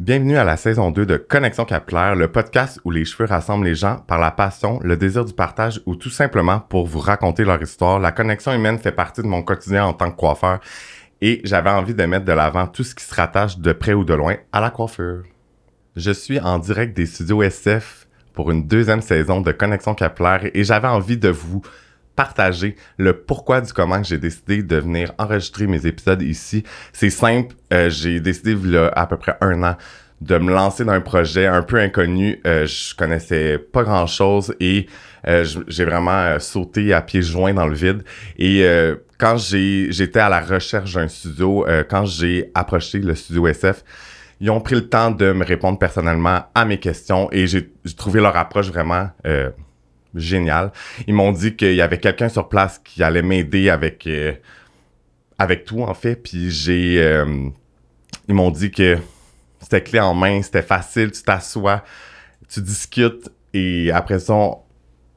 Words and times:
Bienvenue 0.00 0.38
à 0.38 0.44
la 0.44 0.56
saison 0.56 0.90
2 0.90 1.04
de 1.04 1.18
Connexion 1.18 1.66
Capillaire, 1.66 2.14
le 2.14 2.32
podcast 2.32 2.80
où 2.86 2.90
les 2.90 3.04
cheveux 3.04 3.28
rassemblent 3.28 3.66
les 3.66 3.74
gens 3.74 3.98
par 4.06 4.18
la 4.18 4.30
passion, 4.30 4.80
le 4.82 4.96
désir 4.96 5.26
du 5.26 5.34
partage 5.34 5.82
ou 5.84 5.94
tout 5.94 6.08
simplement 6.08 6.58
pour 6.58 6.86
vous 6.86 7.00
raconter 7.00 7.44
leur 7.44 7.60
histoire. 7.60 7.98
La 7.98 8.10
connexion 8.10 8.54
humaine 8.54 8.78
fait 8.78 8.92
partie 8.92 9.20
de 9.20 9.26
mon 9.26 9.42
quotidien 9.42 9.84
en 9.84 9.92
tant 9.92 10.10
que 10.10 10.16
coiffeur 10.16 10.60
et 11.20 11.42
j'avais 11.44 11.68
envie 11.68 11.94
de 11.94 12.02
mettre 12.06 12.24
de 12.24 12.32
l'avant 12.32 12.66
tout 12.66 12.82
ce 12.82 12.94
qui 12.94 13.04
se 13.04 13.14
rattache 13.14 13.58
de 13.58 13.74
près 13.74 13.92
ou 13.92 14.02
de 14.02 14.14
loin 14.14 14.36
à 14.52 14.62
la 14.62 14.70
coiffure. 14.70 15.24
Je 15.96 16.12
suis 16.12 16.40
en 16.40 16.58
direct 16.58 16.96
des 16.96 17.04
studios 17.04 17.42
SF 17.42 18.08
pour 18.32 18.50
une 18.50 18.66
deuxième 18.66 19.02
saison 19.02 19.42
de 19.42 19.52
Connexion 19.52 19.94
Capillaire 19.94 20.48
et 20.54 20.64
j'avais 20.64 20.88
envie 20.88 21.18
de 21.18 21.28
vous 21.28 21.60
partager 22.20 22.76
le 22.98 23.14
pourquoi 23.14 23.62
du 23.62 23.72
comment 23.72 24.02
que 24.02 24.06
j'ai 24.06 24.18
décidé 24.18 24.62
de 24.62 24.76
venir 24.76 25.12
enregistrer 25.16 25.66
mes 25.66 25.86
épisodes 25.86 26.20
ici. 26.20 26.64
C'est 26.92 27.08
simple, 27.08 27.54
euh, 27.72 27.88
j'ai 27.88 28.20
décidé 28.20 28.52
il 28.62 28.72
y 28.72 28.76
a 28.76 28.88
à 28.88 29.06
peu 29.06 29.16
près 29.16 29.38
un 29.40 29.62
an 29.62 29.76
de 30.20 30.36
me 30.36 30.52
lancer 30.52 30.84
dans 30.84 30.92
un 30.92 31.00
projet 31.00 31.46
un 31.46 31.62
peu 31.62 31.78
inconnu. 31.78 32.38
Euh, 32.46 32.66
je 32.66 32.94
connaissais 32.94 33.56
pas 33.56 33.84
grand 33.84 34.06
chose 34.06 34.54
et 34.60 34.86
euh, 35.26 35.46
j'ai 35.66 35.86
vraiment 35.86 36.10
euh, 36.10 36.38
sauté 36.38 36.92
à 36.92 37.00
pieds 37.00 37.22
joints 37.22 37.54
dans 37.54 37.66
le 37.66 37.74
vide. 37.74 38.02
Et 38.36 38.66
quand 39.18 39.38
j'étais 39.38 40.20
à 40.20 40.28
la 40.28 40.40
recherche 40.40 40.92
d'un 40.92 41.08
studio, 41.08 41.64
quand 41.88 42.04
j'ai 42.04 42.50
approché 42.54 42.98
le 42.98 43.14
studio 43.14 43.46
SF, 43.46 43.82
ils 44.42 44.50
ont 44.50 44.60
pris 44.60 44.74
le 44.74 44.88
temps 44.90 45.10
de 45.10 45.32
me 45.32 45.44
répondre 45.44 45.78
personnellement 45.78 46.44
à 46.54 46.66
mes 46.66 46.78
questions 46.78 47.30
et 47.32 47.46
j'ai 47.46 47.70
trouvé 47.96 48.20
leur 48.20 48.36
approche 48.36 48.68
vraiment 48.68 49.08
géniale. 50.14 50.72
Ils 51.06 51.14
m'ont 51.14 51.32
dit 51.32 51.56
qu'il 51.56 51.74
y 51.74 51.82
avait 51.82 51.98
quelqu'un 51.98 52.28
sur 52.28 52.48
place 52.48 52.80
qui 52.84 53.02
allait 53.02 53.22
m'aider 53.22 53.70
avec 53.70 54.06
euh, 54.06 54.32
tout 55.66 55.82
en 55.82 55.94
fait. 55.94 56.16
Puis 56.16 56.50
j'ai 56.50 57.02
euh, 57.02 57.48
ils 58.28 58.34
m'ont 58.34 58.50
dit 58.50 58.70
que 58.70 58.98
c'était 59.60 59.82
clé 59.82 60.00
en 60.00 60.14
main, 60.14 60.42
c'était 60.42 60.62
facile, 60.62 61.12
tu 61.12 61.22
t'assois, 61.22 61.84
tu 62.48 62.60
discutes 62.60 63.30
et 63.52 63.90
après 63.90 64.18
ça, 64.20 64.34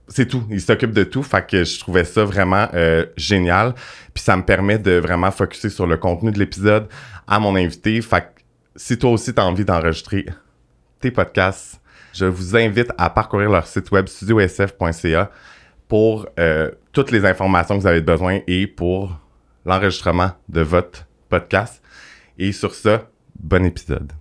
c'est 0.07 0.27
tout. 0.27 0.43
Ils 0.49 0.61
s'occupent 0.61 0.93
de 0.93 1.03
tout. 1.03 1.23
Fait 1.23 1.45
que 1.45 1.63
je 1.63 1.79
trouvais 1.79 2.03
ça 2.03 2.23
vraiment 2.23 2.67
euh, 2.73 3.05
génial. 3.17 3.73
Puis 4.13 4.23
ça 4.23 4.35
me 4.35 4.43
permet 4.43 4.77
de 4.77 4.93
vraiment 4.93 5.31
focuser 5.31 5.69
sur 5.69 5.87
le 5.87 5.97
contenu 5.97 6.31
de 6.31 6.39
l'épisode 6.39 6.87
à 7.27 7.39
mon 7.39 7.55
invité. 7.55 8.01
Fait 8.01 8.21
que 8.21 8.41
si 8.75 8.97
toi 8.97 9.11
aussi 9.11 9.33
tu 9.33 9.39
as 9.39 9.45
envie 9.45 9.65
d'enregistrer 9.65 10.25
tes 10.99 11.11
podcasts, 11.11 11.79
je 12.13 12.25
vous 12.25 12.55
invite 12.55 12.91
à 12.97 13.09
parcourir 13.09 13.49
leur 13.49 13.67
site 13.67 13.91
web 13.91 14.07
studiosf.ca 14.07 15.31
pour 15.87 16.27
euh, 16.39 16.71
toutes 16.91 17.11
les 17.11 17.25
informations 17.25 17.75
que 17.75 17.81
vous 17.81 17.87
avez 17.87 18.01
besoin 18.01 18.39
et 18.47 18.67
pour 18.67 19.19
l'enregistrement 19.65 20.31
de 20.49 20.61
votre 20.61 21.05
podcast. 21.29 21.81
Et 22.37 22.51
sur 22.51 22.73
ça, 22.73 23.09
bon 23.39 23.65
épisode. 23.65 24.13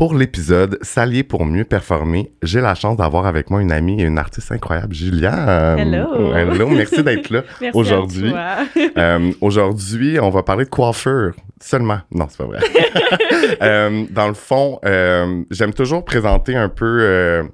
Pour 0.00 0.14
l'épisode 0.14 0.78
S'allier 0.80 1.22
pour 1.24 1.44
mieux 1.44 1.64
performer, 1.64 2.32
j'ai 2.42 2.62
la 2.62 2.74
chance 2.74 2.96
d'avoir 2.96 3.26
avec 3.26 3.50
moi 3.50 3.60
une 3.60 3.70
amie 3.70 4.00
et 4.00 4.04
une 4.04 4.16
artiste 4.16 4.50
incroyable, 4.50 4.94
Juliane. 4.94 5.78
Hello. 5.78 6.34
Hello, 6.34 6.68
merci 6.68 7.02
d'être 7.02 7.28
là 7.28 7.42
aujourd'hui. 7.74 8.32
Euh, 8.96 9.30
Aujourd'hui, 9.40 10.18
on 10.18 10.30
va 10.30 10.42
parler 10.42 10.64
de 10.64 10.70
coiffure 10.70 11.34
seulement. 11.60 11.98
Non, 12.10 12.26
c'est 12.30 12.38
pas 12.38 12.44
vrai. 12.44 12.60
Euh, 13.62 14.04
dans 14.10 14.28
le 14.28 14.34
fond, 14.34 14.78
euh, 14.84 15.42
j'aime 15.50 15.74
toujours 15.74 16.04
présenter 16.04 16.56
un 16.56 16.70
peu 16.70 17.46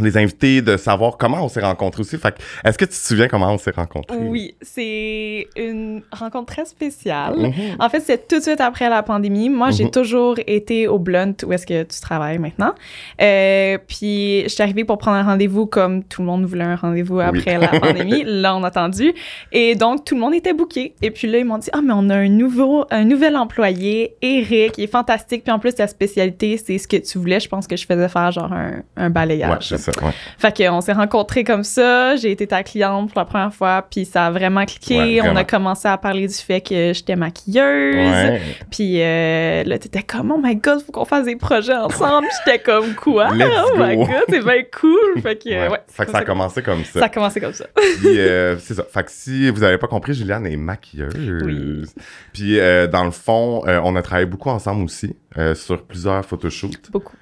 les 0.00 0.16
invités, 0.16 0.62
de 0.62 0.76
savoir 0.78 1.18
comment 1.18 1.44
on 1.44 1.48
s'est 1.48 1.60
rencontrés 1.60 2.00
aussi. 2.00 2.16
Fait 2.16 2.34
est-ce 2.64 2.78
que 2.78 2.86
tu 2.86 2.92
te 2.92 2.96
souviens 2.96 3.28
comment 3.28 3.52
on 3.52 3.58
s'est 3.58 3.72
rencontrés? 3.72 4.16
Oui, 4.16 4.54
c'est 4.62 5.46
une 5.56 6.00
rencontre 6.10 6.52
très 6.54 6.64
spéciale. 6.64 7.34
Mhm. 7.36 7.76
En 7.78 7.90
fait, 7.90 8.00
c'est 8.00 8.26
tout 8.26 8.38
de 8.38 8.42
suite 8.42 8.60
après 8.62 8.88
la 8.88 9.02
pandémie. 9.02 9.50
Moi, 9.50 9.70
j'ai 9.70 9.84
Mhm. 9.84 9.90
toujours 9.90 10.36
été 10.46 10.88
au 10.88 10.98
Blunt, 10.98 11.34
où 11.46 11.52
est-ce 11.52 11.66
que 11.66 11.82
tu 11.82 12.00
travailles 12.00 12.38
maintenant. 12.38 12.72
Euh, 13.20 13.76
puis, 13.86 14.42
je 14.44 14.48
suis 14.48 14.62
arrivée 14.62 14.84
pour 14.84 14.96
prendre 14.96 15.18
un 15.18 15.24
rendez-vous 15.24 15.66
comme 15.66 16.02
tout 16.04 16.22
le 16.22 16.26
monde 16.26 16.44
voulait 16.46 16.64
un 16.64 16.76
rendez-vous 16.76 17.20
après 17.20 17.58
la 17.58 17.68
pandémie. 17.80 18.22
Là, 18.26 18.56
on 18.56 18.64
a 18.64 18.68
attendu. 18.68 19.12
Et 19.52 19.74
donc, 19.74 20.06
tout 20.06 20.14
le 20.14 20.20
monde 20.22 20.34
était 20.34 20.54
booké. 20.54 20.94
Et 21.02 21.10
puis 21.10 21.28
là, 21.28 21.38
ils 21.38 21.44
m'ont 21.44 21.58
dit, 21.58 21.68
ah, 21.72 21.80
mais 21.84 21.92
on 21.94 22.08
a 22.08 22.16
un 22.16 22.28
nouveau, 22.28 22.86
un 22.90 23.04
nouvel 23.04 23.36
employé, 23.36 24.14
Eric, 24.22 24.78
il 24.78 24.84
est 24.84 24.86
fantastique. 24.86 25.44
Puis 25.44 25.52
en 25.52 25.58
plus, 25.58 25.74
ta 25.74 25.86
spécialité, 25.86 26.56
c'est 26.56 26.78
ce 26.78 26.88
que 26.88 26.96
tu 26.96 27.18
voulais. 27.18 27.40
Je 27.40 27.48
pense 27.48 27.66
que 27.66 27.76
je 27.76 27.84
faisais 27.86 28.08
faire 28.08 28.32
genre 28.32 28.52
un, 28.52 28.82
un 28.96 29.02
Ouais, 29.04 29.08
balayage. 29.10 29.68
c'est 29.68 29.81
ça. 29.82 29.92
Ouais. 30.02 30.12
Fait 30.38 30.56
qu'on 30.56 30.80
s'est 30.80 30.92
rencontrés 30.92 31.44
comme 31.44 31.64
ça, 31.64 32.16
j'ai 32.16 32.30
été 32.30 32.46
ta 32.46 32.62
cliente 32.62 33.10
pour 33.10 33.18
la 33.18 33.24
première 33.24 33.52
fois, 33.52 33.84
puis 33.90 34.04
ça 34.04 34.26
a 34.26 34.30
vraiment 34.30 34.64
cliqué. 34.64 35.20
Ouais, 35.20 35.28
On 35.28 35.36
a 35.36 35.44
commencé 35.44 35.88
à 35.88 35.96
parler 35.98 36.26
du 36.26 36.34
fait 36.34 36.60
que 36.60 36.92
j'étais 36.94 37.16
maquilleuse. 37.16 37.94
Ouais. 37.96 38.40
Puis 38.70 39.02
euh, 39.02 39.64
là, 39.64 39.78
t'étais 39.78 40.02
comme, 40.02 40.30
oh 40.32 40.40
my 40.42 40.56
god, 40.56 40.82
faut 40.84 40.92
qu'on 40.92 41.04
fasse 41.04 41.26
des 41.26 41.36
projets 41.36 41.74
ensemble. 41.76 42.26
J'étais 42.44 42.58
comme, 42.58 42.94
quoi? 42.94 43.28
Oh 43.64 43.76
my 43.78 43.96
go. 43.96 44.06
god, 44.06 44.24
c'est 44.28 44.44
bien 44.44 44.62
cool. 44.80 44.92
Fait 45.22 45.36
que, 45.36 45.48
Ouais. 45.70 45.78
fait 45.88 46.06
que 46.06 46.10
ça 46.12 46.18
a 46.18 46.24
commencé 46.24 46.62
comme 46.62 46.84
ça. 46.84 47.00
Ça 47.00 47.06
a 47.06 47.08
commencé 47.08 47.40
comme 47.40 47.52
ça. 47.52 47.66
Puis, 48.00 48.18
euh, 48.18 48.56
c'est 48.58 48.74
ça. 48.74 48.84
Fait 48.84 49.04
que 49.04 49.10
si 49.10 49.50
vous 49.50 49.62
avez 49.62 49.78
pas 49.78 49.86
compris, 49.86 50.14
Juliane 50.14 50.46
est 50.46 50.56
maquilleuse. 50.56 51.42
Oui. 51.44 51.84
Puis, 52.32 52.58
euh, 52.58 52.86
dans 52.86 53.04
le 53.04 53.10
fond, 53.10 53.62
on 53.66 53.96
a 53.96 54.02
travaillé 54.02 54.26
beaucoup 54.26 54.50
ensemble 54.50 54.84
aussi 54.84 55.16
sur 55.54 55.82
plusieurs 55.84 56.24
photoshoots. 56.24 56.90
Beaucoup. 56.90 57.14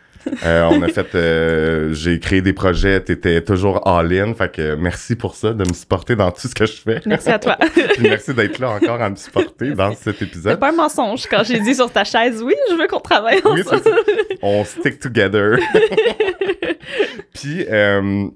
Euh, 0.45 0.65
on 0.71 0.83
a 0.83 0.89
fait, 0.89 1.15
euh, 1.15 1.93
j'ai 1.95 2.19
créé 2.21 2.43
des 2.43 2.53
projets, 2.53 3.01
t'étais 3.01 3.41
toujours 3.43 3.87
all-in. 3.89 4.35
Fait 4.35 4.51
que 4.53 4.75
merci 4.75 5.17
pour 5.17 5.35
ça, 5.35 5.53
de 5.53 5.65
me 5.69 5.73
supporter 5.75 6.15
dans 6.17 6.31
tout 6.31 6.47
ce 6.49 6.55
que 6.55 6.67
je 6.67 6.73
fais. 6.73 7.01
Merci 7.07 7.31
à 7.31 7.39
toi. 7.39 7.57
Puis 7.75 8.03
merci 8.03 8.35
d'être 8.35 8.59
là 8.59 8.71
encore 8.71 9.01
à 9.01 9.09
me 9.11 9.17
supporter 9.17 9.71
dans 9.73 9.95
cet 9.95 10.19
C'est 10.19 10.23
épisode. 10.27 10.61
pas 10.61 10.69
un 10.71 10.77
mensonge 10.77 11.27
quand 11.31 11.43
j'ai 11.45 11.61
dit 11.61 11.75
sur 11.75 11.91
ta 11.91 12.05
chaise, 12.05 12.43
oui, 12.43 12.55
je 12.71 12.75
veux 12.77 12.87
qu'on 12.87 13.01
travaille 13.01 13.41
Oui, 13.45 13.63
ensemble. 13.63 13.81
c'est 13.85 13.91
ça. 13.91 13.97
On 14.43 14.65
stick 14.65 15.01
together. 15.01 15.59
Puis, 17.35 17.65
euh, 17.71 18.29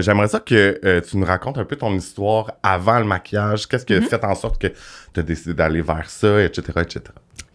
j'aimerais 0.00 0.28
ça 0.28 0.40
que 0.40 1.00
tu 1.00 1.16
nous 1.16 1.26
racontes 1.26 1.58
un 1.58 1.64
peu 1.64 1.76
ton 1.76 1.92
histoire 1.94 2.52
avant 2.62 2.98
le 2.98 3.04
maquillage. 3.06 3.66
Qu'est-ce 3.66 3.86
qui 3.86 3.94
a 3.94 4.00
Mhm. 4.00 4.06
fait 4.06 4.24
en 4.24 4.34
sorte 4.34 4.60
que 4.60 4.68
tu 5.14 5.20
as 5.20 5.22
décidé 5.22 5.54
d'aller 5.54 5.82
vers 5.82 6.08
ça, 6.08 6.42
etc., 6.42 6.62
etc. 6.80 7.00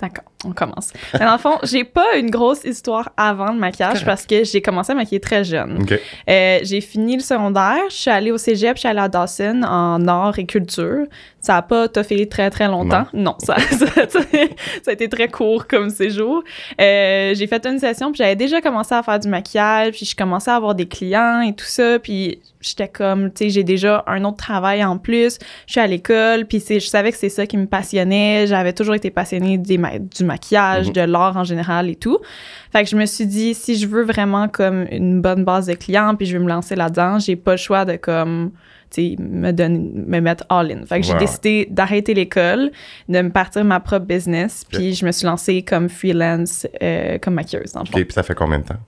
D'accord, 0.01 0.25
on 0.43 0.51
commence. 0.51 0.91
Mais 1.13 1.19
dans 1.21 1.31
le 1.33 1.38
fond, 1.38 1.57
j'ai 1.63 1.85
pas 1.85 2.17
une 2.17 2.29
grosse 2.29 2.66
histoire 2.66 3.11
avant 3.16 3.53
le 3.53 3.57
maquillage 3.59 4.03
parce 4.03 4.25
que 4.25 4.43
j'ai 4.43 4.61
commencé 4.61 4.91
à 4.91 4.95
maquiller 4.95 5.21
très 5.21 5.45
jeune. 5.45 5.85
Euh, 6.29 6.59
j'ai 6.63 6.81
fini 6.81 7.16
le 7.16 7.21
secondaire, 7.21 7.79
je 7.89 7.95
suis 7.95 8.11
allée 8.11 8.31
au 8.31 8.38
cégep, 8.38 8.75
je 8.75 8.79
suis 8.81 8.89
allée 8.89 8.99
à 8.99 9.07
Dawson 9.07 9.61
en 9.63 10.05
art 10.07 10.38
et 10.38 10.45
culture. 10.45 11.05
Ça 11.39 11.55
a 11.57 11.61
pas 11.61 11.88
toffé 11.88 12.27
très 12.27 12.49
très 12.49 12.67
longtemps. 12.67 13.05
Non, 13.13 13.35
ça, 13.39 13.55
ça, 13.72 13.85
ça- 13.87 14.07
ça 14.09 14.91
a 14.91 14.91
été 14.91 15.07
très 15.07 15.29
court 15.29 15.66
comme 15.66 15.89
séjour. 15.89 16.43
Euh, 16.81 17.33
j'ai 17.33 17.47
fait 17.47 17.66
une 17.66 17.79
session, 17.79 18.11
puis 18.11 18.17
j'avais 18.17 18.35
déjà 18.35 18.59
commencé 18.59 18.93
à 18.93 19.01
faire 19.01 19.19
du 19.19 19.29
maquillage, 19.29 19.91
puis 19.93 20.05
je 20.05 20.16
commençais 20.16 20.51
à 20.51 20.55
avoir 20.55 20.75
des 20.75 20.87
clients 20.87 21.39
et 21.41 21.53
tout 21.53 21.63
ça, 21.66 21.99
puis 21.99 22.39
j'étais 22.66 22.88
comme, 22.88 23.31
tu 23.31 23.46
sais, 23.46 23.50
j'ai 23.50 23.64
déjà 23.64 24.03
un 24.08 24.24
autre 24.26 24.38
travail 24.38 24.84
en 24.84 24.98
plus. 24.98 25.38
Je 25.68 25.72
suis 25.74 25.81
à 25.81 25.88
l'école, 25.88 26.46
puis 26.46 26.59
c'est- 26.59 26.80
je 26.80 26.88
savais 26.88 27.12
que 27.12 27.18
c'est 27.18 27.30
ça 27.30 27.46
qui 27.46 27.58
me 27.58 27.66
passionnait. 27.68 28.46
J'avais 28.48 28.74
toujours 28.74 28.96
été 28.96 29.09
passionnée 29.12 29.58
des 29.58 29.78
ma- 29.78 30.00
du 30.00 30.24
maquillage, 30.24 30.88
Mhm. 30.88 30.94
de 30.94 31.02
l'art 31.02 31.38
en 31.38 31.44
général 31.44 31.90
et 31.90 31.96
tout. 31.96 32.20
Fait 32.72 32.84
que 32.84 32.90
je 32.90 32.96
me 32.96 33.06
suis 33.06 33.26
dit, 33.28 33.53
si 33.53 33.78
je 33.78 33.88
veux 33.88 34.03
vraiment 34.03 34.48
comme 34.48 34.86
une 34.92 35.22
bonne 35.22 35.44
base 35.46 35.68
de 35.68 35.74
clients, 35.74 36.16
puis 36.16 36.26
je 36.26 36.38
veux 36.38 36.44
me 36.44 36.50
lancer 36.50 36.76
là-dedans, 36.76 37.20
j'ai 37.20 37.36
pas 37.36 37.52
le 37.52 37.58
choix 37.58 37.86
de 37.86 37.96
comme, 37.96 38.52
me, 39.19 39.51
donner- 39.51 39.91
me 40.07 40.19
mettre 40.19 40.45
all-in. 40.50 40.85
Fait 40.85 41.00
que 41.01 41.06
j'ai 41.06 41.13
décidé 41.17 41.67
d'arrêter 41.69 42.13
l'école, 42.13 42.72
de 43.09 43.22
me 43.22 43.29
partir 43.29 43.63
ma 43.66 43.79
propre 43.79 44.06
business, 44.06 44.66
puis 44.72 44.94
je 44.94 45.06
me 45.06 45.11
suis 45.11 45.25
lancée 45.25 45.61
comme 45.63 45.89
freelance, 45.89 46.67
euh, 46.81 47.17
comme 47.19 47.35
maquilleuse, 47.35 47.72
dans 47.73 47.81
le 47.81 47.85
fond. 47.88 47.97
OK, 47.97 48.03
puis 48.05 48.13
ça 48.13 48.23
fait 48.23 48.35
combien 48.35 48.59
de 48.59 48.66
temps? 48.66 48.79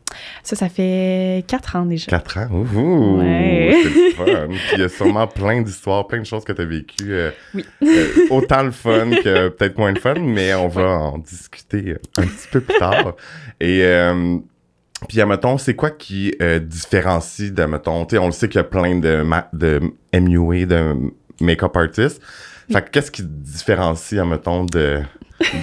Ça, 0.44 0.56
ça 0.56 0.70
fait 0.70 1.44
quatre 1.48 1.76
ans 1.76 1.86
déjà. 1.86 2.08
Quatre 2.08 2.38
ans? 2.40 2.48
Ouh! 2.52 3.20
Ouais. 3.20 3.76
C'est 3.84 4.12
fun. 4.12 4.26
Puis 4.50 4.60
il 4.74 4.80
y 4.80 4.84
a 4.84 4.90
sûrement 4.90 5.28
plein 5.28 5.62
d'histoires, 5.62 6.08
plein 6.08 6.20
de 6.20 6.26
choses 6.26 6.44
que 6.44 6.54
tu 6.54 6.62
as 6.62 6.66
vécues. 6.66 7.14
euh, 7.14 7.32
Oui. 7.54 7.66
euh, 7.84 8.08
autant 8.30 8.64
le 8.64 8.72
fun 8.72 9.10
que 9.24 9.50
peut-être 9.58 9.78
moins 9.78 9.92
le 9.92 10.00
fun, 10.00 10.16
mais 10.20 10.54
on 10.56 10.68
va 10.68 10.88
en 11.00 11.18
discuter 11.20 11.96
un 12.18 12.24
petit 12.24 12.48
peu 12.52 12.62
plus 12.62 12.78
tard. 12.80 13.16
Et 13.60 13.82
puis, 15.08 15.24
mettons, 15.26 15.58
c'est 15.58 15.76
quoi 15.76 15.92
qui 15.92 16.34
euh, 16.42 16.60
différencie 16.60 17.52
de, 17.52 17.64
mettons, 17.66 18.08
on 18.12 18.26
le 18.26 18.32
sait 18.32 18.48
qu'il 18.48 18.58
y 18.58 18.62
a 18.62 18.64
plein 18.64 18.98
de, 19.00 19.24
de 19.54 19.80
MUA, 20.14 20.66
de 20.66 21.12
make-up 21.40 21.78
artists. 21.78 22.22
Fait 22.72 22.82
que 22.84 22.90
qu'est-ce 22.90 23.12
qui 23.12 23.24
différencie, 23.24 24.20
mettons, 24.26 24.66
de, 24.66 25.02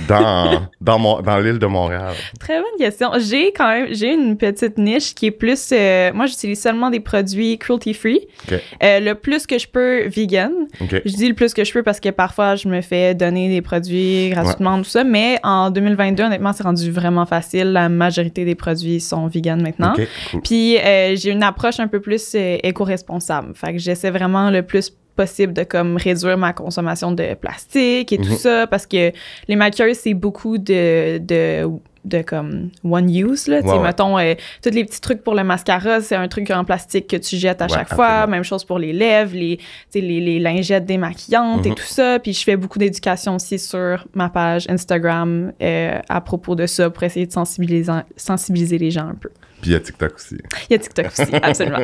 dans, 0.09 0.69
dans, 0.81 0.99
mon, 0.99 1.21
dans 1.21 1.39
l'île 1.39 1.59
de 1.59 1.67
Montréal? 1.67 2.15
Très 2.39 2.57
bonne 2.59 2.79
question. 2.79 3.11
J'ai 3.19 3.53
quand 3.53 3.69
même 3.69 3.89
j'ai 3.91 4.13
une 4.13 4.37
petite 4.37 4.79
niche 4.79 5.15
qui 5.15 5.27
est 5.27 5.31
plus 5.31 5.71
euh, 5.73 6.13
moi 6.13 6.27
j'utilise 6.27 6.61
seulement 6.61 6.91
des 6.91 7.01
produits 7.01 7.59
cruelty 7.59 7.95
free. 7.95 8.27
Euh, 8.51 9.01
le 9.01 9.15
plus 9.15 9.47
que 9.47 9.59
je 9.59 9.69
peux 9.69 10.07
vegan. 10.09 10.53
Je 10.81 11.17
dis 11.17 11.29
le 11.29 11.35
plus 11.35 11.55
que 11.55 11.65
je 11.65 11.73
peux 11.73 11.83
parce 11.83 12.01
que 12.01 12.11
parfois 12.11 12.57
je 12.57 12.69
me 12.69 12.81
fais 12.81 13.15
donner 13.15 13.49
des 13.49 13.63
produits 13.63 14.31
gratuitement 14.31 14.79
tout 14.79 14.85
ça, 14.89 15.05
mais 15.05 15.39
en 15.43 15.71
2022 15.71 16.25
honnêtement 16.25 16.53
c'est 16.53 16.65
rendu 16.65 16.91
vraiment 16.91 17.27
facile. 17.27 17.73
La 17.73 17.89
majorité 17.89 18.45
des 18.45 18.55
produits 18.55 19.01
sont 19.01 19.27
vegan 19.27 19.63
maintenant. 19.63 19.95
Cool. 20.31 20.41
Puis 20.43 20.79
euh, 20.79 21.17
j'ai 21.17 21.31
une 21.31 21.43
approche 21.43 21.81
un 21.81 21.89
peu 21.89 22.01
plus 22.01 22.35
éco-responsable. 22.35 23.55
Fait 23.55 23.73
que 23.73 23.79
j'essaie 23.79 24.11
vraiment 24.11 24.51
le 24.51 24.63
plus 24.63 24.93
possible 25.17 25.53
de 25.53 25.63
comme 25.65 25.97
réduire 25.97 26.37
ma 26.37 26.53
consommation 26.53 27.13
de 27.13 27.35
plastique 27.35 28.13
et 28.13 28.19
tout 28.19 28.25
Mhm. 28.31 28.37
ça 28.37 28.67
parce 28.67 28.87
que 28.87 29.13
les 29.49 29.57
maquilleurs 29.57 29.95
c'est 29.95 30.15
beaucoup 30.15 30.59
de, 30.59 31.19
de 31.19 31.69
de 32.05 32.21
comme 32.21 32.69
one 32.85 33.09
use, 33.09 33.47
là. 33.47 33.63
Mettons, 33.81 34.19
euh, 34.19 34.35
tous 34.63 34.69
les 34.69 34.85
petits 34.85 35.01
trucs 35.01 35.23
pour 35.25 35.35
le 35.35 35.43
mascara, 35.43 36.03
c'est 36.03 36.15
un 36.17 36.29
truc 36.29 36.51
en 36.51 36.63
plastique 36.63 37.07
que 37.09 37.17
tu 37.17 37.37
jettes 37.37 37.63
à 37.63 37.65
Ouais, 37.65 37.71
chaque 37.73 37.95
fois. 37.95 38.27
Même 38.27 38.45
chose 38.45 38.63
pour 38.63 38.79
les 38.79 38.93
lèvres, 38.93 39.33
les, 39.35 39.59
les, 39.95 40.21
les 40.21 40.39
lingettes 40.39 40.85
démaquillantes 40.85 41.65
et 41.65 41.71
Mhm. 41.71 41.75
tout 41.75 41.83
ça. 41.87 42.19
Puis 42.19 42.35
je 42.35 42.45
fais 42.45 42.57
beaucoup 42.59 42.79
d'éducation 42.79 43.37
aussi 43.37 43.59
sur 43.59 44.07
ma 44.13 44.29
page 44.29 44.67
Instagram 44.69 45.53
euh, 45.63 45.99
à 46.11 46.21
propos 46.21 46.55
de 46.55 46.67
ça 46.67 46.91
pour 46.91 47.03
essayer 47.05 47.25
de 47.27 47.33
sensibiliser, 47.33 47.91
sensibiliser 48.19 48.77
les 48.77 48.91
gens 48.91 49.09
un 49.09 49.15
peu. 49.15 49.31
Puis 49.63 49.71
il 49.71 49.73
y 49.73 49.77
a 49.77 49.81
TikTok 49.81 50.15
aussi. 50.17 50.37
Il 50.69 50.73
y 50.73 50.75
a 50.75 50.79
TikTok 50.79 51.07
aussi, 51.07 51.35
absolument. 51.43 51.79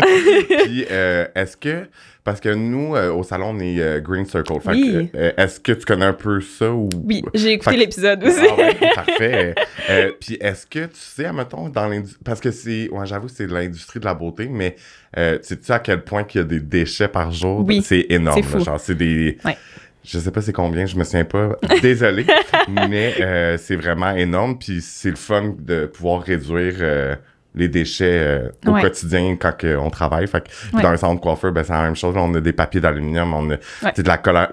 Puis 0.64 0.84
euh, 0.90 1.24
est-ce 1.34 1.56
que. 1.56 1.88
Parce 2.22 2.38
que 2.40 2.50
nous, 2.50 2.94
euh, 2.94 3.10
au 3.12 3.22
salon, 3.22 3.50
on 3.56 3.60
est 3.60 3.80
euh, 3.80 4.00
Green 4.00 4.26
Circle. 4.26 4.60
Fait 4.60 4.72
Oui. 4.72 5.10
que, 5.10 5.16
euh, 5.16 5.32
est-ce 5.38 5.58
que 5.58 5.72
tu 5.72 5.86
connais 5.86 6.04
un 6.04 6.12
peu 6.12 6.40
ça 6.40 6.70
ou. 6.70 6.88
Oui, 7.04 7.22
j'ai 7.34 7.52
écouté 7.52 7.76
l'épisode 7.76 8.22
aussi. 8.22 8.46
Ah 8.50 8.56
ouais, 8.56 8.76
parfait. 8.94 9.54
Puis 10.20 10.36
est-ce 10.40 10.66
que 10.66 10.84
tu 10.86 10.90
sais, 10.94 11.24
admettons, 11.24 11.68
dans 11.68 11.88
l'industrie. 11.88 12.20
Parce 12.24 12.40
que 12.40 12.50
c'est. 12.50 12.90
Ouais, 12.90 13.06
j'avoue, 13.06 13.28
c'est 13.28 13.46
de 13.46 13.54
l'industrie 13.54 14.00
de 14.00 14.04
la 14.04 14.14
beauté, 14.14 14.48
mais 14.50 14.76
sais-tu 15.16 15.72
à 15.72 15.78
quel 15.78 16.02
point 16.04 16.24
qu'il 16.24 16.40
y 16.42 16.44
a 16.44 16.46
des 16.46 16.60
déchets 16.60 17.08
par 17.08 17.32
jour? 17.32 17.64
Oui. 17.66 17.82
C'est 17.82 18.06
énorme. 18.10 18.42
C'est 18.42 18.60
genre, 18.64 18.80
c'est 18.80 18.94
des. 18.96 19.38
Ouais. 19.44 19.56
Je 20.02 20.18
sais 20.18 20.30
pas 20.30 20.40
c'est 20.40 20.54
combien, 20.54 20.86
je 20.86 20.96
me 20.96 21.04
souviens 21.04 21.24
pas. 21.24 21.56
Désolé. 21.82 22.26
mais 22.88 23.56
c'est 23.58 23.76
vraiment 23.76 24.10
énorme. 24.14 24.58
Puis 24.58 24.80
c'est 24.82 25.10
le 25.10 25.16
fun 25.16 25.54
de 25.58 25.86
pouvoir 25.86 26.22
réduire. 26.22 27.16
Les 27.54 27.68
déchets 27.68 28.18
euh, 28.18 28.48
au 28.66 28.70
Ouais. 28.72 28.82
quotidien 28.82 29.36
quand 29.36 29.54
on 29.80 29.90
travaille. 29.90 30.26
Fait 30.28 30.40
que 30.40 30.48
puis 30.50 30.68
Ouais. 30.74 30.82
dans 30.82 30.90
un 30.90 30.96
centre 30.96 31.16
de 31.16 31.20
coiffeur, 31.20 31.50
ben, 31.52 31.64
c'est 31.64 31.72
la 31.72 31.82
même 31.82 31.96
chose. 31.96 32.14
on 32.16 32.32
a 32.34 32.40
des 32.40 32.52
papiers 32.52 32.80
d'aluminium, 32.80 33.34
on 33.34 33.50
a 33.50 33.56
tu 33.56 33.64
sais, 33.96 34.02
de 34.02 34.08
la 34.08 34.48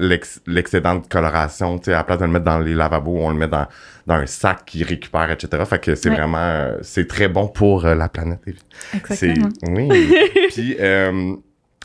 l'excédent 0.45 0.95
de 0.95 1.05
coloration. 1.07 1.79
À 1.88 1.91
la 1.91 2.03
place 2.03 2.19
de 2.19 2.25
le 2.25 2.31
mettre 2.31 2.45
dans 2.45 2.59
les 2.59 2.73
lavabos, 2.73 3.17
on 3.19 3.29
le 3.29 3.38
met 3.38 3.47
dans, 3.47 3.67
dans 4.07 4.15
un 4.15 4.25
sac 4.25 4.65
qui 4.65 4.83
récupère, 4.83 5.29
etc. 5.29 5.63
Fait 5.65 5.79
que 5.79 5.95
c'est 5.95 6.09
Ouais. 6.09 6.15
vraiment... 6.15 6.38
euh, 6.39 6.77
c'est 6.81 7.07
très 7.07 7.27
bon 7.27 7.47
pour 7.47 7.85
euh, 7.85 7.94
la 7.95 8.09
planète. 8.09 8.39
C'est 9.09 9.29
Exactement. 9.29 9.49
oui. 9.89 10.15
Puis 10.49 10.75
euh, 10.79 11.33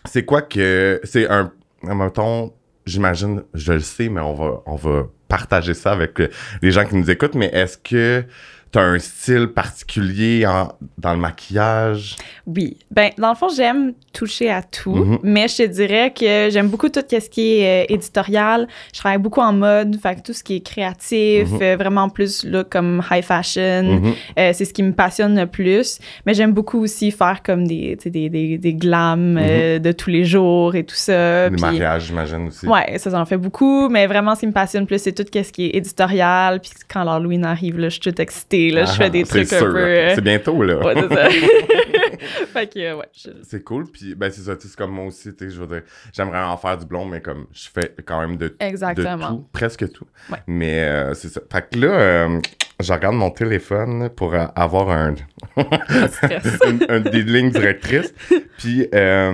c'est 0.05 0.25
quoi 0.25 0.43
que 0.43 1.00
c'est 1.05 1.29
un 1.29 1.53
mettons 1.82 2.53
j'imagine 2.87 3.43
je 3.55 3.73
le 3.75 3.81
sais 3.81 4.09
mais 4.09 4.20
on 4.20 4.35
va 4.35 4.62
on 4.67 4.76
va 4.76 5.05
partager 5.29 5.75
ça 5.75 5.93
avec 5.93 6.20
euh, 6.20 6.29
les 6.62 6.70
gens 6.73 6.85
qui 6.85 6.97
nous 6.97 7.11
écoutent 7.11 7.35
mais 7.37 7.47
est-ce 7.53 7.79
que 7.79 8.25
tu 8.73 8.79
as 8.79 8.83
un 8.83 8.99
style 8.99 9.49
particulier 9.49 10.47
en- 10.47 10.73
dans 10.99 11.13
le 11.13 11.19
maquillage? 11.21 12.17
Oui. 12.47 12.79
Ben, 12.91 13.11
dans 13.19 13.29
le 13.31 13.35
fond, 13.37 13.49
j'aime 13.55 13.93
toucher 14.13 14.51
à 14.51 14.63
tout, 14.63 14.95
Mhm. 14.95 15.19
mais 15.23 15.47
je 15.49 15.59
te 15.59 15.63
dirais 15.67 16.13
que 16.13 16.49
j'aime 16.51 16.69
beaucoup 16.69 16.89
tout 16.89 17.01
ce 17.09 17.29
qui 17.29 17.59
est 17.59 17.83
euh, 17.83 17.95
éditorial. 17.95 18.67
Je 18.93 18.99
travaille 18.99 19.19
beaucoup 19.19 19.41
en 19.41 19.53
mode, 19.53 19.97
fait 20.01 20.23
tout 20.23 20.33
ce 20.33 20.43
qui 20.43 20.57
est 20.57 20.61
créatif, 20.61 21.51
Mhm. 21.51 21.59
euh, 21.63 21.77
vraiment 21.77 22.09
plus 22.09 22.45
là, 22.45 22.65
comme 22.65 23.03
high 23.11 23.23
fashion, 23.23 23.83
Mhm. 24.01 24.13
euh, 24.39 24.51
c'est 24.55 24.65
ce 24.65 24.73
qui 24.73 24.83
me 24.83 24.93
passionne 24.93 25.39
le 25.39 25.47
plus. 25.47 25.99
Mais 26.27 26.35
j'aime 26.35 26.53
beaucoup 26.53 26.81
aussi 26.81 27.11
faire 27.11 27.43
comme 27.43 27.67
des, 27.67 27.97
des, 28.05 28.29
des, 28.29 28.59
des 28.59 28.75
glams 28.75 29.35
de 29.81 29.93
tous 29.93 30.11
les 30.11 30.25
jours 30.25 30.75
et 30.75 30.85
tout 30.85 30.95
ça. 30.95 31.49
Puis- 31.51 31.61
mariages 31.61 32.07
j'imagine 32.07 32.47
aussi 32.49 32.67
Ouais, 32.67 32.99
ça, 32.99 33.11
j'en 33.11 33.25
fais 33.27 33.37
beaucoup, 33.37 33.89
mais 33.89 34.07
vraiment, 34.07 34.35
ce 34.35 34.41
qui 34.41 34.47
me 34.47 34.53
passionne 34.53 34.87
plus, 34.87 34.99
c'est 35.03 35.13
tout 35.13 35.25
ce 35.31 35.53
qui 35.53 35.67
est 35.67 35.77
éditorial. 35.77 36.61
Puis 36.61 36.71
quand 36.93 37.05
l'Halloween 37.05 37.45
arrive, 37.45 37.79
là, 37.79 37.89
je 37.89 37.93
suis 37.95 38.01
toute 38.01 38.19
excitée. 38.21 38.62
Là, 38.70 38.85
je 38.85 38.91
Ah, 38.93 38.94
fais 38.94 39.11
des 39.11 39.25
c'est 39.25 39.44
trucs 39.44 39.53
un 39.53 39.59
sûr, 39.59 39.73
peu. 39.73 39.81
là. 39.81 39.87
euh, 39.87 40.12
c'est 40.14 40.20
bientôt 40.20 40.62
là 40.62 40.76
Ouais, 40.79 40.94
c'est 40.94 41.14
ça. 41.14 41.29
fait 42.53 42.73
que, 42.73 42.79
euh, 42.79 42.97
ouais. 42.97 43.06
je- 43.17 43.31
C'est 43.43 43.62
cool, 43.64 43.87
puis 43.91 44.14
ben 44.14 44.31
c'est 44.31 44.43
ça, 44.43 44.55
c'est 44.59 44.75
comme 44.76 44.93
moi 44.93 45.06
aussi, 45.06 45.35
tu 45.35 45.44
sais, 45.44 45.50
je 45.55 45.61
veux 45.61 45.67
dire, 45.67 45.82
j'aimerais 46.12 46.43
en 46.43 46.56
faire 46.56 46.76
du 46.79 46.87
blond, 46.87 47.05
mais 47.05 47.20
comme 47.20 47.47
je 47.53 47.69
fais 47.75 47.93
quand 48.05 48.20
même 48.20 48.37
de, 48.37 48.49
de 48.49 48.56
Exactement. 48.61 49.29
tout, 49.37 49.49
presque 49.53 49.91
tout. 49.93 50.06
Ouais. 50.31 50.38
Mais 50.47 50.81
euh, 50.81 51.14
c'est 51.14 51.29
ça. 51.29 51.41
Fait 51.50 51.69
que 51.70 51.79
là, 51.79 51.88
euh, 51.88 52.41
je 52.81 52.93
regarde 52.93 53.14
mon 53.17 53.31
téléphone 53.31 54.09
pour 54.11 54.35
avoir 54.35 54.91
un, 54.91 55.12
de 55.12 55.20
une, 56.69 56.85
une 56.88 57.03
des 57.05 57.23
lignes 57.23 57.50
directrices, 57.50 58.12
puis 58.59 58.87
ah, 58.93 59.32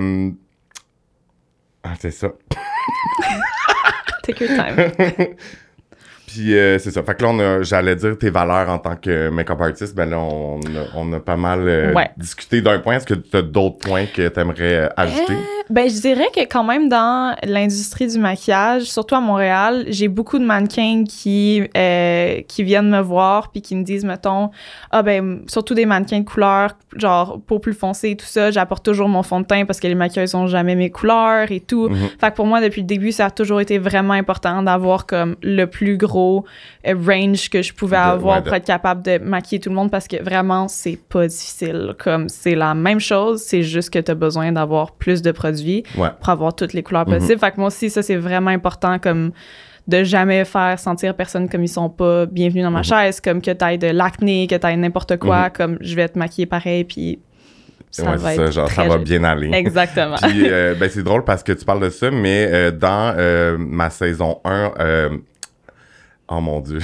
c'est 1.99 2.11
ça. 2.11 2.31
Take 4.23 4.45
your 4.45 4.55
time. 4.55 4.75
Puis 6.31 6.55
euh, 6.55 6.77
c'est 6.77 6.91
ça. 6.91 7.01
Fait 7.01 7.15
que 7.15 7.23
là, 7.23 7.29
on 7.29 7.39
a, 7.39 7.61
j'allais 7.63 7.95
dire 7.95 8.15
tes 8.17 8.29
valeurs 8.29 8.69
en 8.69 8.77
tant 8.77 8.95
que 8.95 9.29
make-up 9.29 9.59
artist, 9.61 9.95
ben 9.95 10.09
là, 10.09 10.19
on 10.19 10.59
a, 10.59 10.85
on 10.95 11.11
a 11.13 11.19
pas 11.19 11.37
mal 11.37 11.67
euh, 11.67 11.93
Ouais. 11.93 12.09
discuté 12.17 12.61
d'un 12.61 12.77
point. 12.79 12.97
Est-ce 12.97 13.07
que 13.07 13.15
tu 13.15 13.35
as 13.35 13.41
d'autres 13.41 13.79
points 13.79 14.05
que 14.05 14.27
tu 14.27 14.39
aimerais 14.39 14.89
ajouter? 14.95 15.33
Ben, 15.69 15.87
je 15.87 16.01
dirais 16.01 16.29
que 16.35 16.41
quand 16.41 16.63
même 16.63 16.89
dans 16.89 17.35
l'industrie 17.43 18.07
du 18.07 18.17
maquillage, 18.17 18.83
surtout 18.83 19.13
à 19.13 19.19
Montréal, 19.21 19.85
j'ai 19.89 20.07
beaucoup 20.07 20.39
de 20.39 20.43
mannequins 20.45 21.03
qui, 21.07 21.61
euh, 21.77 22.41
qui 22.47 22.63
viennent 22.63 22.89
me 22.89 23.01
voir 23.01 23.51
puis 23.51 23.61
qui 23.61 23.75
me 23.75 23.83
disent, 23.83 24.03
mettons, 24.03 24.49
ah 24.89 25.03
ben, 25.03 25.41
surtout 25.47 25.75
des 25.75 25.85
mannequins 25.85 26.21
de 26.21 26.25
couleur, 26.25 26.71
genre 26.95 27.39
peau 27.45 27.59
plus 27.59 27.73
foncée 27.73 28.09
et 28.11 28.15
tout 28.17 28.25
ça, 28.25 28.49
j'apporte 28.49 28.83
toujours 28.83 29.07
mon 29.09 29.21
fond 29.21 29.41
de 29.41 29.45
teint 29.45 29.65
parce 29.65 29.79
que 29.79 29.85
les 29.87 29.93
maquilleuses 29.93 30.33
ont 30.33 30.47
jamais 30.47 30.73
mes 30.75 30.89
couleurs 30.89 31.51
et 31.51 31.59
tout. 31.59 31.89
Mhm. 31.89 32.09
Fait 32.19 32.31
que 32.31 32.35
pour 32.35 32.47
moi, 32.47 32.61
depuis 32.61 32.81
le 32.81 32.87
début, 32.87 33.11
ça 33.11 33.27
a 33.27 33.29
toujours 33.29 33.61
été 33.61 33.77
vraiment 33.77 34.13
important 34.13 34.63
d'avoir 34.63 35.05
comme 35.05 35.35
le 35.43 35.65
plus 35.65 35.97
gros 35.97 36.45
euh, 36.87 36.95
range 37.07 37.49
que 37.51 37.61
je 37.61 37.73
pouvais 37.73 37.95
De- 37.97 38.01
avoir 38.01 38.37
ouais, 38.37 38.41
de- 38.41 38.45
pour 38.47 38.55
être 38.55 38.65
capable 38.65 39.03
de 39.03 39.19
maquiller 39.19 39.59
tout 39.59 39.69
le 39.69 39.75
monde 39.75 39.91
parce 39.91 40.07
que 40.07 40.21
vraiment, 40.23 40.67
c'est 40.67 40.97
pas 41.09 41.27
difficile. 41.27 41.93
Comme 42.03 42.27
c'est 42.27 42.55
la 42.55 42.73
même 42.73 42.99
chose, 42.99 43.43
c'est 43.45 43.61
juste 43.61 43.91
que 43.91 43.99
tu 43.99 44.09
as 44.09 44.15
besoin 44.15 44.51
d'avoir 44.51 44.93
plus 44.93 45.21
de 45.21 45.31
produits 45.31 45.58
Ouais. 45.97 46.09
pour 46.19 46.29
avoir 46.29 46.55
toutes 46.55 46.73
les 46.73 46.83
couleurs 46.83 47.07
Mhm. 47.07 47.17
possibles. 47.19 47.39
Fait 47.39 47.51
que 47.51 47.57
moi 47.57 47.67
aussi, 47.67 47.89
ça, 47.89 48.01
c'est 48.01 48.15
vraiment 48.17 48.51
important 48.51 48.99
comme 48.99 49.31
de 49.87 50.03
jamais 50.03 50.45
faire 50.45 50.77
sentir 50.77 51.15
personne 51.15 51.49
comme 51.49 51.63
ils 51.63 51.67
sont 51.67 51.89
pas 51.89 52.25
bienvenus 52.27 52.63
dans 52.63 52.69
ma 52.71 52.79
Mhm. 52.79 52.83
chaise, 52.83 53.19
comme 53.21 53.41
que 53.41 53.51
t'ailles 53.51 53.79
de 53.79 53.87
l'acné, 53.87 54.45
que 54.47 54.55
t'ailles 54.55 54.77
n'importe 54.77 55.17
quoi, 55.17 55.45
Mhm. 55.45 55.49
comme 55.55 55.77
je 55.81 55.95
vais 55.95 56.07
te 56.07 56.19
maquiller 56.19 56.45
pareil, 56.45 56.83
puis 56.83 57.19
ça 57.89 58.11
ouais, 58.11 58.17
va 58.17 58.35
ça, 58.35 58.51
genre, 58.51 58.69
ça 58.69 58.83
va 58.83 58.97
bien 58.99 59.23
aller. 59.23 59.49
Exactement. 59.51 60.15
Puis, 60.21 60.43
euh, 60.47 60.75
ben, 60.79 60.87
c'est 60.91 61.01
drôle 61.01 61.23
parce 61.23 61.41
que 61.41 61.53
tu 61.53 61.65
parles 61.65 61.81
de 61.81 61.89
ça, 61.89 62.11
mais 62.11 62.47
euh, 62.51 62.69
dans 62.71 63.15
euh, 63.17 63.57
ma 63.57 63.89
saison 63.89 64.39
1, 64.45 64.73
euh, 64.79 65.09
oh 66.31 66.39
mon 66.41 66.59
Dieu, 66.59 66.79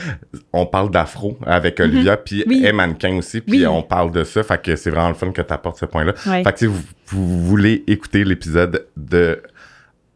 on 0.52 0.66
parle 0.66 0.90
d'afro 0.90 1.38
avec 1.46 1.80
Olivia, 1.80 2.16
puis 2.16 2.38
Mhm. 2.38 2.44
Oui. 2.48 2.58
elle 2.62 2.66
est 2.68 2.72
mannequin 2.72 3.16
aussi, 3.16 3.40
puis 3.40 3.60
Oui. 3.60 3.66
on 3.66 3.82
parle 3.82 4.10
de 4.12 4.24
ça, 4.24 4.42
fait 4.42 4.60
que 4.62 4.76
c'est 4.76 4.90
vraiment 4.90 5.08
le 5.08 5.14
fun 5.14 5.30
que 5.32 5.42
tu 5.42 5.52
apportes 5.52 5.78
ce 5.78 5.86
point-là. 5.86 6.12
Ouais. 6.26 6.42
Fait 6.44 6.52
que 6.52 6.58
si 6.58 6.66
vous, 6.66 6.80
vous 7.08 7.44
voulez 7.46 7.84
écouter 7.86 8.24
l'épisode 8.24 8.86
de... 8.96 9.42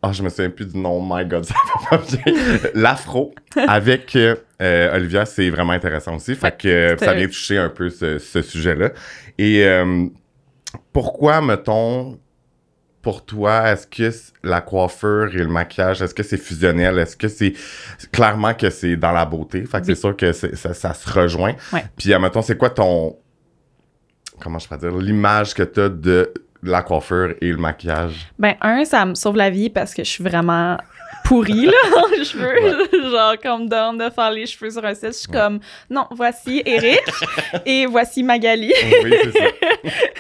Oh, 0.05 0.09
je 0.13 0.23
me 0.25 0.29
souviens 0.31 0.51
plus 0.51 0.67
du 0.67 0.79
nom, 0.79 1.01
my 1.01 1.25
God, 1.25 1.45
ça 1.47 1.55
va 1.91 1.99
pas 1.99 2.05
bien. 2.05 2.35
L'afro 2.75 3.35
avec 3.69 4.17
euh, 4.17 4.97
Olivia, 4.97 5.25
c'est 5.27 5.49
vraiment 5.51 5.73
intéressant 5.73 6.17
aussi. 6.17 6.35
Fait 6.35 6.57
que 6.57 6.97
ça 6.99 7.15
vient 7.15 7.27
toucher 7.29 7.59
un 7.59 7.69
peu 7.69 7.89
ce, 7.89 8.19
ce 8.19 8.43
sujet-là. 8.43 8.91
Et 9.39 9.65
euh, 9.65 10.07
pourquoi, 10.93 11.41
mettons, 11.41 12.19
pour 13.03 13.25
toi, 13.25 13.69
est-ce 13.73 13.87
que 13.87 14.11
la 14.45 14.61
coiffure 14.61 15.29
et 15.35 15.39
le 15.39 15.49
maquillage, 15.49 16.01
est-ce 16.03 16.15
que 16.15 16.23
c'est 16.23 16.37
fusionnel? 16.37 16.99
Est-ce 17.01 17.17
que 17.17 17.27
c'est 17.29 17.53
clairement 18.13 18.55
que 18.55 18.71
c'est 18.71 18.97
dans 18.97 19.11
la 19.13 19.25
beauté? 19.25 19.65
Fait 19.67 19.81
que 19.81 19.87
Oui. 19.87 19.95
c'est 19.95 19.97
sûr 20.01 20.17
que 20.17 20.33
ça, 20.33 20.73
ça 20.73 20.95
se 20.95 21.11
rejoint. 21.11 21.55
Ouais. 21.73 21.85
Puis, 21.97 22.17
mettons, 22.19 22.43
c'est 22.43 22.57
quoi 22.57 22.71
ton. 22.71 23.17
Comment 24.41 24.59
je 24.59 24.69
peux 24.69 24.77
dire? 24.77 24.93
L'image 24.97 25.53
que 25.55 25.63
tu 25.65 25.81
as 25.81 25.89
de 25.89 26.33
la 26.63 26.83
coiffure 26.83 27.35
et 27.41 27.51
le 27.51 27.57
maquillage? 27.59 28.31
Ben, 28.39 28.55
un, 28.61 28.85
ça 28.85 29.05
me 29.05 29.15
sauve 29.17 29.37
la 29.37 29.51
vie 29.51 29.69
parce 29.69 29.93
que 29.95 30.05
je 30.05 30.09
suis 30.09 30.25
vraiment 30.25 30.77
pourrie, 31.25 31.67
là, 31.67 31.73
en 31.97 32.25
cheveux. 32.25 32.89
Genre, 33.11 33.35
comme 33.43 33.69
donne 33.69 33.99
de 33.99 34.11
faire 34.11 34.31
les 34.33 34.47
cheveux 34.47 34.71
sur 34.71 34.85
un 34.85 34.95
site, 34.95 35.07
je 35.09 35.11
suis 35.13 35.29
Ouais. 35.31 35.39
comme, 35.39 35.61
non, 35.91 36.07
voici 36.11 36.63
Eric 36.67 37.01
et 37.67 37.87
voici 37.87 38.23
Magali. 38.25 38.73
Oui, 39.05 39.15
c'est 39.25 39.33
ça. 39.39 39.45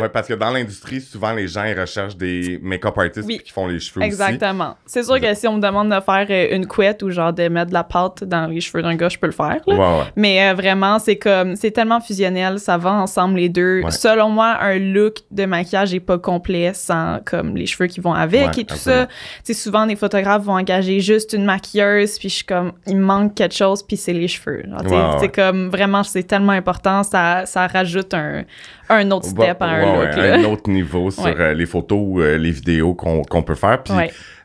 ouais, 0.00 0.08
parce 0.08 0.28
que 0.28 0.34
dans 0.34 0.50
l'industrie, 0.50 1.00
souvent, 1.00 1.32
les 1.32 1.48
gens 1.48 1.64
ils 1.64 1.78
recherchent 1.78 2.16
des 2.16 2.58
make-up 2.62 2.96
artists 2.98 3.26
Oui. 3.26 3.40
qui 3.44 3.52
font 3.52 3.66
les 3.66 3.78
cheveux 3.80 4.00
aussi. 4.00 4.06
Exactement. 4.06 4.76
C'est 4.86 5.02
sûr 5.02 5.20
que 5.20 5.34
si 5.34 5.46
on 5.48 5.56
me 5.56 5.60
demande 5.60 5.88
de 5.90 6.00
faire 6.00 6.26
euh, 6.30 6.54
une 6.56 6.66
couette 6.66 7.02
ou 7.02 7.10
genre 7.10 7.32
de 7.32 7.48
mettre 7.48 7.68
de 7.68 7.74
la 7.74 7.84
pâte 7.84 8.24
dans 8.24 8.46
les 8.46 8.60
cheveux 8.60 8.82
d'un 8.82 8.94
gars, 8.94 9.08
je 9.08 9.18
peux 9.18 9.26
le 9.26 9.32
faire, 9.32 9.60
là. 9.66 9.74
Ouais, 9.74 9.78
ouais. 9.78 10.04
Mais 10.16 10.48
euh, 10.48 10.54
vraiment, 10.54 10.98
c'est 10.98 11.16
comme, 11.16 11.56
c'est 11.56 11.70
tellement 11.70 12.00
fusionnel, 12.00 12.58
ça 12.58 12.76
va 12.78 12.92
ensemble 12.92 13.36
les 13.36 13.48
deux. 13.48 13.82
Ouais. 13.82 13.90
Selon 13.90 14.28
moi, 14.28 14.56
un 14.60 14.78
look 14.78 15.18
de 15.30 15.44
maquillage 15.44 15.94
est 15.94 16.00
pas 16.00 16.18
complet 16.18 16.72
sans 16.74 17.20
comme 17.24 17.56
les 17.56 17.66
cheveux 17.66 17.86
qui 17.86 18.00
vont 18.00 18.14
avec 18.14 18.58
et 18.58 18.64
tout 18.64 18.74
absolument. 18.74 19.02
ça. 19.04 19.08
Sais, 19.44 19.54
souvent, 19.54 19.86
des 19.86 19.96
photographes 19.96 20.42
vont 20.42 20.56
engager 20.56 21.00
juste 21.00 21.32
une 21.32 21.44
maquilleuse, 21.44 22.18
puis 22.18 22.28
je 22.28 22.34
suis 22.36 22.44
comme, 22.44 22.72
il 22.86 22.98
manque 22.98 23.34
quelque 23.34 23.54
chose, 23.54 23.82
puis 23.82 23.96
c'est 23.96 24.12
les 24.12 24.28
cheveux. 24.28 24.62
Genre. 24.68 25.16
C'est 25.20 25.34
comme, 25.34 25.68
vraiment, 25.70 26.02
c'est 26.02 26.22
tellement 26.24 26.52
important, 26.52 27.02
ça, 27.02 27.46
ça 27.46 27.66
rajoute 27.66 28.14
un, 28.14 28.44
un 28.88 29.10
autre 29.10 29.26
step 29.26 29.60
à 29.60 29.66
un 29.66 29.80
look. 29.80 30.16
là. 30.16 30.34
un 30.34 30.44
autre 30.44 30.70
niveau 30.70 31.10
sur 31.10 31.26
euh, 31.26 31.54
les 31.54 31.66
photos 31.66 32.22
euh, 32.22 32.38
les 32.38 32.50
vidéos 32.50 32.94
qu'on 32.94 33.22
qu'on 33.22 33.42
peut 33.42 33.54
faire. 33.54 33.82
Puis 33.82 33.94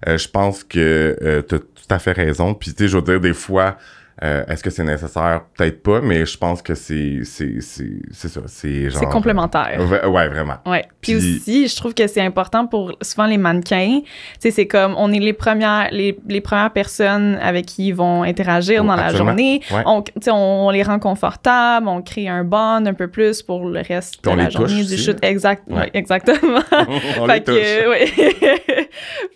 euh, 0.08 0.18
je 0.18 0.28
pense 0.28 0.64
que 0.64 1.44
tu 1.48 1.56
as 1.56 1.60
tout 1.60 1.66
à 1.90 2.00
fait 2.00 2.14
raison. 2.14 2.54
Puis 2.54 2.74
tu 2.74 2.84
sais, 2.84 2.90
je 2.90 2.98
veux 2.98 3.04
dire, 3.04 3.20
des 3.20 3.34
fois, 3.34 3.78
Euh, 4.24 4.44
Est-ce 4.48 4.63
que 4.63 4.70
c'est 4.70 4.84
nécessaire? 4.84 5.42
Peut-être 5.58 5.82
pas, 5.82 6.00
mais 6.01 6.25
je 6.25 6.38
pense 6.38 6.62
que 6.62 6.75
c'est 6.75 7.24
ça. 7.24 7.44
C'est 8.48 8.90
genre. 8.90 9.00
C'est 9.00 9.06
complémentaire. 9.10 9.80
Ouais, 9.90 10.06
ouais, 10.06 10.28
vraiment. 10.30 10.58
Ouais. 10.66 10.86
Puis 11.01 11.13
Puis- 11.18 11.36
aussi, 11.38 11.68
je 11.68 11.75
trouve 11.75 11.94
que 11.96 12.06
c'est 12.08 12.22
important 12.22 12.68
pour 12.68 12.92
souvent 13.01 13.25
les 13.25 13.38
mannequins. 13.38 14.01
Tu 14.01 14.08
sais, 14.40 14.51
c'est 14.51 14.68
comme 14.68 14.94
on 14.98 15.12
est 15.12 15.20
les 15.20 15.34
premières, 15.34 15.90
les, 15.92 16.18
les 16.28 16.42
premières 16.42 16.72
personnes 16.72 17.40
avec 17.42 17.66
qui 17.66 17.88
ils 17.88 17.96
vont 17.96 18.22
interagir 18.24 18.82
Oh, 18.84 18.88
dans 18.88 18.96
la 18.96 19.13
journée. 19.13 19.62
Ouais. 19.72 19.82
On, 19.86 20.01
tu 20.04 20.12
sais, 20.22 20.32
on, 20.32 20.68
on 20.68 20.70
les 20.70 20.84
rend 20.84 21.00
confortables, 21.00 21.88
on 21.88 22.01
crée 22.01 22.28
un 22.28 22.44
bond 22.44 22.86
un 22.86 22.94
peu 22.94 23.08
plus 23.08 23.42
pour 23.42 23.68
le 23.68 23.82
reste 23.82 24.20
Puis 24.22 24.32
de 24.32 24.38
la 24.38 24.50
journée 24.50 24.84
du 24.84 24.98
shoot. 24.98 25.18
Exact, 25.24 25.63
Ouais. 25.68 25.90
exactement. 25.94 26.60
On 27.20 27.25
fait 27.28 27.38
les 27.38 27.44
touche. 27.44 27.56
que, 27.56 28.84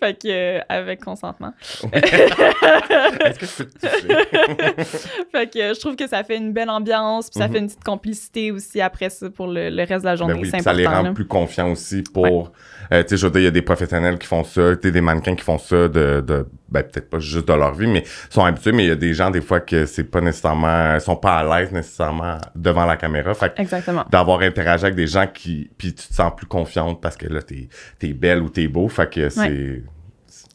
fait 0.00 0.14
que, 0.14 0.28
euh, 0.28 0.60
avec 0.68 1.04
consentement. 1.04 1.52
Est-ce 1.92 3.38
que 3.38 3.46
je 3.46 3.52
peux 3.56 3.64
te 3.64 3.86
toucher? 3.86 4.75
Fait 5.32 5.46
que 5.52 5.74
je 5.74 5.80
trouve 5.80 5.96
que 5.96 6.06
ça 6.08 6.22
fait 6.24 6.36
une 6.36 6.52
belle 6.52 6.70
ambiance, 6.70 7.30
puis 7.30 7.38
ça 7.38 7.46
Mhm. 7.48 7.52
fait 7.52 7.58
une 7.60 7.66
petite 7.66 7.84
complicité 7.84 8.50
aussi 8.52 8.80
après 8.80 9.10
ça 9.10 9.28
pour 9.30 9.46
le, 9.46 9.70
le 9.70 9.82
reste 9.84 10.00
de 10.02 10.04
la 10.10 10.16
journée. 10.16 10.34
Ben 10.34 10.40
oui, 10.52 10.62
ça 10.62 10.72
les 10.72 10.86
rend 10.86 11.02
là. 11.02 11.12
plus 11.12 11.26
confiants 11.26 11.70
aussi 11.72 12.02
pour. 12.02 12.52
euh, 12.92 13.02
tu 13.02 13.10
sais, 13.10 13.16
je 13.16 13.26
veux 13.26 13.32
dire, 13.32 13.40
il 13.40 13.44
y 13.44 13.48
a 13.48 13.50
des 13.50 13.62
professionnels 13.62 14.18
qui 14.18 14.26
font 14.26 14.44
ça, 14.44 14.76
tu 14.76 14.90
des 14.92 15.00
mannequins 15.00 15.34
qui 15.34 15.44
font 15.44 15.58
ça 15.58 15.88
de. 15.88 16.20
de 16.20 16.46
ben, 16.68 16.82
peut-être 16.82 17.08
pas 17.08 17.20
juste 17.20 17.46
de 17.46 17.52
leur 17.52 17.74
vie, 17.74 17.86
mais 17.86 18.02
sont 18.28 18.44
habitués, 18.44 18.72
mais 18.72 18.84
il 18.84 18.88
y 18.88 18.92
a 18.92 18.96
des 18.96 19.14
gens, 19.14 19.30
des 19.30 19.40
fois, 19.40 19.60
que 19.60 19.86
c'est 19.86 20.04
pas 20.04 20.20
nécessairement. 20.20 20.94
Ils 20.94 21.00
sont 21.00 21.14
pas 21.16 21.36
à 21.38 21.60
l'aise 21.60 21.70
nécessairement 21.72 22.38
devant 22.56 22.84
la 22.86 22.96
caméra. 22.96 23.32
Fait 23.34 23.54
que 23.54 23.62
Exactement. 23.62 24.04
d'avoir 24.10 24.40
interagi 24.40 24.84
avec 24.84 24.96
des 24.96 25.06
gens 25.06 25.26
qui. 25.32 25.70
Puis 25.78 25.94
tu 25.94 26.08
te 26.08 26.14
sens 26.14 26.32
plus 26.36 26.46
confiante 26.46 27.00
parce 27.00 27.16
que 27.16 27.26
là, 27.28 27.40
t'es 27.42 27.68
es 28.02 28.12
belle 28.12 28.42
ou 28.42 28.48
t'es 28.50 28.66
beau. 28.68 28.88
Fait 28.88 29.08
que 29.08 29.28
c'est. 29.28 29.40
c'est- 29.48 29.82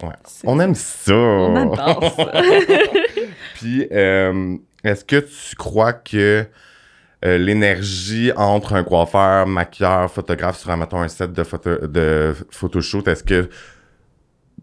Ouais. 0.04 0.10
C'est- 0.26 0.48
On 0.48 0.60
aime 0.60 0.74
ça. 0.74 1.14
On 1.14 1.74
adore 1.74 2.14
ça. 2.16 2.32
Puis, 3.62 3.88
euh, 3.92 4.58
est-ce 4.84 5.06
que 5.06 5.18
tu 5.18 5.56
crois 5.56 5.94
que 5.94 6.46
euh, 7.24 7.38
l'énergie 7.38 8.32
entre 8.36 8.74
un 8.74 8.84
coiffeur, 8.84 9.46
maquilleur, 9.46 10.12
photographe 10.12 10.58
sur, 10.58 10.76
mettons, 10.76 11.02
un 11.02 11.08
set 11.08 11.32
de, 11.32 11.44
photo, 11.44 11.86
de 11.88 12.34
photoshoot, 12.50 13.08
est-ce 13.08 13.24
que. 13.24 13.50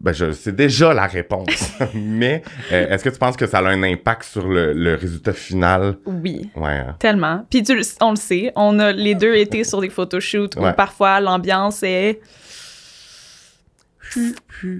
Ben, 0.01 0.13
je 0.13 0.31
c'est 0.31 0.55
déjà 0.55 0.93
la 0.93 1.07
réponse. 1.07 1.71
Mais 1.93 2.43
euh, 2.71 2.89
est-ce 2.89 3.03
que 3.03 3.09
tu 3.09 3.17
penses 3.19 3.37
que 3.37 3.47
ça 3.47 3.59
a 3.59 3.69
un 3.69 3.83
impact 3.83 4.23
sur 4.23 4.47
le, 4.47 4.73
le 4.73 4.95
résultat 4.95 5.33
final? 5.33 5.97
Oui. 6.05 6.49
Ouais. 6.55 6.69
hein? 6.69 6.95
Tellement. 6.99 7.45
Puis 7.49 7.63
tu 7.63 7.77
on 8.01 8.11
le 8.11 8.15
sait, 8.17 8.51
on 8.55 8.79
a 8.79 8.91
les 8.91 9.15
deux 9.15 9.35
été 9.35 9.63
sur 9.63 9.81
des 9.81 9.89
photoshoots 9.89 10.55
où 10.57 10.71
parfois 10.75 11.19
l'ambiance 11.19 11.83
est 11.83 12.21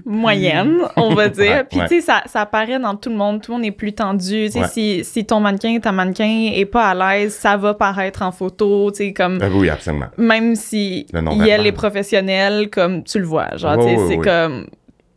moyenne, 0.04 0.78
on 0.96 1.14
va 1.14 1.28
dire. 1.28 1.44
Ouais, 1.50 1.64
Puis 1.64 1.78
ouais. 1.80 1.88
tu 1.88 1.96
sais, 1.96 2.00
ça, 2.00 2.22
ça 2.26 2.42
apparaît 2.42 2.78
dans 2.78 2.94
tout 2.96 3.08
le 3.10 3.16
monde. 3.16 3.40
Tout 3.42 3.52
le 3.52 3.56
monde 3.58 3.66
est 3.66 3.70
plus 3.70 3.92
tendu. 3.92 4.46
Tu 4.46 4.50
sais, 4.52 4.60
Ouais. 4.60 4.68
si, 4.68 5.04
si 5.04 5.24
ton 5.24 5.40
mannequin, 5.40 5.78
ta 5.80 5.92
mannequin 5.92 6.50
est 6.54 6.66
pas 6.66 6.88
à 6.90 6.94
l'aise, 6.94 7.34
ça 7.34 7.56
va 7.56 7.74
paraître 7.74 8.22
en 8.22 8.32
photo. 8.32 8.90
Tu 8.90 8.96
sais, 8.98 9.12
comme 9.12 9.38
Ben 9.38 9.50
oui, 9.54 9.68
absolument. 9.70 10.06
même 10.18 10.54
si 10.56 11.06
il 11.12 11.14
y 11.14 11.16
a 11.16 11.20
verbal. 11.22 11.60
les 11.62 11.72
professionnels, 11.72 12.70
comme 12.70 13.02
tu 13.04 13.18
le 13.18 13.24
vois. 13.26 13.56
Genre, 13.56 13.76
tu 13.78 13.84
sais, 13.84 13.96
c'est 14.08 14.16
comme 14.18 14.66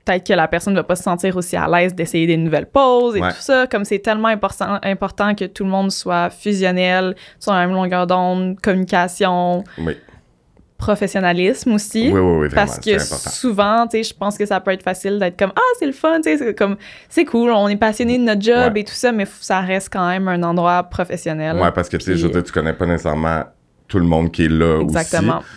peut-être 0.05 0.27
que 0.27 0.33
la 0.33 0.49
personne 0.49 0.73
ne 0.73 0.79
va 0.79 0.83
pas 0.83 0.97
se 0.97 1.03
sentir 1.03 1.37
aussi 1.37 1.55
à 1.55 1.65
l'aise 1.67 1.95
d'essayer 1.95 2.27
des 2.27 2.35
nouvelles 2.37 2.65
poses 2.65 3.15
et 3.15 3.21
tout 3.21 3.27
ça. 3.39 3.67
Comme 3.67 3.85
c'est 3.85 3.99
tellement 3.99 4.27
important, 4.27 4.77
important 4.83 5.33
que 5.33 5.45
tout 5.45 5.63
le 5.63 5.69
monde 5.69 5.91
soit 5.91 6.29
fusionnel, 6.29 7.15
sur 7.39 7.53
la 7.53 7.65
même 7.65 7.73
longueur 7.75 8.05
d'onde, 8.05 8.57
communication, 8.61 9.63
Oui. 9.77 9.95
Professionnalisme 10.83 11.73
aussi. 11.73 12.09
Oui, 12.11 12.19
oui, 12.19 12.37
oui, 12.41 12.47
vraiment. 12.47 12.55
Parce 12.67 12.79
que 12.79 12.99
souvent, 12.99 13.87
tu 13.87 13.97
sais, 13.97 14.03
je 14.03 14.13
pense 14.13 14.37
que 14.37 14.45
ça 14.45 14.59
peut 14.59 14.71
être 14.71 14.83
facile 14.83 15.17
d'être 15.19 15.37
comme 15.39 15.53
ah 15.55 15.61
c'est 15.79 15.85
le 15.85 15.91
fun, 15.93 16.17
tu 16.17 16.23
sais, 16.23 16.37
c'est 16.37 16.53
comme 16.55 16.75
c'est 17.09 17.25
cool, 17.25 17.51
on 17.51 17.67
est 17.67 17.75
passionné 17.77 18.17
de 18.17 18.23
notre 18.23 18.41
job 18.41 18.73
Ouais. 18.73 18.81
et 18.81 18.83
tout 18.83 18.93
ça, 18.93 19.11
mais 19.11 19.25
ça 19.39 19.61
reste 19.61 19.89
quand 19.91 20.07
même 20.07 20.27
un 20.27 20.43
endroit 20.43 20.83
professionnel. 20.83 21.55
Ouais, 21.57 21.71
parce 21.71 21.89
que, 21.89 21.97
tu 21.97 22.05
sais, 22.05 22.17
je 22.17 22.27
veux 22.27 22.33
dire, 22.33 22.43
tu 22.43 22.51
connais 22.51 22.73
pas 22.73 22.85
nécessairement 22.85 23.43
tout 23.87 23.99
le 23.99 24.05
monde 24.05 24.31
qui 24.31 24.45
est 24.45 24.49
là 24.49 24.81
Exactement. 24.81 25.39
aussi. 25.39 25.47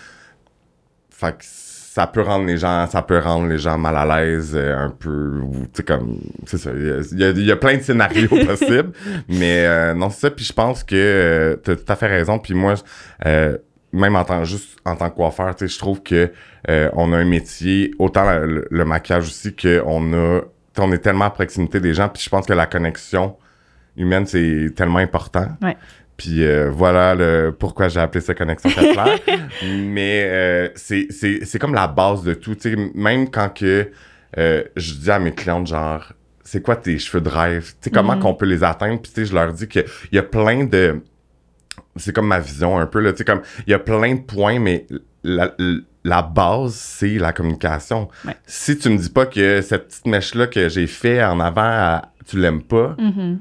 Fait 1.11 1.33
que 1.33 1.45
ça 1.45 2.07
peut 2.07 2.21
rendre 2.21 2.45
les 2.45 2.59
gens, 2.59 2.87
ça 2.87 3.01
peut 3.01 3.19
rendre 3.19 3.47
les 3.49 3.57
gens 3.57 3.79
mal 3.79 3.97
à 3.97 4.05
l'aise 4.21 4.53
euh, 4.55 4.77
un 4.77 4.91
peu, 4.91 5.41
tu 5.53 5.69
sais, 5.79 5.83
comme, 5.83 6.19
c'est 6.45 6.59
ça, 6.59 6.71
il 6.75 7.19
y 7.19 7.25
a- 7.25 7.31
il 7.31 7.49
y, 7.49 7.55
plein 7.55 7.79
de 7.79 7.83
scénarios 7.83 8.29
possibles, 8.47 8.93
mais 9.29 9.65
euh, 9.67 9.95
non, 9.95 10.11
c'est 10.11 10.21
ça, 10.21 10.31
puis 10.31 10.45
je 10.45 10.53
pense 10.53 10.85
que 10.85 10.95
euh, 10.95 11.57
t'as 11.57 11.75
tout 11.75 11.85
à 11.91 11.97
fait 11.97 12.07
raison, 12.09 12.39
puis 12.39 12.53
moi, 12.53 12.75
euh, 13.25 13.57
même 13.97 14.17
en 14.17 14.25
tant, 14.25 14.45
juste 14.45 14.79
en 14.85 14.97
tant 14.97 15.11
que 15.11 15.17
coiffeur, 15.17 15.55
tu 15.57 15.67
sais, 15.69 15.75
je 15.75 15.79
trouve 15.79 16.03
que 16.03 16.31
euh, 16.69 16.91
on 16.95 17.13
a 17.13 17.17
un 17.19 17.25
métier, 17.25 17.93
autant 17.99 18.25
la- 18.25 18.41
le, 18.47 18.67
le 18.71 18.85
maquillage 18.85 19.27
aussi, 19.27 19.55
qu'on 19.55 20.13
a, 20.15 20.41
on 20.79 20.93
est 20.93 20.99
tellement 20.99 21.27
à 21.27 21.31
proximité 21.31 21.81
des 21.81 21.95
gens, 21.95 22.09
puis 22.09 22.23
je 22.23 22.29
pense 22.29 22.47
que 22.47 22.53
la 22.53 22.67
connexion 22.67 23.37
humaine, 23.97 24.27
c'est 24.27 24.71
tellement 24.77 24.99
important. 24.99 25.49
Ouais. 25.63 25.77
Puis 26.17 26.45
euh, 26.45 26.71
voilà 26.71 27.15
le, 27.15 27.55
pourquoi 27.59 27.89
j'ai 27.89 28.01
appelé 28.01 28.23
ça 28.23 28.35
connexion 28.35 28.71
capillaire. 28.71 29.19
Mais 29.63 30.23
euh, 30.31 30.69
c'est, 30.75 31.59
comme 31.59 31.75
la 31.75 31.87
base 31.89 32.23
de 32.23 32.35
tout. 32.35 32.57
Même 32.95 33.31
quand 33.31 33.51
que 33.55 33.91
euh, 34.39 34.63
je 34.77 34.95
dis 34.95 35.11
à 35.11 35.19
mes 35.19 35.33
clientes, 35.33 35.67
genre, 35.67 36.13
c'est 36.43 36.63
quoi 36.63 36.77
tes 36.77 36.99
cheveux 36.99 37.21
de 37.21 37.29
rêve? 37.29 37.65
Tu 37.65 37.77
sais, 37.83 37.91
comment 37.91 38.15
Mhm. 38.17 38.23
qu'on 38.23 38.35
peut 38.35 38.47
les 38.47 38.65
atteindre? 38.65 39.01
Puis 39.03 39.27
je 39.27 39.35
leur 39.35 39.53
dis 39.53 39.69
qu'il 39.69 39.85
y 40.13 40.19
a 40.19 40.23
plein 40.23 40.65
de... 40.65 41.03
C'est 41.97 42.15
comme 42.15 42.27
ma 42.29 42.41
vision 42.41 42.79
un 42.79 42.87
peu, 42.87 43.01
là. 43.01 43.13
Tu 43.13 43.19
sais, 43.19 43.25
comme, 43.25 43.43
il 43.67 43.71
y 43.71 43.75
a 43.75 43.79
plein 43.79 44.15
de 44.15 44.21
points, 44.21 44.59
mais 44.59 44.87
la, 45.23 45.55
la 46.05 46.23
base, 46.23 46.75
c'est 46.75 47.19
la 47.19 47.33
communication. 47.33 48.09
Ouais. 48.25 48.37
Si 48.47 48.79
tu 48.79 48.89
me 48.91 48.97
dis 48.99 49.11
pas 49.11 49.27
que 49.27 49.61
cette 49.63 49.89
petite 49.89 50.07
mèche-là 50.07 50.47
que 50.47 50.69
j'ai 50.69 50.87
fait 50.87 51.23
en 51.25 51.41
avant, 51.41 52.01
tu 52.27 52.39
l'aimes 52.39 52.63
pas, 52.63 52.95
Mhm. 52.99 53.41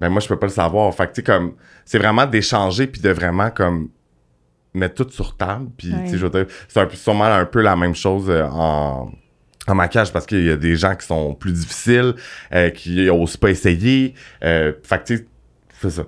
ben 0.00 0.08
moi 0.10 0.20
je 0.20 0.28
peux 0.28 0.38
pas 0.38 0.46
le 0.46 0.52
savoir 0.52 0.94
fait 0.94 1.06
que 1.06 1.12
tu 1.12 1.16
sais 1.16 1.22
comme 1.22 1.54
c'est 1.86 1.96
vraiment 1.98 2.26
d'échanger 2.26 2.86
puis 2.86 3.00
de 3.00 3.08
vraiment 3.10 3.50
comme 3.50 3.88
mettre 4.74 5.04
tout 5.04 5.10
sur 5.10 5.36
table 5.36 5.68
puis 5.76 5.90
Ouais. 5.92 6.04
tu 6.04 6.10
sais 6.10 6.18
je 6.18 6.26
veux 6.26 6.30
dire 6.30 6.46
c'est 6.68 6.94
sûrement 6.96 7.24
un 7.24 7.46
peu 7.46 7.62
la 7.62 7.76
même 7.76 7.94
chose 7.94 8.28
euh, 8.28 8.44
en 8.44 9.10
en 9.66 9.74
maquillage 9.74 10.12
parce 10.12 10.26
qu'il 10.26 10.44
y 10.44 10.50
a 10.50 10.56
des 10.56 10.76
gens 10.76 10.94
qui 10.94 11.06
sont 11.06 11.34
plus 11.34 11.52
difficiles 11.52 12.14
euh, 12.52 12.68
qui 12.70 13.08
osent 13.10 13.36
pas 13.38 13.48
essayer 13.50 14.12
euh, 14.44 14.72
fait 14.82 15.02
que 15.06 15.24
c'est 15.80 15.90
ça 15.90 16.04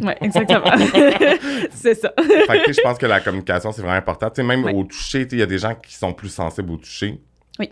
Ouais, 0.00 0.16
exactement. 0.20 0.64
c'est 1.74 1.94
ça. 1.94 2.12
fait 2.16 2.62
que 2.64 2.72
je 2.72 2.80
pense 2.82 2.98
que 2.98 3.06
la 3.06 3.20
communication 3.20 3.72
c'est 3.72 3.82
vraiment 3.82 3.96
important 3.96 4.30
même 4.42 4.64
Ouais. 4.64 4.74
au 4.74 4.84
toucher 4.84 5.26
il 5.30 5.38
y 5.38 5.42
a 5.42 5.46
des 5.46 5.58
gens 5.58 5.74
qui 5.74 5.94
sont 5.94 6.12
plus 6.12 6.28
sensibles 6.28 6.70
au 6.72 6.76
toucher 6.76 7.20
Oui. 7.58 7.70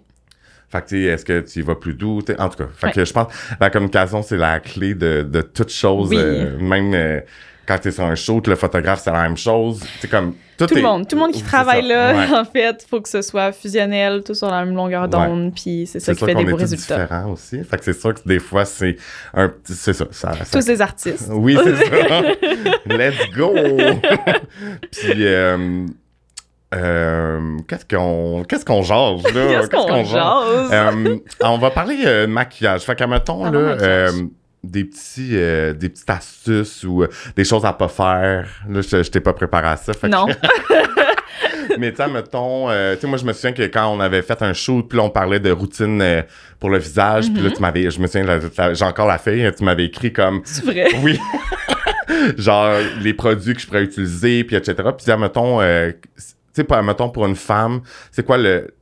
fait 0.68 0.84
que 0.88 0.96
est-ce 0.96 1.24
que 1.24 1.40
tu 1.40 1.58
y 1.60 1.62
vas 1.62 1.74
plus 1.74 1.94
doux? 1.94 2.20
En 2.38 2.48
tout 2.48 2.58
cas, 2.58 2.68
fait 2.74 2.86
Ouais. 2.88 2.92
que 2.92 3.04
je 3.04 3.12
pense 3.12 3.26
que 3.32 3.32
la 3.60 3.70
communication, 3.70 4.22
c'est 4.22 4.36
la 4.36 4.60
clé 4.60 4.94
de, 4.94 5.22
de 5.22 5.40
toute 5.40 5.70
chose. 5.70 6.10
Oui. 6.10 6.16
euh, 6.18 6.58
même 6.58 6.92
euh, 6.94 7.20
quand 7.68 7.78
tu 7.78 7.88
es 7.88 7.90
sur 7.92 8.02
un 8.04 8.14
shoot, 8.14 8.46
le 8.48 8.56
photographe, 8.56 9.02
c'est 9.04 9.12
la 9.12 9.22
même 9.22 9.36
chose. 9.36 9.80
C'est 10.00 10.08
comme... 10.08 10.32
Tout 10.56 10.66
le 10.72 10.78
est- 10.78 10.82
monde, 10.82 11.06
tout 11.06 11.14
le 11.14 11.20
monde 11.22 11.30
qui 11.32 11.38
c'est 11.40 11.44
travaille 11.46 11.86
là, 11.86 12.14
Ouais. 12.14 12.34
en 12.38 12.44
fait, 12.44 12.84
faut 12.90 13.00
que 13.00 13.08
ce 13.08 13.22
soit 13.22 13.52
fusionnel, 13.52 14.22
tout 14.24 14.34
sur 14.34 14.50
la 14.50 14.64
même 14.64 14.74
longueur 14.74 15.06
d'onde, 15.06 15.52
puis 15.54 15.86
c'est 15.86 16.00
ça 16.00 16.06
C'est 16.14 16.18
qui 16.18 16.24
fait 16.24 16.34
des 16.34 16.44
beaux 16.46 16.56
résultats. 16.56 17.02
différents 17.04 17.30
aussi. 17.30 17.62
Fait 17.62 17.76
que 17.76 17.84
c'est 17.84 17.92
sûr 18.00 18.14
que 18.14 18.20
des 18.26 18.40
fois, 18.40 18.64
c'est 18.64 18.96
un 19.34 19.48
petit... 19.48 19.74
C'est 19.74 19.92
ça. 19.92 20.06
ça, 20.10 20.32
ça- 20.44 20.58
Tous 20.58 20.64
des 20.66 20.80
artistes. 20.80 21.28
Oui, 21.30 21.56
c'est 21.62 21.76
ça. 22.08 22.22
Let's 22.86 23.30
go! 23.36 23.54
Puis... 24.90 25.26
Euh, 25.26 25.84
euh, 26.74 27.56
qu'est-ce 27.66 27.86
qu'on 27.96 28.44
qu'est-ce 28.46 28.64
qu'on 28.66 28.82
jase 28.82 29.22
là? 29.34 29.60
Qu'est-ce 29.60 29.68
qu'on 29.70 30.04
jase? 30.04 30.70
Euh, 30.70 31.16
on 31.42 31.56
va 31.56 31.70
parler 31.70 31.96
euh, 32.04 32.26
maquillage. 32.26 32.82
Fait 32.82 32.94
qu'à 32.94 33.06
mettons, 33.06 33.50
là, 33.50 34.10
des 34.70 34.84
petits 34.84 35.30
euh, 35.32 35.72
des 35.72 35.88
petites 35.88 36.08
astuces 36.10 36.84
ou 36.84 37.02
euh, 37.02 37.08
des 37.36 37.44
choses 37.44 37.64
à 37.64 37.72
pas 37.72 37.88
faire. 37.88 38.48
Là, 38.68 38.80
je, 38.80 39.02
je 39.02 39.10
t'ai 39.10 39.20
pas 39.20 39.32
préparé 39.32 39.68
à 39.68 39.76
ça. 39.76 39.92
Fait 39.92 40.08
que- 40.08 40.12
Non. 40.12 40.26
mais 41.78 41.90
tu 41.92 41.96
sais, 41.98 42.08
mettons, 42.08 42.68
euh, 42.70 42.94
tu 42.94 43.02
sais, 43.02 43.06
moi, 43.06 43.18
je 43.18 43.24
me 43.24 43.32
souviens 43.32 43.52
que 43.52 43.62
quand 43.62 43.86
on 43.94 44.00
avait 44.00 44.22
fait 44.22 44.40
un 44.42 44.52
shoot, 44.52 44.88
puis 44.88 44.98
on 44.98 45.10
parlait 45.10 45.40
de 45.40 45.50
routine 45.50 46.24
pour 46.58 46.70
le 46.70 46.78
visage, 46.78 47.32
puis 47.32 47.42
là, 47.42 47.50
tu 47.50 47.60
m'avais, 47.60 47.90
je 47.90 48.00
me 48.00 48.06
souviens, 48.06 48.40
j'ai 48.72 48.84
encore 48.84 49.06
la 49.06 49.18
feuille, 49.18 49.50
tu 49.56 49.64
m'avais 49.64 49.84
écrit 49.84 50.12
comme, 50.12 50.40
C'est 50.44 50.64
vrai. 50.64 50.88
oui, 51.02 51.18
genre, 52.38 52.72
les 53.00 53.14
produits 53.14 53.54
que 53.54 53.60
je 53.60 53.66
pourrais 53.66 53.84
utiliser, 53.84 54.44
puis 54.44 54.56
etc. 54.56 54.74
Puis, 54.96 55.16
mettons, 55.16 55.60
tu 55.60 56.64
sais, 56.68 56.82
mettons, 56.82 57.10
pour 57.10 57.26
une 57.26 57.36
femme, 57.36 57.82
c'est 58.10 58.24
quoi 58.26 58.38
le, 58.38 58.74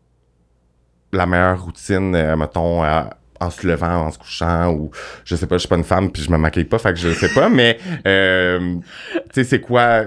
la 1.12 1.26
meilleure 1.26 1.62
routine, 1.62 2.10
mettons, 2.36 2.82
à- 2.82 3.10
en 3.40 3.50
se 3.50 3.66
levant, 3.66 4.06
en 4.06 4.10
se 4.10 4.18
couchant, 4.18 4.72
ou 4.72 4.90
je 5.24 5.36
sais 5.36 5.46
pas, 5.46 5.56
je 5.56 5.60
suis 5.60 5.68
pas 5.68 5.76
une 5.76 5.84
femme, 5.84 6.10
puis 6.10 6.22
je 6.22 6.30
me 6.30 6.38
maquille 6.38 6.64
pas, 6.64 6.78
fait 6.78 6.92
que 6.92 6.98
je 6.98 7.12
sais 7.12 7.32
pas, 7.32 7.48
mais, 7.48 7.78
euh, 8.06 8.76
tu 9.14 9.20
sais, 9.32 9.44
c'est 9.44 9.60
quoi... 9.60 10.04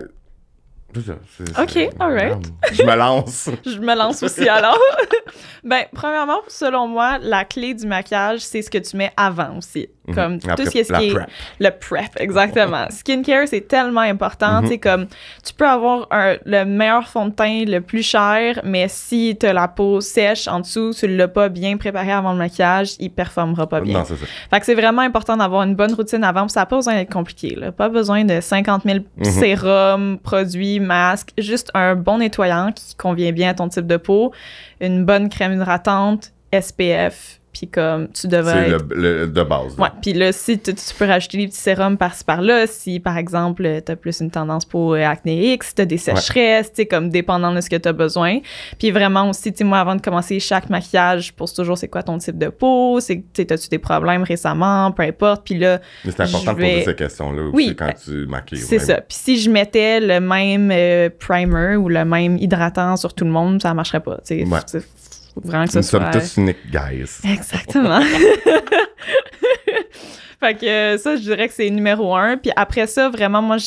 Ok, 0.98 1.90
alright. 2.00 2.52
Je 2.72 2.82
me 2.82 2.96
lance. 2.96 3.48
Je 3.64 3.78
me 3.78 3.96
lance 3.96 4.24
aussi 4.24 4.50
alors. 4.50 4.80
ben, 5.64 5.84
premièrement, 5.94 6.42
selon 6.48 6.88
moi, 6.88 7.20
la 7.22 7.46
clé 7.46 7.76
du 7.76 7.86
maquillage, 7.86 8.40
c'est 8.40 8.64
ce 8.64 8.72
que 8.72 8.80
tu 8.80 8.98
mets 8.98 9.12
avant 9.16 9.58
aussi. 9.58 9.88
Mhm. 10.10 10.16
Comme 10.16 10.39
tout 10.39 10.66
ce 10.66 10.70
qui 10.70 10.80
est, 10.80 10.84
ce 10.84 10.94
le 11.60 11.70
prep, 11.72 12.10
exactement. 12.20 12.86
Skincare, 12.89 13.48
c'est 13.48 13.68
tellement 13.68 14.01
important. 14.01 14.58
Mhm. 14.58 14.63
Tu 14.63 14.68
sais, 14.70 14.78
comme, 14.78 15.08
tu 15.46 15.54
peux 15.54 15.68
avoir 15.68 16.08
un- 16.12 16.36
le 16.46 16.63
meilleur 16.66 17.08
fond 17.08 17.25
de 17.28 17.32
teint, 17.32 17.63
le 17.66 17.80
plus 17.80 18.04
cher, 18.04 18.60
mais 18.63 18.88
si 18.88 19.36
t'as 19.39 19.54
la 19.54 19.68
peau 19.68 20.01
sèche 20.01 20.48
en 20.48 20.60
dessous, 20.62 20.92
tu 20.98 21.08
l'as 21.08 21.28
pas 21.28 21.50
bien 21.50 21.78
préparé 21.78 22.12
avant 22.12 22.32
le 22.34 22.38
maquillage, 22.39 22.94
il 23.00 23.10
performera 23.12 23.68
pas 23.68 23.82
bien. 23.82 24.00
Non, 24.00 24.06
c'est 24.06 24.16
ça. 24.16 24.25
Fait 24.51 24.60
que 24.60 24.66
c'est 24.66 24.75
vraiment 24.75 25.01
important 25.01 25.38
d'avoir 25.38 25.63
une 25.63 25.75
bonne 25.75 25.94
routine 25.94 26.24
avant, 26.24 26.48
ça 26.48 26.62
n'a 26.62 26.66
pas 26.66 26.75
besoin 26.75 26.96
d'être 26.96 27.12
compliqué, 27.13 27.56
là. 27.56 27.72
Pas 27.72 27.89
besoin 27.89 28.24
de 28.25 28.39
50 28.42 28.84
000 28.86 29.00
Mhm. 29.18 29.24
sérums, 29.25 30.18
produits, 30.20 30.80
masques, 30.80 31.32
juste 31.38 31.70
un 31.74 31.96
bon 31.96 32.18
nettoyant 32.20 32.72
qui 32.74 32.96
convient 32.96 33.32
bien 33.32 33.50
à 33.50 33.54
ton 33.54 33.70
type 33.70 33.88
de 33.88 33.98
peau, 33.98 34.32
une 34.82 35.06
bonne 35.06 35.30
crème 35.30 35.54
hydratante, 35.54 36.32
SPF, 36.51 37.38
puis 37.53 37.68
comme 37.68 38.08
tu 38.12 38.27
devrais 38.27 38.65
C'est 38.65 38.72
être 38.75 38.86
le, 38.89 39.20
le- 39.22 39.27
de 39.27 39.44
base. 39.44 39.77
là. 39.77 39.84
Ouais, 39.84 39.89
puis 40.01 40.13
là, 40.13 40.32
si 40.32 40.60
tu, 40.60 40.74
tu 40.74 40.94
peux 40.98 41.06
rajouter 41.06 41.38
des 41.39 41.48
petits 41.48 41.58
sérums 41.60 41.98
par-ci 41.98 42.24
par-là, 42.24 42.68
si 42.68 43.00
par 43.00 43.18
exemple, 43.18 43.63
tu 43.86 43.91
as 43.91 43.96
plus 43.96 44.20
une 44.22 44.29
tendance 44.32 44.65
pour 44.65 44.94
euh, 44.94 45.01
acnéique, 45.03 45.63
si 45.63 45.75
tu 45.75 45.82
as 45.82 45.86
des 45.86 45.98
sécheresses, 45.98 46.70
tu 46.70 46.75
sais, 46.77 46.86
comme 46.86 47.10
dépendant 47.10 47.53
de 47.53 47.62
ce 47.62 47.70
que 47.70 47.75
tu 47.75 47.88
as 47.89 47.94
besoin. 47.94 48.39
Puis 48.77 48.91
vraiment 48.91 49.29
aussi, 49.29 49.51
tu 49.51 49.60
sais, 49.60 49.63
moi, 49.63 49.79
avant 49.79 49.96
de 49.96 50.01
commencer 50.01 50.39
chaque 50.39 50.70
maquillage, 50.70 51.27
je 51.27 51.34
pose 51.34 51.53
toujours 51.53 51.77
c'est 51.77 51.88
quoi 51.88 52.03
ton 52.03 52.18
type 52.20 52.38
de 52.38 52.50
peau, 52.50 53.00
c'est, 53.00 53.24
tu 53.34 53.41
as-tu 53.50 53.68
des 53.70 53.79
problèmes 53.79 54.24
récemment, 54.24 54.91
peu 54.91 55.03
importe. 55.03 55.44
Puis 55.46 55.58
là, 55.58 55.79
Mais 56.06 56.12
c'est 56.12 56.22
important 56.24 56.53
de 56.53 56.58
poser 56.60 56.84
ces 56.86 56.96
questions-là 56.96 57.50
Oui, 57.53 57.75
quand 57.77 57.91
tu 58.03 58.25
maquilles. 58.27 58.58
c'est 58.60 58.79
ça. 58.79 58.96
Puis 59.01 59.18
si 59.22 59.39
je 59.39 59.50
mettais 59.50 60.00
le 60.00 60.20
même 60.20 60.70
euh, 60.72 61.10
primer 61.20 61.75
ou 61.75 61.89
le 61.89 62.06
même 62.06 62.38
hydratant 62.38 62.96
sur 62.96 63.13
tout 63.13 63.25
le 63.25 63.32
monde, 63.32 63.62
ça 63.62 63.74
marcherait 63.74 64.00
pas. 64.01 64.18
Tu 64.25 64.39
sais, 64.39 64.46
Ouais. 64.50 64.60
Faut- 65.41 65.48
vraiment 65.48 65.65
que 65.65 65.72
ça 65.72 65.79
Nous 65.79 65.84
sommes 65.84 66.10
tous 66.12 66.38
uniques, 66.38 66.69
guys. 66.72 67.10
Exactement. 67.31 68.00
fait 70.41 70.53
que 70.55 70.98
ça, 70.98 71.15
je 71.15 71.22
dirais 71.22 71.48
que 71.48 71.53
c'est 71.53 71.69
numéro 71.69 72.15
un. 72.15 72.38
Puis 72.38 72.51
après 72.55 72.88
ça, 72.88 73.10
vraiment, 73.10 73.41
moi, 73.41 73.58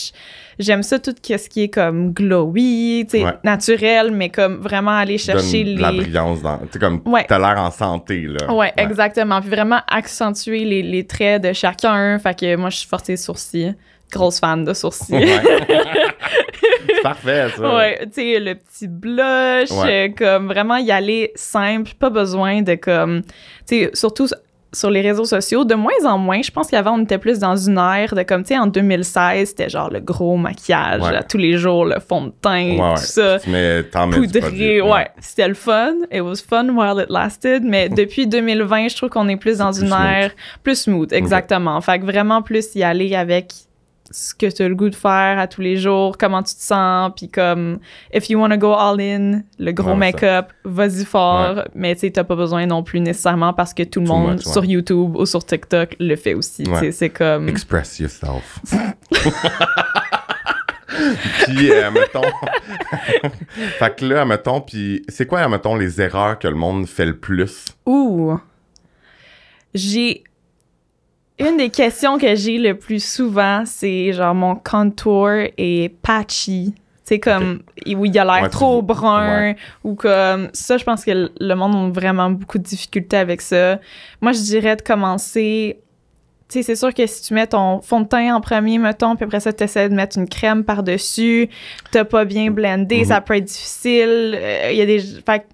j'aime 0.59 0.83
ça 0.83 0.99
tout 0.99 1.15
ce 1.23 1.49
qui 1.49 1.63
est 1.65 1.69
comme 1.69 2.13
glowy, 2.13 3.05
tu 3.11 3.19
sais, 3.19 3.25
Ouais. 3.25 3.33
naturel, 3.45 4.11
mais 4.11 4.31
comme 4.31 4.61
vraiment 4.61 4.93
aller 4.93 5.19
chercher 5.19 5.65
Donne 5.65 5.75
les... 5.75 5.81
la 5.83 5.93
brillance 5.93 6.43
dans. 6.43 6.61
Tu 6.71 6.79
comme 6.79 7.03
Ouais. 7.05 7.25
t'as 7.29 7.39
l'air 7.39 7.61
en 7.63 7.71
santé, 7.71 8.23
là. 8.23 8.53
Ouais, 8.53 8.73
exactement. 8.77 9.41
Puis 9.41 9.51
vraiment 9.51 9.81
accentuer 9.89 10.65
les, 10.65 10.83
les 10.83 11.07
traits 11.07 11.43
de 11.43 11.53
chacun. 11.53 12.19
Fait 12.19 12.39
que 12.39 12.57
moi, 12.57 12.71
je 12.71 12.79
suis 12.79 12.89
forcée 12.89 13.17
sourcils. 13.17 13.75
Grosse 14.13 14.41
fan 14.41 14.65
de 14.65 14.75
sourcils. 14.75 15.15
Ouais. 15.15 15.41
c'est 16.87 17.03
parfait, 17.03 17.49
ça. 17.57 17.75
Ouais, 17.77 18.01
tu 18.07 18.13
sais, 18.15 18.39
le 18.41 18.55
petit 18.55 18.89
blush, 18.89 19.71
Ouais. 19.71 20.09
euh, 20.11 20.15
comme 20.17 20.49
vraiment 20.49 20.77
y 20.77 20.91
aller 20.91 21.33
simple, 21.35 21.93
pas 21.99 22.11
besoin 22.11 22.63
de 22.63 22.75
comme, 22.75 23.23
tu 23.67 23.85
sais, 23.85 23.91
surtout 23.95 24.27
sur 24.75 24.89
les 24.91 25.03
réseaux 25.03 25.27
sociaux, 25.27 25.67
de 25.67 25.75
moins 25.75 25.93
en 26.07 26.17
moins, 26.17 26.41
je 26.41 26.51
pense 26.51 26.69
qu'avant, 26.69 26.93
on 26.99 27.03
était 27.03 27.19
plus 27.19 27.39
dans 27.39 27.55
une 27.57 27.77
ère 27.77 28.15
de 28.15 28.23
comme, 28.23 28.43
tu 28.43 28.55
sais, 28.55 28.59
en 28.59 28.67
2016, 28.67 29.49
c'était 29.51 29.69
genre 29.69 29.91
le 29.91 30.01
gros 30.01 30.39
maquillage 30.39 31.03
Ouais. 31.03 31.15
à 31.15 31.23
tous 31.23 31.37
les 31.37 31.59
jours, 31.59 31.85
le 31.85 32.01
fond 32.01 32.23
de 32.23 32.33
teint, 32.41 32.77
Ouais, 32.77 32.81
ouais. 32.81 32.95
tout 32.95 33.03
ça. 33.03 33.37
Du 33.39 34.19
Poudré, 34.19 34.81
ouais, 34.81 35.09
c'était 35.21 35.49
le 35.49 35.53
fun. 35.55 35.93
It 36.11 36.23
was 36.23 36.37
fun 36.37 36.71
while 36.71 37.03
it 37.03 37.11
lasted. 37.11 37.65
Mais 37.65 37.89
depuis 37.91 38.27
2020, 38.27 38.89
je 38.89 38.97
trouve 38.97 39.11
qu'on 39.11 39.29
est 39.29 39.37
plus 39.37 39.59
dans 39.59 39.73
C'est 39.75 39.83
une 39.83 39.89
plus 39.91 39.95
ère 39.99 40.31
plus 40.63 40.81
smooth, 40.81 41.13
exactement. 41.13 41.79
Fait 41.83 41.99
que 41.99 42.05
vraiment 42.07 42.41
plus 42.41 42.75
y 42.75 42.83
aller 42.83 43.15
avec 43.15 43.49
ce 44.13 44.35
que 44.35 44.47
tu 44.47 44.63
as 44.63 44.69
le 44.69 44.75
goût 44.75 44.91
de 44.91 44.95
faire 44.95 45.39
à 45.39 45.47
tous 45.47 45.61
les 45.61 45.77
jours, 45.77 46.17
comment 46.17 46.43
tu 46.43 46.55
te 46.55 46.61
sens, 46.61 47.13
puis 47.17 47.29
comme 47.29 47.79
if 48.15 48.31
you 48.31 48.39
wanna 48.39 48.57
go 48.57 48.73
all 48.73 49.01
in, 49.01 49.43
le 49.59 49.73
gros 49.73 49.91
Ouais, 49.91 49.97
make-up, 49.97 50.47
vas-y 50.65 51.05
fort, 51.05 51.65
mais 51.75 51.95
tu 51.95 52.03
sais 52.03 52.11
t'as 52.11 52.25
pas 52.25 52.37
besoin 52.37 52.65
non 52.67 52.83
plus 52.83 53.01
nécessairement 53.01 53.53
parce 53.53 53.75
que 53.75 53.83
tout 53.83 54.01
le 54.01 54.07
Too 54.07 54.13
monde 54.13 54.33
much, 54.35 54.47
ouais. 54.47 54.53
sur 54.53 54.65
YouTube 54.65 55.17
ou 55.17 55.27
sur 55.27 55.45
TikTok 55.45 55.97
le 55.99 56.17
fait 56.17 56.35
aussi, 56.35 56.65
c'est 56.93 57.11
comme 57.11 57.49
Express 57.49 57.99
yourself. 57.99 58.61
puis, 61.45 61.71
euh, 61.71 61.91
mettons. 61.91 62.23
fait 63.79 63.97
que 63.97 64.05
là, 64.05 64.25
mettons, 64.25 64.61
puis 64.61 65.03
c'est 65.09 65.27
quoi, 65.27 65.47
mettons, 65.49 65.77
les 65.77 66.01
erreurs 66.01 66.39
que 66.39 66.49
le 66.49 66.55
monde 66.55 66.87
fait 66.87 67.07
le 67.07 67.17
plus? 67.17 67.67
Ouh. 67.87 68.39
J'ai. 69.75 70.25
Une 71.49 71.57
des 71.57 71.71
questions 71.71 72.19
que 72.19 72.35
j'ai 72.35 72.59
le 72.59 72.77
plus 72.79 73.03
souvent, 73.05 73.65
c'est 73.67 74.13
genre 74.13 74.35
mon 74.35 74.55
contour 74.57 75.29
est 75.59 75.93
patchy. 76.03 76.75
C'est 77.05 77.19
comme 77.19 77.63
où 77.95 78.05
il 78.05 78.17
a 78.19 78.25
l'air 78.25 78.35
Ouais, 78.35 78.49
tu- 78.49 78.51
trop 78.51 78.81
brun 78.81 79.27
ouais. 79.41 79.57
ou 79.83 79.95
comme 79.95 80.49
ça 80.53 80.79
je 80.79 80.85
pense 80.85 81.05
que 81.05 81.31
le- 81.39 81.55
monde 81.57 81.75
a 81.75 81.91
vraiment 81.93 82.31
beaucoup 82.31 82.59
de 82.59 82.63
difficultés 82.63 83.17
avec 83.17 83.41
ça. 83.43 83.81
Moi 84.21 84.33
je 84.33 84.41
dirais 84.41 84.77
de 84.77 84.83
commencer 84.83 85.79
tu 86.49 86.59
sais 86.59 86.63
c'est 86.63 86.77
sûr 86.77 86.95
que 86.95 87.05
si 87.07 87.23
tu 87.23 87.35
mets 87.35 87.47
ton 87.49 87.81
fond 87.81 88.03
de 88.03 88.07
teint 88.07 88.35
en 88.35 88.41
premier 88.41 88.79
mettons 88.79 89.17
puis 89.17 89.25
après 89.25 89.41
ça 89.41 89.53
tu 89.53 89.65
essaies 89.65 89.89
de 89.89 89.95
mettre 89.95 90.17
une 90.17 90.29
crème 90.29 90.65
par-dessus, 90.65 91.49
t'as 91.91 92.05
pas 92.05 92.25
bien 92.25 92.51
blendé, 92.51 92.99
Mhm. 92.99 93.05
ça 93.07 93.21
peut 93.21 93.37
être 93.37 93.45
difficile. 93.47 94.35
Euh, 94.39 94.69
Il 94.71 94.77
y 94.79 94.81
a 94.83 94.87
des 94.87 95.01
fait 95.01 95.45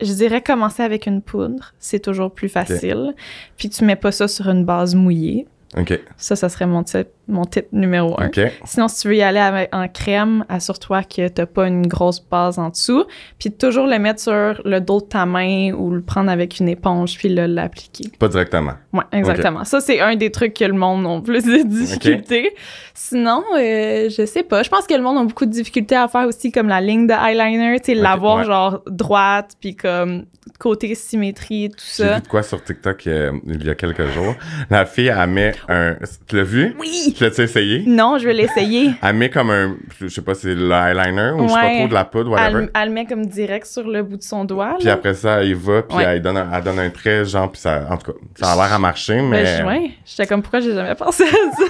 je 0.00 0.12
dirais 0.12 0.42
commencer 0.42 0.82
avec 0.82 1.06
une 1.06 1.22
poudre, 1.22 1.74
c'est 1.78 2.00
toujours 2.00 2.32
plus 2.32 2.48
facile. 2.48 3.14
Puis 3.56 3.70
tu 3.70 3.84
mets 3.84 3.96
pas 3.96 4.12
ça 4.12 4.28
sur 4.28 4.48
une 4.48 4.64
base 4.64 4.94
mouillée. 4.94 5.46
OK. 5.76 5.98
Ça, 6.16 6.36
ça 6.36 6.48
serait 6.48 6.66
mon 6.66 6.82
tip, 6.82 7.08
mon 7.28 7.44
tip 7.44 7.66
numéro 7.72 8.20
un. 8.20 8.26
OK. 8.26 8.40
Sinon, 8.64 8.88
si 8.88 9.02
tu 9.02 9.08
veux 9.08 9.16
y 9.16 9.22
aller 9.22 9.40
avec, 9.40 9.74
en 9.74 9.88
crème, 9.88 10.44
assure-toi 10.48 11.02
que 11.02 11.28
t'as 11.28 11.46
pas 11.46 11.66
une 11.66 11.86
grosse 11.86 12.20
base 12.20 12.58
en 12.58 12.68
dessous. 12.68 13.04
Puis 13.38 13.50
toujours 13.50 13.86
le 13.86 13.98
mettre 13.98 14.20
sur 14.20 14.60
le 14.64 14.80
dos 14.80 15.00
de 15.00 15.06
ta 15.06 15.26
main 15.26 15.72
ou 15.72 15.90
le 15.90 16.02
prendre 16.02 16.30
avec 16.30 16.60
une 16.60 16.68
éponge 16.68 17.16
puis 17.18 17.28
l'appliquer. 17.28 18.10
Pas 18.18 18.28
directement. 18.28 18.74
Ouais, 18.92 19.04
exactement. 19.12 19.64
Ça, 19.64 19.80
c'est 19.80 20.00
un 20.00 20.16
des 20.16 20.30
trucs 20.30 20.54
que 20.54 20.64
le 20.64 20.72
monde 20.72 21.06
a 21.06 21.20
plus 21.20 21.44
de 21.44 21.62
difficultés. 21.66 22.54
Sinon, 22.94 23.42
euh, 23.58 24.08
je 24.08 24.24
sais 24.26 24.42
pas. 24.42 24.62
Je 24.62 24.70
pense 24.70 24.86
que 24.86 24.94
le 24.94 25.02
monde 25.02 25.18
a 25.18 25.24
beaucoup 25.24 25.46
de 25.46 25.50
difficultés 25.50 25.96
à 25.96 26.08
faire 26.08 26.26
aussi 26.26 26.52
comme 26.52 26.68
la 26.68 26.80
ligne 26.80 27.06
de 27.06 27.12
eyeliner, 27.12 27.78
tu 27.80 27.86
sais, 27.86 27.94
l'avoir 27.94 28.38
ouais. 28.38 28.44
genre 28.44 28.82
droite 28.86 29.52
puis 29.60 29.74
comme 29.74 30.24
côté 30.58 30.94
symétrie, 30.94 31.70
tout 31.70 31.84
J'ai 31.96 32.04
ça. 32.04 32.14
vu 32.16 32.22
de 32.22 32.28
quoi 32.28 32.42
sur 32.42 32.62
TikTok 32.62 33.06
euh, 33.06 33.32
il 33.46 33.64
y 33.64 33.70
a 33.70 33.74
quelques 33.74 34.06
jours. 34.06 34.34
La 34.70 34.86
fille, 34.86 35.08
elle 35.08 35.30
met 35.30 35.54
un. 35.68 35.96
Tu 36.26 36.36
l'as 36.36 36.42
vu? 36.42 36.74
Oui! 36.78 37.15
Tu 37.16 37.24
l'as-tu 37.24 37.40
essayé? 37.40 37.82
Non, 37.86 38.18
je 38.18 38.26
vais 38.26 38.34
l'essayer. 38.34 38.90
Elle 39.02 39.16
met 39.16 39.30
comme 39.30 39.50
un. 39.50 39.76
Je 40.00 40.08
sais 40.08 40.20
pas 40.22 40.34
si 40.34 40.42
c'est 40.42 40.54
l'eyeliner 40.54 41.30
ou 41.34 41.44
je 41.44 41.48
sais 41.48 41.54
pas 41.54 41.64
Ouais. 41.66 41.78
trop 41.78 41.88
de 41.88 41.94
la 41.94 42.04
poudre, 42.04 42.30
whatever. 42.32 42.64
Elle, 42.64 42.70
elle 42.74 42.88
le 42.88 42.94
met 42.94 43.06
comme 43.06 43.24
direct 43.26 43.66
sur 43.66 43.88
le 43.88 44.02
bout 44.02 44.18
de 44.18 44.22
son 44.22 44.44
doigt. 44.44 44.76
Puis 44.78 44.88
après 44.90 45.14
ça, 45.14 45.40
elle 45.42 45.48
y 45.48 45.54
va, 45.54 45.82
puis 45.82 45.96
Ouais. 45.96 46.04
elle, 46.04 46.22
donne 46.22 46.36
un, 46.36 46.48
elle 46.52 46.62
donne 46.62 46.78
un 46.78 46.90
trait, 46.90 47.24
genre, 47.24 47.50
puis 47.50 47.60
ça. 47.60 47.86
En 47.90 47.96
tout 47.96 48.12
cas, 48.12 48.18
ça 48.34 48.52
a 48.52 48.54
l'air 48.56 48.74
à 48.74 48.78
marcher, 48.78 49.14
Ben, 49.16 49.30
mais. 49.30 49.46
je- 49.46 49.62
ouais, 49.64 49.90
j'étais 50.04 50.26
comme 50.26 50.42
pourquoi 50.42 50.60
j'ai 50.60 50.74
jamais 50.74 50.94
pensé 50.94 51.24
à 51.24 51.26
ça? 51.26 51.64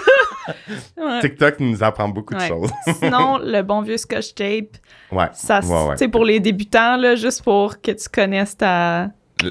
Ouais. 0.96 1.20
TikTok 1.20 1.58
nous 1.60 1.82
apprend 1.82 2.08
beaucoup 2.08 2.34
de 2.34 2.38
Ouais. 2.40 2.46
choses. 2.48 2.70
Sinon, 3.00 3.38
le 3.42 3.62
bon 3.62 3.82
vieux 3.82 3.96
scotch 3.96 4.32
tape, 4.34 4.76
ouais. 5.12 5.26
ça, 5.32 5.60
Ouais, 5.60 5.88
ouais. 5.90 5.96
sais, 5.96 6.08
pour 6.08 6.24
les 6.24 6.38
débutants, 6.40 6.96
là, 6.96 7.14
juste 7.16 7.42
pour 7.42 7.80
que 7.80 7.90
tu 7.92 8.08
connaisses 8.08 8.56
ta. 8.56 9.08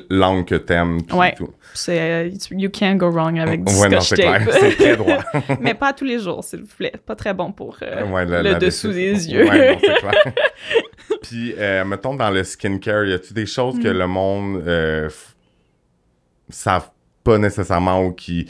Langue 0.09 0.45
que 0.45 0.55
t'aimes, 0.55 1.01
Ouais. 1.13 1.35
tout. 1.35 1.53
C'est, 1.75 1.99
euh, 1.99 2.29
you 2.51 2.69
can't 2.71 2.97
go 2.97 3.11
wrong 3.11 3.37
avec 3.37 3.63
du 3.63 3.71
ouais, 3.75 3.87
non, 3.89 4.01
scotch 4.01 4.07
c'est 4.09 4.15
clair. 4.15 4.43
tape. 4.45 4.55
C'est 4.59 4.75
très 4.77 4.97
droit. 4.97 5.23
Mais 5.61 5.75
pas 5.75 5.93
tous 5.93 6.05
les 6.05 6.17
jours, 6.19 6.43
s'il 6.43 6.61
vous 6.61 6.75
plaît. 6.75 6.93
Pas 7.05 7.15
très 7.15 7.35
bon 7.35 7.51
pour 7.51 7.77
euh, 7.83 8.03
Ouais, 8.07 8.25
le 8.25 8.55
dessous 8.57 8.91
des 8.91 9.29
yeux. 9.31 9.47
Ouais, 9.47 9.73
non, 9.73 9.79
c'est 9.79 9.93
clair. 9.99 10.33
Puis, 11.21 11.53
euh, 11.59 11.85
mettons, 11.85 12.15
dans 12.15 12.31
le 12.31 12.43
skincare, 12.43 13.05
y 13.05 13.13
a-tu 13.13 13.33
des 13.35 13.45
choses 13.45 13.75
Mm. 13.75 13.83
que 13.83 13.87
le 13.89 14.07
monde 14.07 14.63
euh, 14.65 15.07
savent 16.49 16.89
pas 17.23 17.37
nécessairement 17.37 18.03
ou 18.05 18.11
qui, 18.11 18.49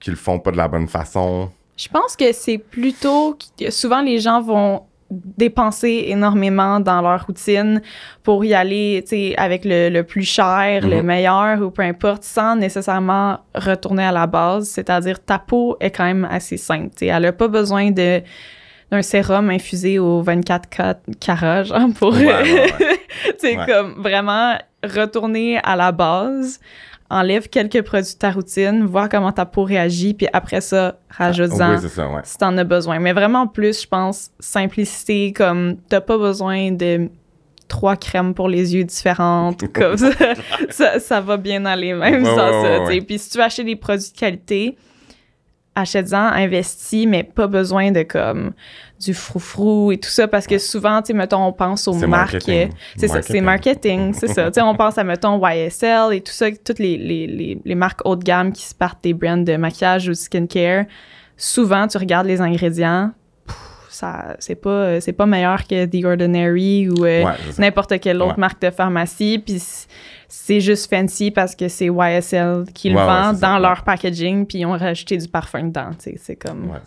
qui 0.00 0.10
le 0.10 0.16
font 0.16 0.38
pas 0.38 0.50
de 0.50 0.56
la 0.56 0.68
bonne 0.68 0.88
façon? 0.88 1.50
Je 1.76 1.88
pense 1.88 2.16
que 2.16 2.32
c'est 2.32 2.58
plutôt 2.58 3.36
que 3.58 3.70
souvent 3.70 4.00
les 4.00 4.18
gens 4.18 4.40
vont 4.40 4.82
dépenser 5.10 6.04
énormément 6.08 6.80
dans 6.80 7.00
leur 7.00 7.26
routine 7.26 7.80
pour 8.22 8.44
y 8.44 8.52
aller, 8.54 9.00
tu 9.02 9.08
sais, 9.10 9.34
avec 9.36 9.64
le, 9.64 9.88
le 9.88 10.02
plus 10.04 10.22
cher, 10.24 10.86
le 10.86 10.96
Mhm. 10.98 11.02
meilleur 11.06 11.62
ou 11.62 11.70
peu 11.70 11.82
importe, 11.82 12.24
sans 12.24 12.56
nécessairement 12.56 13.38
retourner 13.54 14.04
à 14.04 14.12
la 14.12 14.26
base. 14.26 14.68
C'est-à-dire, 14.68 15.24
ta 15.24 15.38
peau 15.38 15.76
est 15.80 15.90
quand 15.90 16.04
même 16.04 16.26
assez 16.30 16.56
simple. 16.58 16.90
Tu 16.90 16.98
sais, 16.98 17.06
elle 17.06 17.24
a 17.24 17.32
pas 17.32 17.48
besoin 17.48 17.90
de 17.90 18.20
d'un 18.90 19.02
sérum 19.02 19.50
infusé 19.50 19.98
au 19.98 20.22
24 20.22 20.66
ca- 20.74 20.94
carats, 21.20 21.62
genre, 21.62 21.90
pour... 21.98 22.14
Ouais, 22.14 22.24
ouais, 22.26 22.72
tu 23.24 23.32
sais, 23.38 23.58
Ouais. 23.58 23.66
comme 23.66 24.00
vraiment 24.02 24.56
retourner 24.82 25.58
à 25.62 25.76
la 25.76 25.92
base, 25.92 26.58
enlève 27.10 27.48
quelques 27.48 27.82
produits 27.82 28.14
de 28.14 28.18
ta 28.18 28.30
routine, 28.30 28.84
voir 28.84 29.08
comment 29.08 29.32
ta 29.32 29.46
peau 29.46 29.64
réagit, 29.64 30.14
puis 30.14 30.26
après 30.32 30.60
ça, 30.60 30.98
rajoute-en 31.10 31.72
Oui, 31.74 31.78
c'est 31.80 31.88
ça, 31.88 32.08
ouais. 32.08 32.20
si 32.24 32.36
t'en 32.36 32.56
as 32.58 32.64
besoin. 32.64 32.98
Mais 32.98 33.12
vraiment 33.12 33.46
plus, 33.46 33.82
je 33.82 33.86
pense, 33.88 34.30
simplicité, 34.40 35.32
comme 35.32 35.76
t'as 35.88 36.00
pas 36.00 36.18
besoin 36.18 36.70
de 36.72 37.08
trois 37.66 37.96
crèmes 37.96 38.34
pour 38.34 38.48
les 38.48 38.74
yeux 38.74 38.84
différentes, 38.84 39.70
comme 39.72 39.96
ça, 39.96 40.10
ça, 40.70 41.00
ça 41.00 41.20
va 41.20 41.36
bien 41.36 41.64
aller 41.64 41.94
même 41.94 42.22
Ouais, 42.24 42.34
sans 42.34 42.62
ouais, 42.62 42.98
ça. 42.98 43.04
Puis 43.06 43.18
si 43.18 43.30
tu 43.30 43.38
veux 43.38 43.44
acheter 43.44 43.64
des 43.64 43.76
produits 43.76 44.10
de 44.12 44.18
qualité, 44.18 44.76
achète-en, 45.78 46.16
investis, 46.32 47.06
mais 47.06 47.22
pas 47.22 47.46
besoin 47.46 47.90
de 47.92 48.02
comme 48.02 48.52
du 49.00 49.14
froufrou 49.14 49.92
et 49.92 49.98
tout 49.98 50.08
ça 50.10 50.26
parce 50.26 50.46
que 50.46 50.58
souvent, 50.58 51.00
tu 51.02 51.08
sais, 51.08 51.12
mettons, 51.14 51.44
on 51.44 51.52
pense 51.52 51.86
aux 51.86 51.94
marques. 51.94 52.32
marketing. 52.34 52.70
C'est 52.96 53.08
ça, 53.08 53.22
c'est 53.22 53.40
marketing, 53.40 54.12
c'est 54.12 54.26
ça. 54.28 54.46
Tu 54.50 54.54
sais, 54.54 54.62
on 54.62 54.74
pense 54.74 54.98
à, 54.98 55.04
mettons, 55.04 55.40
YSL 55.46 56.12
et 56.14 56.20
tout 56.20 56.32
ça, 56.32 56.46
toutes 56.50 56.78
les, 56.80 56.96
les, 56.98 57.26
les, 57.26 57.58
les 57.64 57.74
marques 57.74 58.00
haut 58.04 58.16
de 58.16 58.24
gamme 58.24 58.52
qui 58.52 58.64
se 58.64 58.74
partent 58.74 59.02
des 59.04 59.14
brands 59.14 59.36
de 59.36 59.56
maquillage 59.56 60.06
ou 60.08 60.10
de 60.10 60.14
skincare. 60.16 60.84
Souvent, 61.36 61.86
tu 61.86 61.96
regardes 61.98 62.26
les 62.26 62.40
ingrédients, 62.40 63.12
ça, 63.90 64.36
c'est 64.38 64.54
pas, 64.54 65.00
c'est 65.00 65.12
pas 65.12 65.26
meilleur 65.26 65.66
que 65.66 65.84
The 65.86 66.04
Ordinary 66.04 66.88
ou 66.88 67.04
euh, 67.04 67.24
Ouais, 67.24 67.32
n'importe 67.58 67.98
quelle 68.00 68.18
autre 68.22 68.32
Ouais. 68.34 68.40
marque 68.40 68.60
de 68.62 68.70
pharmacie. 68.70 69.42
Puis 69.44 69.62
c'est 70.30 70.60
juste 70.60 70.90
fancy 70.94 71.30
parce 71.30 71.56
que 71.56 71.68
c'est 71.68 71.86
YSL 71.86 72.66
qui 72.74 72.90
le 72.90 72.96
Ouais, 72.96 73.06
vend 73.06 73.32
dans 73.32 73.58
leur 73.58 73.82
packaging, 73.82 74.46
puis 74.46 74.58
ils 74.58 74.66
ont 74.66 74.76
rajouté 74.76 75.16
du 75.16 75.26
parfum 75.26 75.64
dedans. 75.64 75.90
C'est 75.98 76.36
comme. 76.36 76.70
Ouais, 76.70 76.78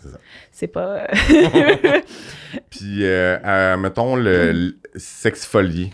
c'est 0.52 0.68
pas. 0.68 1.08
Puis, 2.70 3.04
euh, 3.04 3.38
euh, 3.44 3.76
mettons 3.76 4.14
le, 4.14 4.76
sexfolier. 4.94 5.92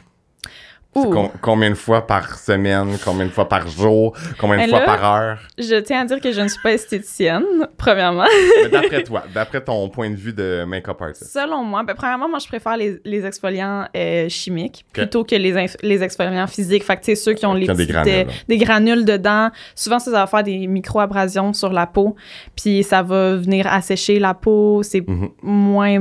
Com- 1.11 1.31
combien 1.41 1.71
de 1.71 1.75
fois 1.75 2.07
par 2.07 2.39
semaine, 2.39 2.97
combien 3.05 3.27
de 3.27 3.31
fois 3.31 3.49
par 3.49 3.67
jour, 3.69 4.17
combien 4.39 4.65
de 4.65 4.71
fois 4.71 4.81
par 4.81 5.05
heure? 5.05 5.39
Je 5.59 5.81
tiens 5.81 6.03
à 6.03 6.05
dire 6.05 6.21
que 6.21 6.33
je 6.33 6.41
ne 6.41 6.49
suis 6.49 6.61
pas 6.63 6.73
esthéticienne, 6.73 7.45
premièrement. 7.77 8.25
D'après 8.73 9.03
toi, 9.05 9.25
d'après 9.35 9.61
ton 9.63 9.89
point 9.89 10.11
de 10.11 10.17
vue 10.17 10.33
de 10.33 10.65
make-up 10.67 11.01
artist. 11.01 11.33
Selon 11.33 11.63
moi, 11.65 11.83
ben, 11.83 11.95
premièrement, 11.95 12.29
moi, 12.29 12.39
je 12.39 12.47
préfère 12.49 12.77
les, 12.77 13.01
les 13.05 13.25
exfoliants 13.25 13.87
euh, 13.97 14.29
chimiques 14.29 14.85
plutôt 14.93 15.25
que 15.25 15.35
les, 15.35 15.67
les 15.83 16.03
exfoliants 16.03 16.47
physiques. 16.47 16.85
Fait 16.85 16.97
que, 16.97 17.01
tu 17.01 17.07
sais, 17.07 17.15
ceux 17.17 17.33
qui 17.35 17.47
ont 17.47 17.55
les 17.55 17.65
Qui 17.67 17.71
ont 17.71 17.75
des 17.75 17.85
petites, 17.87 17.93
granules, 17.93 18.15
euh, 18.29 18.33
des 18.49 18.59
granules 18.59 19.05
dedans. 19.05 19.51
Souvent, 19.75 19.99
ça, 19.99 20.11
ça 20.11 20.19
va 20.19 20.27
faire 20.27 20.43
des 20.43 20.67
micro-abrasions 20.67 21.53
sur 21.53 21.73
la 21.73 21.87
peau. 21.87 22.17
Puis 22.57 22.83
ça 22.83 23.03
va 23.03 23.37
venir 23.37 23.67
assécher 23.67 24.19
la 24.19 24.35
peau. 24.35 24.83
C'est 24.83 25.07
Mhm. 25.09 25.31
moins 25.43 25.99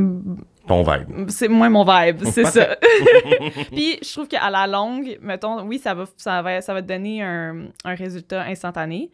Ton 0.67 0.83
vibe. 0.83 1.29
c'est 1.29 1.47
moins 1.47 1.69
mon 1.69 1.83
vibe, 1.83 2.23
c'est 2.25 2.45
ça. 2.45 2.75
Puis 3.71 3.97
je 4.01 4.13
trouve 4.13 4.27
qu'à 4.27 4.49
la 4.49 4.67
longue, 4.67 5.17
mettons, 5.21 5.61
oui, 5.63 5.79
ça 5.79 5.93
va, 5.93 6.05
ça 6.17 6.41
va, 6.41 6.61
ça 6.61 6.73
va 6.73 6.81
te 6.81 6.87
donner 6.87 7.21
un, 7.23 7.67
un 7.85 7.95
résultat 7.95 8.43
instantané, 8.43 9.09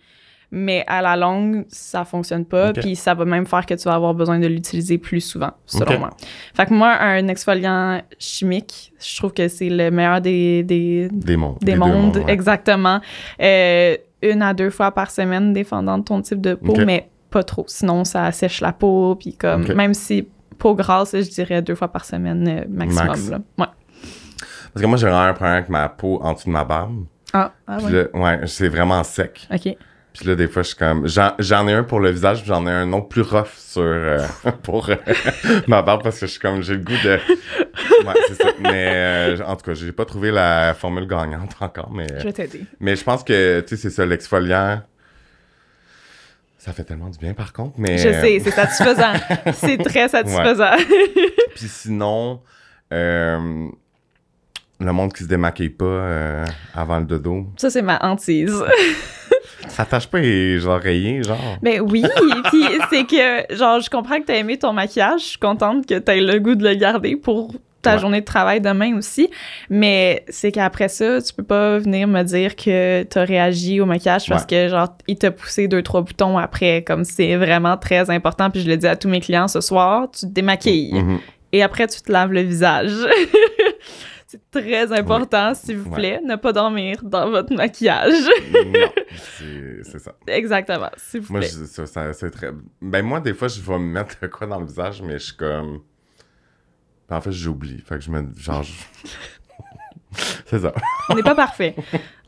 mais 0.52 0.84
à 0.88 1.02
la 1.02 1.16
longue, 1.16 1.66
ça 1.70 2.06
fonctionne 2.06 2.46
pas. 2.46 2.74
Puis 2.74 2.96
ça 2.96 3.14
va 3.14 3.26
même 3.26 3.46
faire 3.46 3.66
que 3.66 3.74
tu 3.74 3.84
vas 3.86 3.96
avoir 3.96 4.14
besoin 4.14 4.40
de 4.40 4.48
l'utiliser 4.48 4.98
plus 4.98 5.22
souvent, 5.22 5.52
selon 5.66 5.92
Ok. 5.94 6.00
moi. 6.00 6.10
Fait 6.56 6.66
que 6.68 6.74
moi, 6.74 6.92
un 7.00 7.28
exfoliant 7.28 8.02
chimique, 8.20 8.94
je 9.00 9.18
trouve 9.18 9.34
que 9.34 9.48
c'est 9.48 9.70
le 9.70 9.90
meilleur 9.90 10.22
des, 10.22 10.64
des, 10.64 11.08
Des 11.12 11.38
mondes. 11.38 11.58
des 11.62 11.76
mondes, 11.76 12.18
ouais. 12.18 12.32
exactement. 12.32 13.00
Euh, 13.42 13.98
une 14.22 14.42
à 14.42 14.54
deux 14.54 14.70
fois 14.70 14.92
par 14.92 15.12
semaine, 15.12 15.54
dépendant 15.54 15.98
de 15.98 16.04
ton 16.04 16.22
type 16.22 16.40
de 16.40 16.54
peau, 16.54 16.76
mais 16.86 17.10
pas 17.30 17.44
trop. 17.44 17.66
Sinon, 17.68 18.04
ça 18.06 18.26
assèche 18.26 18.62
la 18.62 18.72
peau, 18.74 19.16
puis 19.16 19.36
comme, 19.36 19.68
même 19.74 19.94
si 19.96 20.28
peau 20.54 20.76
grasse, 20.76 21.12
je 21.14 21.30
dirais 21.30 21.62
deux 21.62 21.76
fois 21.76 21.88
par 21.90 22.06
semaine 22.06 22.48
euh, 22.48 22.66
maximum. 22.70 23.08
Max. 23.08 23.30
là. 23.30 23.38
Ouais. 23.58 23.66
Parce 24.74 24.82
que 24.82 24.88
moi, 24.88 24.98
j'ai 24.98 25.08
vraiment 25.08 25.22
un 25.24 25.34
problème 25.34 25.56
avec 25.58 25.70
ma 25.70 25.88
peau 25.90 26.20
en 26.22 26.34
dessous 26.34 26.48
de 26.48 26.54
ma 26.54 26.64
barbe. 26.64 27.06
Ah, 27.34 27.52
ah 27.68 27.78
Puis 27.78 27.86
ouais. 27.88 28.10
là, 28.14 28.20
ouais, 28.20 28.40
c'est 28.48 28.68
vraiment 28.70 29.04
sec. 29.04 29.48
OK. 29.54 29.76
Puis 30.14 30.28
là, 30.28 30.36
des 30.36 30.48
fois, 30.48 30.62
je 30.62 30.68
suis 30.70 30.78
comme. 30.78 31.08
J'en, 31.08 31.32
j'en 31.40 31.68
ai 31.68 31.74
un 31.74 31.84
pour 31.84 32.00
le 32.00 32.12
visage, 32.12 32.40
puis 32.42 32.48
j'en 32.48 32.68
ai 32.68 32.72
un 32.72 32.92
autre 32.94 33.08
plus 33.08 33.24
rough 33.24 33.50
sur. 33.58 33.82
euh, 33.82 34.20
pour 34.64 34.90
euh, 34.90 34.96
ma 35.68 35.82
barbe, 35.82 36.04
parce 36.04 36.20
que 36.20 36.28
je 36.28 36.32
suis 36.32 36.40
comme. 36.40 36.62
J'ai 36.62 36.74
le 36.76 36.84
goût 36.84 36.94
de. 37.04 37.20
Ouais, 38.06 38.14
c'est 38.28 38.36
ça. 38.42 38.50
Mais 38.60 38.92
euh, 38.96 39.38
en 39.46 39.56
tout 39.56 39.66
cas, 39.66 39.74
j'ai 39.74 39.92
pas 39.92 40.06
trouvé 40.06 40.30
la 40.32 40.74
formule 40.74 41.08
gagnante 41.08 41.56
encore, 41.60 41.92
mais. 41.92 42.08
Je 42.20 42.24
vais 42.26 42.34
t'aider. 42.34 42.66
Mais 42.80 42.96
je 42.96 43.04
pense 43.04 43.24
que, 43.24 43.62
tu 43.62 43.76
sais, 43.76 43.82
c'est 43.82 43.90
ça, 43.90 44.06
l'exfoliant. 44.06 44.82
Ça 46.64 46.72
fait 46.72 46.86
tellement 46.86 47.10
du 47.10 47.18
bien, 47.18 47.34
par 47.34 47.52
contre, 47.52 47.74
mais... 47.78 47.98
Je 47.98 48.08
sais, 48.08 48.40
c'est 48.40 48.52
satisfaisant. 48.52 49.12
c'est 49.54 49.78
très 49.80 50.08
satisfaisant. 50.08 50.78
Puis 51.56 51.68
sinon, 51.68 52.40
euh, 52.94 53.68
le 54.80 54.94
monde 54.94 55.12
qui 55.12 55.24
se 55.24 55.28
démaquille 55.28 55.72
pas 55.72 55.84
euh, 55.84 56.46
avant 56.74 57.00
le 57.00 57.06
dodo, 57.06 57.48
Ça, 57.58 57.70
c'est 57.70 57.82
ma 57.82 58.00
hantise. 58.02 58.64
ça 59.68 59.84
tâche 59.84 60.08
pas 60.08 60.20
les 60.20 60.66
oreillers, 60.66 61.24
genre? 61.24 61.58
Ben 61.62 61.82
oui, 61.82 62.02
puis 62.50 62.64
c'est 62.90 63.04
que, 63.08 63.54
genre, 63.54 63.82
je 63.82 63.90
comprends 63.90 64.22
que 64.22 64.28
t'as 64.28 64.36
aimé 64.36 64.58
ton 64.58 64.72
maquillage. 64.72 65.20
Je 65.20 65.28
suis 65.32 65.40
contente 65.40 65.86
que 65.86 66.00
t'aies 66.00 66.22
le 66.22 66.40
goût 66.40 66.56
de 66.56 66.64
le 66.64 66.76
garder 66.76 67.18
pour 67.18 67.52
ta 67.84 67.94
Ouais. 67.94 68.00
journée 68.00 68.22
de 68.22 68.26
travail 68.26 68.60
demain 68.62 68.98
aussi. 68.98 69.30
Mais 69.70 70.26
c'est 70.30 70.52
qu'après 70.52 70.88
ça, 70.90 71.22
tu 71.22 71.32
peux 71.34 71.44
pas 71.44 71.78
venir 71.78 72.08
me 72.08 72.24
dire 72.24 72.56
que 72.56 73.04
t'as 73.04 73.24
réagi 73.26 73.80
au 73.80 73.86
maquillage 73.86 74.28
parce 74.28 74.46
que, 74.48 74.68
genre, 74.70 74.98
il 75.08 75.18
t'a 75.20 75.30
poussé 75.30 75.68
deux, 75.68 75.84
trois 75.84 76.02
boutons 76.02 76.38
après. 76.40 76.84
Comme 76.84 77.04
c'est 77.04 77.36
vraiment 77.36 77.78
très 77.78 78.10
important. 78.10 78.50
Puis 78.50 78.62
je 78.62 78.68
le 78.70 78.78
dis 78.78 78.88
à 78.88 78.96
tous 78.96 79.08
mes 79.10 79.20
clients 79.20 79.48
ce 79.48 79.62
soir, 79.62 80.10
tu 80.12 80.22
te 80.26 80.32
démaquilles. 80.32 80.94
Mhm. 80.94 81.20
Et 81.52 81.62
après, 81.62 81.86
tu 81.86 82.02
te 82.02 82.12
laves 82.12 82.32
le 82.34 82.42
visage. 82.42 82.90
c'est 84.28 84.42
très 84.50 84.92
important, 84.92 85.54
s'il 85.54 85.78
vous 85.78 85.90
Ouais. 85.92 85.96
plaît, 85.96 86.20
ne 86.26 86.36
pas 86.36 86.52
dormir 86.54 86.98
dans 87.04 87.30
votre 87.30 87.54
maquillage. 87.54 88.14
non, 88.54 88.90
c'est 89.84 90.00
ça. 90.00 90.14
Exactement, 90.28 90.90
s'il 90.98 91.22
vous 91.22 91.34
Moi, 91.34 91.42
plaît. 91.42 91.50
ça- 91.50 92.14
c'est 92.14 92.32
très... 92.32 92.50
Ben 92.82 93.06
moi, 93.06 93.20
des 93.20 93.34
fois, 93.36 93.48
je 93.48 93.62
vais 93.62 93.74
me 93.78 93.86
mettre 93.86 94.20
quoi 94.32 94.48
dans 94.48 94.60
le 94.60 94.66
visage, 94.66 95.02
mais 95.04 95.14
je 95.20 95.26
suis 95.26 95.36
comme... 95.38 95.82
En 97.14 97.22
fait, 97.22 97.32
j'oublie. 97.32 97.80
Fait 97.88 97.96
que 97.96 98.02
je 98.02 98.12
me... 98.12 98.26
Genre... 98.38 98.64
c'est 100.46 100.60
ça. 100.60 100.74
On 101.10 101.16
n'est 101.16 101.24
pas 101.24 101.36
parfait. 101.36 101.76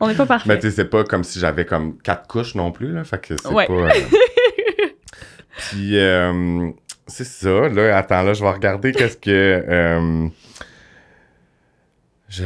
On 0.00 0.08
n'est 0.08 0.14
pas 0.14 0.26
parfait. 0.26 0.48
Mais 0.48 0.58
tu 0.58 0.68
sais, 0.68 0.76
c'est 0.76 0.84
pas 0.90 1.04
comme 1.04 1.24
si 1.24 1.38
j'avais 1.38 1.64
comme 1.66 1.98
quatre 1.98 2.26
couches 2.26 2.54
non 2.54 2.72
plus, 2.72 2.92
là. 2.92 3.04
Fait 3.04 3.20
que 3.20 3.34
c'est 3.40 3.48
Ouais. 3.48 3.66
pas. 3.66 3.72
euh, 3.72 3.90
Puis, 5.70 5.98
euh, 5.98 6.70
c'est 7.06 7.24
ça. 7.24 7.68
Là, 7.68 7.96
attends, 7.96 8.22
là, 8.22 8.34
je 8.34 8.42
vais 8.42 8.50
regarder 8.50 8.92
qu'est-ce 8.92 9.16
que. 9.16 9.30
euh, 9.68 10.28
je- 12.28 12.42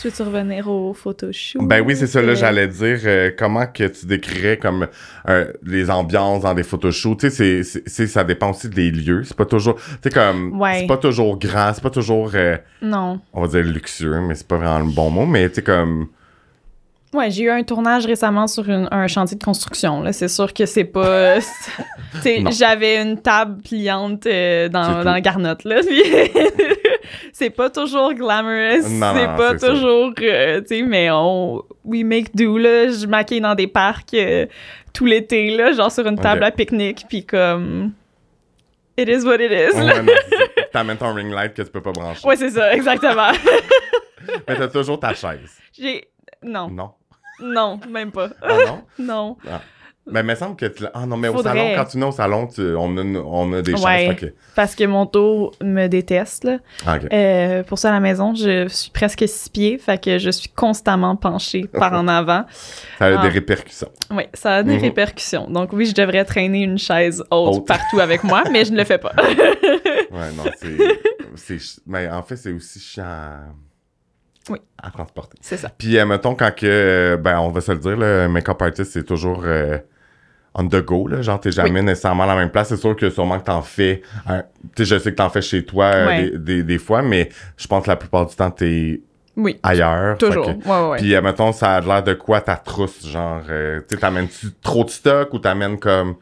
Tu 0.00 0.08
veux-tu 0.08 0.22
revenir 0.22 0.68
au 0.68 0.94
photoshoot? 0.94 1.60
Ben 1.66 1.82
oui, 1.84 1.96
c'est 1.96 2.06
ça. 2.06 2.22
Là, 2.22 2.32
Euh, 2.32 2.34
j'allais 2.36 2.68
dire 2.68 2.98
euh, 3.04 3.30
comment 3.36 3.66
que 3.66 3.84
tu 3.84 4.06
décrirais 4.06 4.56
comme 4.56 4.86
euh, 5.28 5.52
les 5.64 5.90
ambiances 5.90 6.42
dans 6.42 6.54
des 6.54 6.62
photoshoots? 6.62 7.18
Tu 7.18 7.30
sais, 7.30 7.62
c'est- 7.64 8.06
ça 8.06 8.22
dépend 8.22 8.50
aussi 8.50 8.68
des 8.68 8.90
lieux. 8.90 9.24
C'est 9.24 9.36
pas 9.36 9.44
toujours. 9.46 9.74
Tu 9.76 9.82
sais, 10.04 10.10
comme. 10.10 10.60
Ouais. 10.60 10.80
C'est 10.80 10.86
pas 10.86 10.98
toujours 10.98 11.36
grand. 11.38 11.72
C'est 11.74 11.82
pas 11.82 11.90
toujours. 11.90 12.30
euh, 12.34 12.56
Non. 12.80 13.20
on 13.32 13.40
va 13.42 13.48
dire 13.48 13.64
luxueux, 13.72 14.20
mais 14.20 14.34
c'est 14.36 14.46
pas 14.46 14.56
vraiment 14.56 14.78
le 14.78 14.92
bon 14.94 15.10
mot. 15.10 15.26
Mais 15.26 15.48
tu 15.48 15.56
sais, 15.56 15.62
comme. 15.62 16.08
Ouais, 17.14 17.30
j'ai 17.30 17.44
eu 17.44 17.50
un 17.50 17.62
tournage 17.62 18.04
récemment 18.04 18.46
sur 18.46 18.68
une- 18.68 18.86
un 18.90 19.06
chantier 19.06 19.38
de 19.38 19.42
construction. 19.42 20.02
Là. 20.02 20.12
C'est 20.12 20.28
sûr 20.28 20.52
que 20.52 20.66
c'est 20.66 20.84
pas. 20.84 21.38
J'avais 22.50 23.00
une 23.02 23.18
table 23.20 23.62
pliante 23.62 24.26
euh, 24.26 24.68
dans, 24.68 25.02
dans 25.02 25.12
la 25.12 25.20
garnotte. 25.22 25.64
Là, 25.64 25.80
puis 25.86 26.02
c'est 27.32 27.50
pas 27.50 27.70
toujours 27.70 28.12
glamorous. 28.14 28.82
C'est 28.82 29.36
pas 29.36 29.54
toujours. 29.58 30.12
euh, 30.22 30.60
tu 30.60 30.66
sais, 30.66 30.82
mais 30.82 31.10
on. 31.10 31.62
We 31.84 32.04
make 32.04 32.34
do, 32.34 32.58
là. 32.58 32.88
Je 32.90 33.06
maquille 33.06 33.40
dans 33.40 33.54
des 33.54 33.66
parcs 33.66 34.14
euh, 34.14 34.46
tout 34.92 35.06
l'été, 35.06 35.56
là, 35.56 35.72
genre 35.72 35.90
sur 35.92 36.06
une 36.06 36.18
table 36.18 36.44
à 36.44 36.50
pique-nique, 36.50 37.04
puis 37.08 37.24
comme. 37.24 37.92
It 38.96 39.08
is 39.08 39.24
what 39.24 39.36
it 39.36 39.52
is. 39.52 39.76
Ouais. 39.78 40.04
T'amènes 40.72 40.96
ton 40.96 41.14
ring 41.14 41.32
light 41.32 41.54
que 41.54 41.62
tu 41.62 41.70
peux 41.70 41.80
pas 41.80 41.92
brancher. 41.92 42.26
Ouais, 42.26 42.36
c'est 42.36 42.50
ça, 42.50 42.72
exactement. 42.74 43.30
Mais 44.48 44.56
t'as 44.56 44.68
toujours 44.68 44.98
ta 44.98 45.14
chaise. 45.14 45.56
J'ai. 45.78 46.08
Non, 46.42 46.68
Non. 46.68 46.90
non, 47.40 47.80
même 47.88 48.10
pas. 48.12 48.30
Ah 48.42 48.48
non? 48.66 48.84
Non. 48.98 49.36
Mais 50.10 50.20
il 50.20 50.26
me 50.26 50.34
semble 50.34 50.56
que 50.56 50.66
tu 50.66 50.84
Ah 50.94 51.06
non, 51.06 51.16
mais 51.16 51.28
au 51.28 51.42
salon, 51.42 51.72
quand 51.76 51.84
tu 51.84 51.98
viens 51.98 52.06
au 52.08 52.12
salon, 52.12 52.46
tu- 52.46 52.74
on, 52.76 52.96
a, 52.96 53.02
on 53.02 53.52
a 53.52 53.62
des 53.62 53.72
chaises. 53.72 53.84
Ouais. 53.84 54.16
que- 54.16 54.34
Parce 54.56 54.74
que 54.74 54.84
mon 54.84 55.04
dos 55.04 55.52
me 55.62 55.86
déteste, 55.86 56.44
là. 56.44 56.58
Ah. 56.86 56.98
Euh, 57.12 57.62
pour 57.62 57.78
ça, 57.78 57.90
à 57.90 57.92
la 57.92 58.00
maison, 58.00 58.34
je 58.34 58.66
suis 58.68 58.90
presque 58.90 59.24
six 59.28 59.48
pieds, 59.48 59.78
fait 59.78 60.02
que 60.02 60.18
je 60.18 60.30
suis 60.30 60.48
constamment 60.48 61.16
penchée 61.16 61.66
par 61.72 61.92
en 61.92 62.08
avant. 62.08 62.44
Ça 62.98 63.06
a 63.06 63.18
ah. 63.18 63.22
des 63.22 63.28
répercussions. 63.28 63.90
Oui, 64.10 64.24
ça 64.34 64.56
a 64.56 64.62
des 64.62 64.76
Mhm. 64.76 64.80
répercussions. 64.82 65.46
Donc 65.50 65.72
oui, 65.72 65.86
je 65.86 65.94
devrais 65.94 66.24
traîner 66.24 66.62
une 66.62 66.78
chaise 66.78 67.22
haute, 67.30 67.56
Haute. 67.56 67.66
partout 67.66 68.00
avec 68.00 68.24
moi, 68.24 68.42
mais 68.50 68.64
je 68.64 68.72
ne 68.72 68.76
le 68.78 68.84
fais 68.84 68.98
pas. 68.98 69.12
Ouais, 70.10 70.32
non, 70.36 70.44
c'est. 71.36 71.58
mais 71.86 72.08
en 72.08 72.22
fait, 72.22 72.36
c'est 72.36 72.50
aussi 72.52 72.80
chiant 72.80 73.04
à... 73.04 73.38
Oui. 74.48 74.58
à 74.82 74.90
transporter. 74.90 75.36
C'est 75.42 75.58
ça. 75.58 75.68
Puis, 75.76 75.98
euh, 75.98 76.06
mettons, 76.06 76.34
quand 76.34 76.50
que. 76.54 77.18
ben, 77.22 77.38
on 77.40 77.50
va 77.50 77.60
se 77.60 77.70
le 77.72 77.78
dire, 77.78 77.96
le 77.96 78.26
make-up 78.28 78.60
artist, 78.62 78.92
c'est 78.92 79.04
toujours. 79.04 79.42
euh, 79.44 79.76
on 80.58 80.66
the 80.68 80.82
go, 80.84 81.06
là. 81.06 81.22
Genre, 81.22 81.40
t'es 81.40 81.50
jamais 81.52 81.80
nécessairement 81.82 82.24
à 82.24 82.26
la 82.26 82.34
même 82.36 82.50
place. 82.50 82.68
C'est 82.68 82.76
sûr 82.76 82.94
que 82.96 83.08
sûrement 83.10 83.38
que 83.38 83.44
t'en 83.44 83.62
fais. 83.62 84.02
hein, 84.26 84.42
tu 84.76 84.84
je 84.84 84.98
sais 84.98 85.10
que 85.12 85.16
t'en 85.16 85.30
fais 85.30 85.40
chez 85.40 85.64
toi 85.64 85.84
euh, 85.86 86.06
des, 86.32 86.38
des, 86.38 86.62
des 86.64 86.78
fois, 86.78 87.00
mais 87.00 87.30
je 87.56 87.66
pense 87.66 87.84
que 87.84 87.88
la 87.90 87.96
plupart 87.96 88.26
du 88.26 88.34
temps, 88.34 88.50
t'es 88.50 89.00
Oui, 89.36 89.58
ailleurs. 89.62 90.18
Toujours. 90.18 90.46
que- 90.46 90.68
Ouais, 90.68 90.90
ouais. 90.90 90.98
Puis, 90.98 91.14
euh, 91.14 91.22
mettons, 91.22 91.52
ça 91.52 91.76
a 91.76 91.80
l'air 91.80 92.02
de 92.02 92.14
quoi 92.14 92.40
ta 92.40 92.56
trousse? 92.56 93.06
Genre, 93.06 93.40
euh, 93.48 93.80
tu 93.88 93.94
sais, 93.94 94.00
t'amènes-tu 94.00 94.48
trop 94.62 94.84
de 94.84 94.90
stock 94.90 95.32
ou 95.32 95.38
t'amènes 95.38 95.78
comme. 95.78 96.16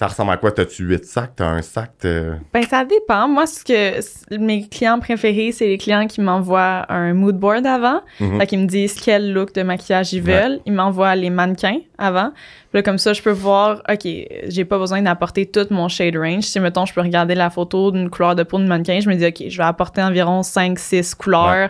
Ça 0.00 0.06
ressemble 0.06 0.32
à 0.32 0.38
quoi? 0.38 0.50
T'as-tu 0.50 0.84
huit 0.84 1.04
sacs? 1.04 1.32
T'as 1.36 1.44
un 1.44 1.60
sac? 1.60 1.90
Ben, 2.00 2.62
ça 2.66 2.86
dépend. 2.86 3.28
Moi, 3.28 3.44
ce 3.46 3.62
que 3.62 4.38
mes 4.38 4.66
clients 4.66 4.98
préférés, 4.98 5.52
c'est 5.52 5.66
les 5.66 5.76
clients 5.76 6.06
qui 6.06 6.22
m'envoient 6.22 6.90
un 6.90 7.12
mood 7.12 7.36
board 7.36 7.66
avant. 7.66 8.00
Mhm. 8.18 8.40
Fait 8.40 8.46
qu'ils 8.46 8.60
me 8.60 8.66
disent 8.66 8.94
quel 8.98 9.34
look 9.34 9.54
de 9.54 9.62
maquillage 9.62 10.14
ils 10.14 10.22
veulent. 10.22 10.60
Ils 10.64 10.72
m'envoient 10.72 11.14
les 11.16 11.28
mannequins 11.28 11.80
avant. 11.98 12.30
Puis 12.30 12.78
là, 12.78 12.82
comme 12.82 12.96
ça, 12.96 13.12
je 13.12 13.20
peux 13.20 13.30
voir, 13.30 13.82
OK, 13.90 14.08
j'ai 14.48 14.64
pas 14.64 14.78
besoin 14.78 15.02
d'apporter 15.02 15.44
tout 15.44 15.66
mon 15.68 15.88
shade 15.88 16.16
range. 16.16 16.44
Si, 16.44 16.58
mettons, 16.60 16.86
je 16.86 16.94
peux 16.94 17.02
regarder 17.02 17.34
la 17.34 17.50
photo 17.50 17.90
d'une 17.90 18.08
couleur 18.08 18.34
de 18.34 18.42
peau 18.42 18.58
de 18.58 18.64
mannequin, 18.64 19.00
je 19.00 19.08
me 19.10 19.16
dis, 19.16 19.26
OK, 19.26 19.50
je 19.50 19.56
vais 19.58 19.64
apporter 19.64 20.00
environ 20.00 20.40
5-6 20.40 21.14
couleurs. 21.14 21.68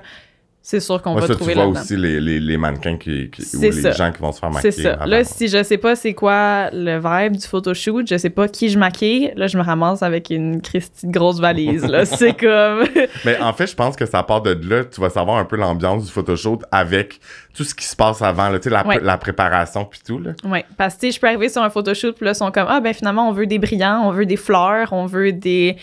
C'est 0.63 0.79
sûr 0.81 1.01
qu'on 1.01 1.15
Ouais, 1.15 1.23
va 1.23 1.27
ça, 1.27 1.35
trouver 1.35 1.55
tu 1.55 1.59
vois 1.59 1.69
aussi 1.69 1.97
les, 1.97 2.21
les, 2.21 2.39
les 2.39 2.57
mannequins 2.59 2.99
qui, 2.99 3.31
qui- 3.31 3.41
ou 3.41 3.45
C'est 3.61 3.71
les 3.71 3.81
ça. 3.81 3.93
gens 3.93 4.13
qui 4.13 4.21
vont 4.21 4.31
se 4.31 4.39
faire 4.41 4.51
C'est 4.61 4.69
maquiller. 4.69 4.83
ça. 4.83 4.93
avant. 4.95 5.07
Là, 5.07 5.25
si 5.25 5.49
je 5.49 5.63
sais 5.63 5.79
pas 5.79 5.97
c'est 5.97 6.13
quoi 6.13 6.69
le 6.73 6.99
vibe 6.99 7.37
du 7.39 7.47
photoshoot, 7.47 8.07
je 8.07 8.19
sais 8.19 8.29
pas 8.29 8.47
qui 8.47 8.69
je 8.69 8.79
maquille, 8.79 9.33
là, 9.37 9.47
je 9.47 9.57
me 9.57 9.63
ramasse 9.63 10.03
avec 10.03 10.29
une 10.29 10.61
Christie 10.61 11.07
grosse 11.09 11.41
valise. 11.41 11.87
Là. 11.87 12.05
c'est 12.05 12.35
comme. 12.35 12.85
Mais 13.25 13.39
en 13.41 13.55
fait, 13.55 13.69
je 13.69 13.75
pense 13.75 13.97
que 13.97 14.05
ça 14.05 14.23
part 14.23 14.43
de 14.43 14.51
là, 14.69 14.85
tu 14.85 15.01
vas 15.01 15.09
savoir 15.09 15.39
un 15.39 15.47
peu 15.47 15.57
l'ambiance 15.57 16.05
du 16.05 16.13
photoshoot 16.13 16.61
avec 16.71 17.21
tout 17.55 17.65
ce 17.65 17.75
qui 17.75 17.85
se 17.87 17.97
passe 17.97 18.21
avant, 18.21 18.51
là, 18.51 18.59
tu 18.59 18.65
sais, 18.65 18.71
la, 18.71 18.87
Ouais. 18.87 19.01
la 19.03 19.17
préparation 19.17 19.87
puis 19.87 20.01
tout. 20.07 20.19
Là. 20.19 20.33
ouais. 20.45 20.65
Parce 20.77 20.95
que, 20.97 21.11
je 21.11 21.19
peux 21.19 21.27
arriver 21.27 21.49
sur 21.49 21.63
un 21.63 21.71
photoshoot, 21.71 22.13
puis 22.15 22.25
là, 22.27 22.33
ils 22.33 22.35
sont 22.35 22.51
comme, 22.51 22.67
ah, 22.69 22.81
ben 22.81 22.93
finalement, 22.93 23.29
on 23.29 23.33
veut 23.33 23.47
des 23.47 23.59
brillants, 23.59 24.03
on 24.05 24.11
veut 24.13 24.27
des 24.27 24.37
fleurs, 24.37 24.93
on 24.93 25.07
veut 25.07 25.33
des. 25.33 25.77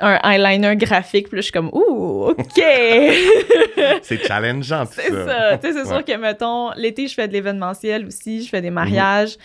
Un 0.00 0.18
eyeliner 0.30 0.76
graphique, 0.76 1.28
puis 1.28 1.36
là, 1.36 1.40
je 1.40 1.44
suis 1.46 1.52
comme, 1.52 1.70
ouh, 1.72 2.30
OK! 2.30 2.62
C'est 4.02 4.18
challengeant, 4.26 4.86
tout 4.86 4.92
C'est 4.96 5.10
ça. 5.12 5.58
Tu 5.58 5.66
sais, 5.68 5.72
c'est 5.74 5.86
sûr 5.86 6.04
que, 6.04 6.16
mettons, 6.16 6.70
l'été, 6.76 7.06
je 7.08 7.14
fais 7.14 7.28
de 7.28 7.32
l'événementiel 7.32 8.06
aussi, 8.06 8.42
je 8.44 8.48
fais 8.48 8.60
des 8.62 8.70
mariages. 8.70 9.36
Tu 9.36 9.42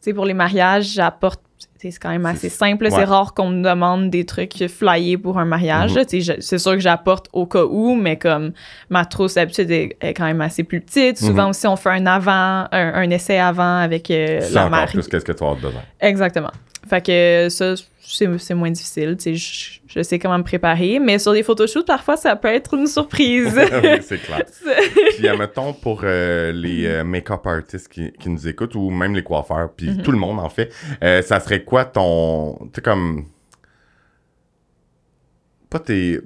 sais, 0.00 0.12
pour 0.14 0.24
les 0.26 0.34
mariages, 0.34 0.84
j'apporte. 0.94 1.40
C'est 1.78 1.98
quand 2.00 2.08
même 2.08 2.24
assez 2.24 2.48
simple. 2.48 2.84
Ouais. 2.84 2.90
C'est 2.90 3.04
rare 3.04 3.34
qu'on 3.34 3.50
me 3.50 3.62
demande 3.62 4.08
des 4.08 4.24
trucs 4.24 4.68
flyés 4.68 5.18
pour 5.18 5.38
un 5.38 5.44
mariage. 5.44 5.94
Mhm. 5.94 6.04
sais, 6.08 6.20
je- 6.22 6.40
C'est 6.40 6.56
sûr 6.58 6.72
que 6.72 6.78
j'apporte 6.80 7.26
au 7.34 7.44
cas 7.44 7.64
où, 7.64 7.94
mais 7.94 8.16
comme 8.18 8.52
ma 8.88 9.04
trousse 9.04 9.34
d'habitude 9.34 9.70
est, 9.70 9.94
est 10.00 10.14
quand 10.14 10.24
même 10.24 10.40
assez 10.40 10.64
plus 10.64 10.80
petite. 10.80 11.18
Souvent 11.18 11.44
Mhm. 11.44 11.50
aussi, 11.50 11.66
on 11.66 11.76
fait 11.76 11.90
un 11.90 12.06
avant, 12.06 12.32
un, 12.32 12.68
un 12.94 13.10
essai 13.10 13.38
avant 13.38 13.80
avec 13.80 14.10
euh, 14.10 14.40
C'est 14.40 14.54
la 14.54 14.60
encore 14.62 14.70
mariée. 14.70 14.86
plus 14.94 15.08
qu'est-ce 15.08 15.26
que 15.26 15.32
tu 15.32 15.42
avoir 15.44 15.56
besoin. 15.60 15.82
Exactement. 16.00 16.50
Fait 16.88 17.04
que 17.04 17.48
ça, 17.50 17.74
c'est 18.06 18.54
moins 18.54 18.70
difficile. 18.70 19.16
Je, 19.24 19.78
je 19.86 20.02
sais 20.02 20.18
comment 20.18 20.38
me 20.38 20.44
préparer. 20.44 20.98
Mais 20.98 21.18
sur 21.18 21.32
des 21.32 21.42
photoshoots, 21.42 21.86
parfois, 21.86 22.16
ça 22.16 22.36
peut 22.36 22.48
être 22.48 22.74
une 22.74 22.86
surprise. 22.86 23.54
oui, 23.82 23.88
c'est 24.02 24.18
clair. 24.18 24.42
Puis, 25.16 25.28
mettons, 25.38 25.72
pour 25.72 26.02
euh, 26.04 26.52
les 26.52 26.86
euh, 26.86 27.04
make-up 27.04 27.46
artists 27.46 27.88
qui, 27.88 28.12
qui 28.12 28.28
nous 28.28 28.46
écoutent, 28.46 28.74
ou 28.74 28.90
même 28.90 29.14
les 29.14 29.22
coiffeurs, 29.22 29.70
puis 29.74 29.90
Mhm. 29.90 30.02
tout 30.02 30.12
le 30.12 30.18
monde, 30.18 30.40
en 30.40 30.48
fait, 30.48 30.72
euh, 31.02 31.22
ça 31.22 31.40
serait 31.40 31.64
quoi 31.64 31.84
ton... 31.86 32.56
Tu 32.64 32.70
sais, 32.76 32.82
comme... 32.82 33.26
Pas 35.70 35.78
tes... 35.80 36.20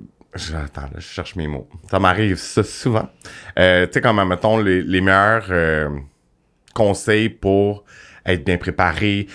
Attends, 0.54 0.82
là, 0.82 0.88
je 0.96 1.00
cherche 1.06 1.36
mes 1.36 1.48
mots. 1.48 1.68
Ça 1.90 1.98
m'arrive 1.98 2.36
ça 2.36 2.62
souvent. 2.62 3.08
Tu 3.56 3.62
sais, 3.92 4.00
comme, 4.02 4.22
mettons, 4.28 4.58
les, 4.58 4.82
les 4.82 5.00
meilleurs 5.00 5.50
conseils 6.74 7.28
pour 7.28 7.84
être 8.28 8.44
bien 8.44 8.58
préparé, 8.58 9.26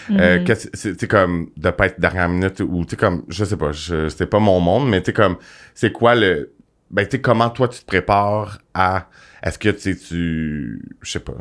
que 0.43 0.53
c'est- 0.55 1.07
comme 1.07 1.49
de 1.57 1.69
pas 1.71 1.87
être 1.87 1.99
dernière 1.99 2.29
minute 2.29 2.59
ou 2.61 2.83
tu 2.85 2.91
sais 2.91 2.95
comme 2.97 3.23
je 3.29 3.43
sais 3.45 3.57
pas, 3.57 3.71
c'est 4.09 4.25
pas 4.27 4.39
mon 4.39 4.59
monde 4.59 4.89
mais 4.89 5.01
tu 5.01 5.07
sais 5.07 5.13
comme 5.13 5.37
c'est 5.73 5.91
quoi 5.91 6.15
le 6.15 6.53
ben 6.91 7.05
tu 7.05 7.11
sais 7.17 7.21
comment 7.21 7.49
toi 7.49 7.67
tu 7.67 7.79
te 7.79 7.85
prépares 7.85 8.59
à 8.73 9.07
est-ce 9.45 9.59
que 9.59 9.67
tu 9.69 9.79
sais 9.79 9.95
tu 9.97 10.81
je 11.01 11.11
sais 11.11 11.19
pas 11.19 11.33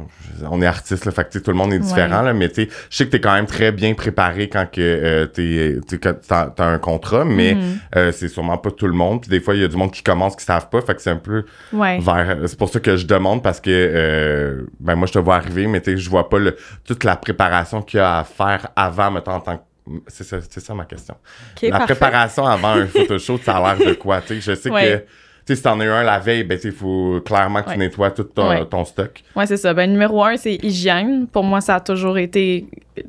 on 0.50 0.60
est 0.60 0.66
artiste 0.66 1.04
là 1.04 1.12
fait 1.12 1.28
que 1.30 1.38
tout 1.38 1.50
le 1.52 1.56
monde 1.56 1.72
est 1.72 1.78
différent 1.78 2.18
Ouais. 2.20 2.24
là 2.26 2.32
mais 2.34 2.48
tu 2.48 2.64
sais 2.64 2.68
je 2.90 2.96
sais 2.96 3.06
que 3.06 3.10
t'es 3.10 3.20
quand 3.20 3.32
même 3.34 3.46
très 3.46 3.70
bien 3.70 3.94
préparé 3.94 4.48
quand 4.48 4.66
que 4.70 4.80
euh, 4.80 5.26
t'es 5.26 5.78
t'as, 6.00 6.46
t'as 6.50 6.66
un 6.66 6.78
contrat 6.78 7.24
mais 7.24 7.54
Mhm. 7.54 7.78
euh, 7.96 8.12
c'est 8.12 8.28
sûrement 8.28 8.58
pas 8.58 8.70
tout 8.72 8.86
le 8.88 8.92
monde 8.94 9.20
puis 9.20 9.30
des 9.30 9.40
fois 9.40 9.54
il 9.54 9.60
y 9.60 9.64
a 9.64 9.68
du 9.68 9.76
monde 9.76 9.92
qui 9.92 10.02
commence 10.02 10.34
qui 10.34 10.44
savent 10.44 10.68
pas 10.68 10.80
fait 10.82 10.94
que 10.96 11.00
c'est 11.02 11.10
un 11.10 11.16
peu 11.16 11.44
Ouais. 11.72 11.98
vers 12.00 12.38
c'est 12.46 12.58
pour 12.58 12.68
ça 12.70 12.80
que 12.80 12.96
je 12.96 13.06
demande 13.06 13.42
parce 13.42 13.60
que 13.60 13.70
euh, 13.70 14.62
ben 14.80 14.96
moi 14.96 15.06
je 15.06 15.12
te 15.12 15.18
vois 15.20 15.36
arriver 15.36 15.66
mais 15.68 15.80
tu 15.80 15.92
sais 15.92 15.96
je 15.96 16.10
vois 16.10 16.28
pas 16.28 16.38
le, 16.40 16.56
toute 16.84 17.04
la 17.04 17.14
préparation 17.16 17.82
qu'il 17.82 17.98
y 17.98 18.00
a 18.00 18.18
à 18.18 18.24
faire 18.24 18.68
avant 18.74 19.10
mettons 19.12 19.32
en 19.32 19.40
tant 19.40 19.56
que 19.58 19.62
c'est 20.06 20.22
ça, 20.22 20.38
c'est 20.48 20.60
ça 20.60 20.74
ma 20.74 20.84
question. 20.84 21.16
OK, 21.56 21.62
la 21.62 21.70
parfait. 21.70 21.94
préparation 21.96 22.46
avant 22.46 22.68
un 22.74 22.86
photoshoot, 22.86 23.42
ça 23.44 23.56
a 23.56 23.74
l'air 23.74 23.84
de 23.88 23.94
quoi? 23.94 24.20
Tu 24.20 24.40
sais, 24.40 24.40
je 24.40 24.54
sais 24.60 24.70
Ouais. 24.70 25.04
que 25.04 25.04
sais, 25.46 25.57
si 25.57 25.62
t'en 25.62 25.78
as 25.81 25.85
eu 25.85 25.88
un 25.90 26.02
la 26.02 26.18
veille, 26.18 26.44
ben, 26.44 26.59
il 26.62 26.72
faut 26.72 27.20
clairement 27.24 27.62
que 27.62 27.72
tu 27.72 27.78
nettoies 27.78 28.11
tout 28.12 28.24
ton, 28.24 28.48
Ouais. 28.48 28.64
ton 28.64 28.85
stock. 28.85 29.22
Ouais, 29.37 29.46
c'est 29.46 29.57
ça. 29.57 29.74
Ben, 29.74 29.90
numéro 29.90 30.22
un, 30.24 30.37
c'est 30.37 30.55
hygiène. 30.62 31.26
Pour 31.26 31.44
moi, 31.44 31.61
ça 31.61 31.76
a 31.76 31.81
toujours 31.81 32.18
été 32.18 32.66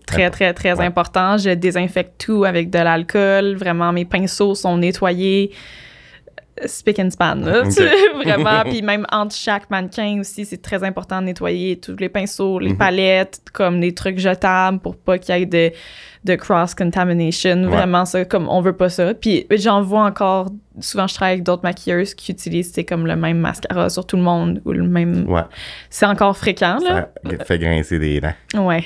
très, 0.08 0.30
très, 0.30 0.54
très 0.54 0.78
Ouais. 0.80 0.86
important. 0.86 1.38
Je 1.38 1.52
désinfecte 1.52 2.26
tout 2.26 2.44
avec 2.46 2.70
de 2.70 2.80
l'alcool. 2.80 3.56
Vraiment, 3.56 3.92
mes 3.92 4.06
pinceaux 4.06 4.56
sont 4.56 4.78
nettoyés. 4.78 5.52
Spick 6.68 7.00
and 7.00 7.10
span, 7.10 7.36
là, 7.44 7.64
vraiment. 8.24 8.62
Puis 8.66 8.84
même 8.84 9.08
entre 9.12 9.36
chaque 9.36 9.72
mannequin 9.72 10.20
aussi, 10.20 10.46
c'est 10.46 10.62
très 10.62 10.84
important 10.84 11.20
de 11.20 11.26
nettoyer 11.26 11.78
tous 11.80 11.96
les 12.00 12.10
pinceaux, 12.10 12.60
les 12.60 12.70
Mhm. 12.70 12.78
palettes, 12.78 13.40
comme 13.52 13.82
les 13.82 13.94
trucs 13.96 14.20
jetables 14.20 14.78
pour 14.80 14.96
pas 14.96 15.18
qu'il 15.18 15.36
y 15.36 15.42
ait 15.42 15.46
de, 15.48 15.72
de 16.24 16.36
cross-contamination. 16.36 17.64
Ouais. 17.64 17.70
Vraiment, 17.70 18.06
ça, 18.06 18.24
comme 18.26 18.48
on 18.50 18.62
veut 18.62 18.76
pas 18.76 18.90
ça. 18.90 19.14
Puis 19.14 19.46
j'en 19.52 19.82
vois 19.82 20.04
encore, 20.06 20.50
souvent 20.80 21.08
je 21.08 21.14
travaille 21.16 21.34
avec 21.34 21.44
d'autres 21.44 21.64
maquilleuses 21.64 22.14
qui 22.14 22.32
utilisent, 22.32 22.72
c'est 22.74 22.86
comme 22.86 23.06
le 23.06 23.16
même 23.16 23.40
mascara 23.40 23.90
sur 23.90 24.06
tout 24.06 24.16
le 24.16 24.24
monde 24.24 24.62
ou 24.66 24.72
le 24.72 24.84
même... 24.84 25.30
Ouais. 25.30 25.42
C'est 25.90 26.06
encore 26.06 26.38
fréquent, 26.38 26.78
là. 26.84 27.10
Ça 27.26 27.46
fait 27.46 27.60
grincer 27.60 28.00
des 28.00 28.22
dents. 28.22 28.34
Ouais. 28.56 28.82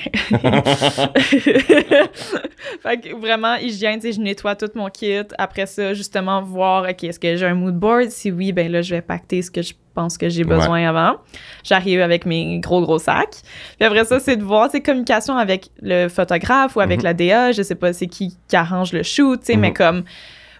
fait 2.80 3.00
que 3.00 3.20
vraiment, 3.20 3.54
hygiène, 3.56 4.00
tu 4.00 4.08
sais, 4.08 4.12
je 4.12 4.20
nettoie 4.20 4.56
tout 4.56 4.70
mon 4.74 4.88
kit. 4.88 5.22
Après 5.38 5.66
ça, 5.66 5.94
justement, 5.94 6.42
voir, 6.42 6.88
OK, 6.88 7.04
est-ce 7.04 7.20
que 7.20 7.36
j'ai 7.36 7.46
un 7.46 7.54
mood 7.54 7.74
board? 7.74 8.10
Si 8.10 8.32
oui, 8.32 8.52
ben 8.52 8.70
là, 8.70 8.82
je 8.82 8.94
vais 8.96 9.02
pacter 9.02 9.42
ce 9.42 9.50
que 9.50 9.62
je 9.62 9.74
pense 10.00 10.16
que 10.18 10.28
j'ai 10.28 10.44
besoin 10.44 10.88
avant. 10.88 11.16
J'arrive 11.64 12.00
avec 12.00 12.24
mes 12.26 12.58
gros, 12.60 12.80
gros 12.82 12.98
sacs. 12.98 13.38
Puis 13.78 13.86
après 13.86 14.04
ça, 14.04 14.20
c'est 14.20 14.36
de 14.36 14.44
voir, 14.44 14.68
c'est 14.70 14.80
communication 14.80 15.36
avec 15.36 15.70
le 15.82 16.08
photographe 16.08 16.76
ou 16.76 16.80
avec 16.80 16.98
Mhm. 17.00 17.04
la 17.04 17.14
DA. 17.14 17.52
Je 17.52 17.62
sais 17.62 17.74
pas 17.74 17.92
c'est 17.92 18.06
qui 18.06 18.36
qui 18.48 18.56
arrange 18.56 18.92
le 18.92 19.02
shoot, 19.02 19.40
tu 19.40 19.46
sais, 19.46 19.56
mais 19.56 19.68
Mhm. 19.68 19.74
comme 19.74 20.02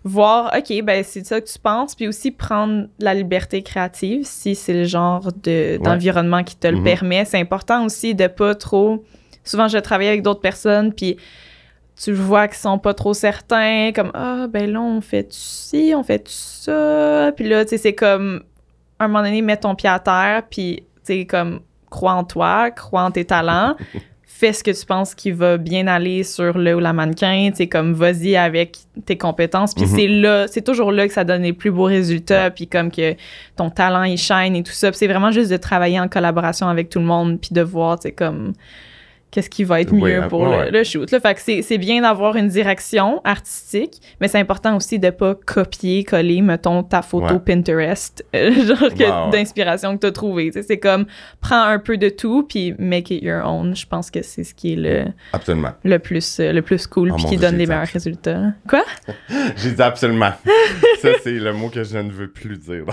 voir, 0.05 0.53
OK, 0.57 0.83
ben 0.83 1.03
c'est 1.05 1.25
ça 1.27 1.41
que 1.41 1.47
tu 1.47 1.59
penses, 1.59 1.95
puis 1.95 2.07
aussi 2.09 2.31
prendre 2.31 2.87
la 2.99 3.15
liberté 3.15 3.63
créative 3.63 4.21
si 4.25 4.55
c'est 4.55 4.73
le 4.73 4.85
genre 4.85 5.29
de, 5.43 5.79
d'environnement 5.83 6.43
qui 6.45 6.57
te 6.57 6.69
le 6.69 6.79
Mhm. 6.79 6.85
permet. 6.85 7.25
C'est 7.25 7.41
important 7.41 7.85
aussi 7.85 8.15
de 8.15 8.27
pas 8.27 8.55
trop... 8.55 9.05
Souvent, 9.45 9.69
je 9.69 9.79
travaille 9.79 10.09
avec 10.09 10.23
d'autres 10.23 10.41
personnes, 10.41 10.93
puis 10.93 11.17
tu 12.03 12.13
vois 12.13 12.47
qu'ils 12.49 12.59
sont 12.59 12.79
pas 12.79 12.95
trop 12.95 13.13
certains, 13.13 13.91
comme 13.95 14.11
«Ah, 14.15 14.47
ben 14.49 14.71
là, 14.71 14.81
on 14.81 15.01
fait 15.01 15.27
ci, 15.33 15.93
on 15.97 16.05
fait 16.05 16.23
ça.» 16.29 17.33
Puis 17.37 17.49
là, 17.49 17.65
tu 17.65 17.71
sais, 17.71 17.79
c'est 17.79 17.95
comme, 17.95 18.43
à 18.99 19.05
un 19.05 19.09
moment 19.09 19.23
donné, 19.23 19.43
mets 19.43 19.57
ton 19.57 19.75
pied 19.75 19.89
à 19.89 19.99
terre, 19.99 20.43
puis, 20.51 20.83
tu 21.07 21.13
sais, 21.15 21.25
comme, 21.27 21.61
crois 21.91 22.13
en 22.13 22.25
toi, 22.25 22.71
crois 22.71 23.03
en 23.03 23.11
tes 23.11 23.25
talents, 23.25 23.77
fais 24.27 24.53
ce 24.53 24.63
que 24.63 24.71
tu 24.71 24.87
penses 24.87 25.15
qui 25.17 25.33
va 25.33 25.57
bien 25.57 25.87
aller 25.89 26.23
sur 26.23 26.57
le 26.59 26.77
ou 26.77 26.79
la 26.79 26.93
mannequin, 26.93 27.49
tu 27.51 27.57
sais, 27.57 27.67
comme, 27.67 27.93
vas-y 27.93 28.37
avec 28.37 28.77
tes 29.05 29.17
compétences, 29.19 29.75
puis 29.75 29.85
Mhm. 29.85 29.91
c'est 29.97 30.07
là, 30.09 30.47
c'est 30.49 30.63
toujours 30.63 30.93
là 30.93 31.07
que 31.09 31.13
ça 31.13 31.25
donne 31.25 31.43
les 31.43 31.53
plus 31.53 31.71
beaux 31.71 31.85
résultats, 31.85 32.51
puis 32.51 32.69
comme 32.69 32.91
que 32.91 33.17
ton 33.57 33.71
talent, 33.71 34.05
il 34.05 34.19
shine 34.19 34.55
et 34.55 34.63
tout 34.63 34.73
ça. 34.73 34.93
C'est 34.93 35.07
vraiment 35.09 35.31
juste 35.33 35.51
de 35.51 35.57
travailler 35.57 35.99
en 35.99 36.09
collaboration 36.09 36.69
avec 36.69 36.89
tout 36.89 36.99
le 37.01 37.07
monde, 37.07 37.41
puis 37.41 37.51
de 37.53 37.63
voir, 37.63 37.99
tu 37.99 38.09
sais, 38.09 38.13
comme 38.13 38.53
qu'est-ce 39.31 39.51
qui 39.51 39.65
va 39.65 39.81
être 39.81 39.93
mieux 39.93 40.23
hein, 40.23 40.29
pour 40.29 40.43
ouais, 40.43 40.71
le, 40.71 40.85
shoot. 40.85 41.11
Là. 41.11 41.21
Fait 41.21 41.35
que 41.35 41.41
c'est, 41.41 41.63
c'est 41.63 41.79
bien 41.79 42.03
d'avoir 42.03 42.37
une 42.37 42.49
direction 42.49 43.21
artistique, 43.25 44.01
mais 44.21 44.29
c'est 44.29 44.39
important 44.39 44.77
aussi 44.77 44.99
de 44.99 45.11
pas 45.11 45.35
copier, 45.35 46.05
coller, 46.05 46.43
mettons, 46.43 46.83
ta 46.83 47.03
photo 47.03 47.19
Ouais. 47.29 47.39
Pinterest, 47.41 48.25
euh, 48.35 48.53
genre 48.53 49.31
d'inspiration 49.31 49.97
que 49.97 50.01
tu 50.01 50.07
as 50.07 50.13
trouvé. 50.13 50.47
Tu 50.47 50.53
sais, 50.53 50.63
c'est 50.63 50.79
comme, 50.79 51.07
prends 51.41 51.63
un 51.63 51.79
peu 51.79 51.97
de 51.97 52.09
tout, 52.09 52.45
puis 52.49 52.75
make 52.79 53.11
it 53.11 53.23
your 53.23 53.45
own. 53.45 53.77
Je 53.77 53.87
pense 53.87 54.11
que 54.11 54.23
c'est 54.23 54.45
ce 54.45 54.55
qui 54.55 54.75
est 54.75 54.77
le, 54.77 55.05
Absolument. 55.33 55.73
le, 55.85 55.99
plus, 55.99 56.41
euh, 56.41 56.53
le 56.53 56.63
plus 56.63 56.87
cool, 56.87 57.11
Oh 57.13 57.17
puis 57.17 57.25
qui 57.25 57.37
Dieu, 57.37 57.41
donne 57.41 57.59
les 57.59 57.67
meilleurs 57.67 57.87
résultats. 57.87 58.53
Quoi? 58.69 58.85
J'ai 59.57 59.73
dit 59.73 59.83
absolument. 59.83 60.33
ça, 61.03 61.09
c'est 61.23 61.33
le 61.33 61.53
mot 61.53 61.69
que 61.69 61.85
je 61.85 61.99
ne 61.99 62.11
veux 62.11 62.29
plus 62.29 62.57
dire. 62.57 62.85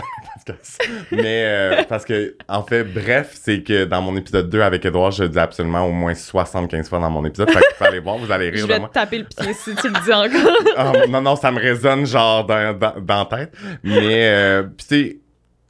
Mais 1.11 1.43
euh, 1.45 1.83
parce 1.87 2.05
que, 2.05 2.35
en 2.47 2.63
fait, 2.63 2.83
bref, 2.83 3.37
c'est 3.41 3.61
que 3.61 3.85
dans 3.85 4.01
mon 4.01 4.15
épisode 4.17 4.49
2 4.49 4.61
avec 4.61 4.85
Edouard, 4.85 5.11
je 5.11 5.23
dis 5.23 5.39
absolument 5.39 5.85
au 5.85 5.91
moins 5.91 6.13
75 6.25 6.89
fois 6.89 6.99
dans 6.99 7.09
mon 7.09 7.23
épisode. 7.25 7.49
Fait 7.49 7.59
qu'il 7.59 7.75
faut 7.77 7.83
aller 7.85 7.99
voir, 7.99 8.17
vous 8.17 8.31
allez 8.31 8.47
Je 8.55 8.65
rire 8.65 8.67
vais 8.67 8.79
de 8.79 8.85
te 8.88 8.91
taper 8.93 9.17
le 9.19 9.25
pied 9.25 9.53
si 9.53 9.75
tu 9.75 9.88
le 9.89 10.03
dis 10.03 10.11
encore. 10.13 10.55
Ah, 10.77 10.91
non, 11.07 11.21
non, 11.21 11.35
ça 11.35 11.51
me 11.51 11.59
résonne 11.59 12.05
genre 12.05 12.45
dans, 12.45 12.77
dans, 12.77 12.93
dans 13.01 13.27
la 13.29 13.38
tête. 13.38 13.53
Mais, 13.83 14.27
euh, 14.29 14.63
tu 14.77 14.85
sais, 14.85 15.17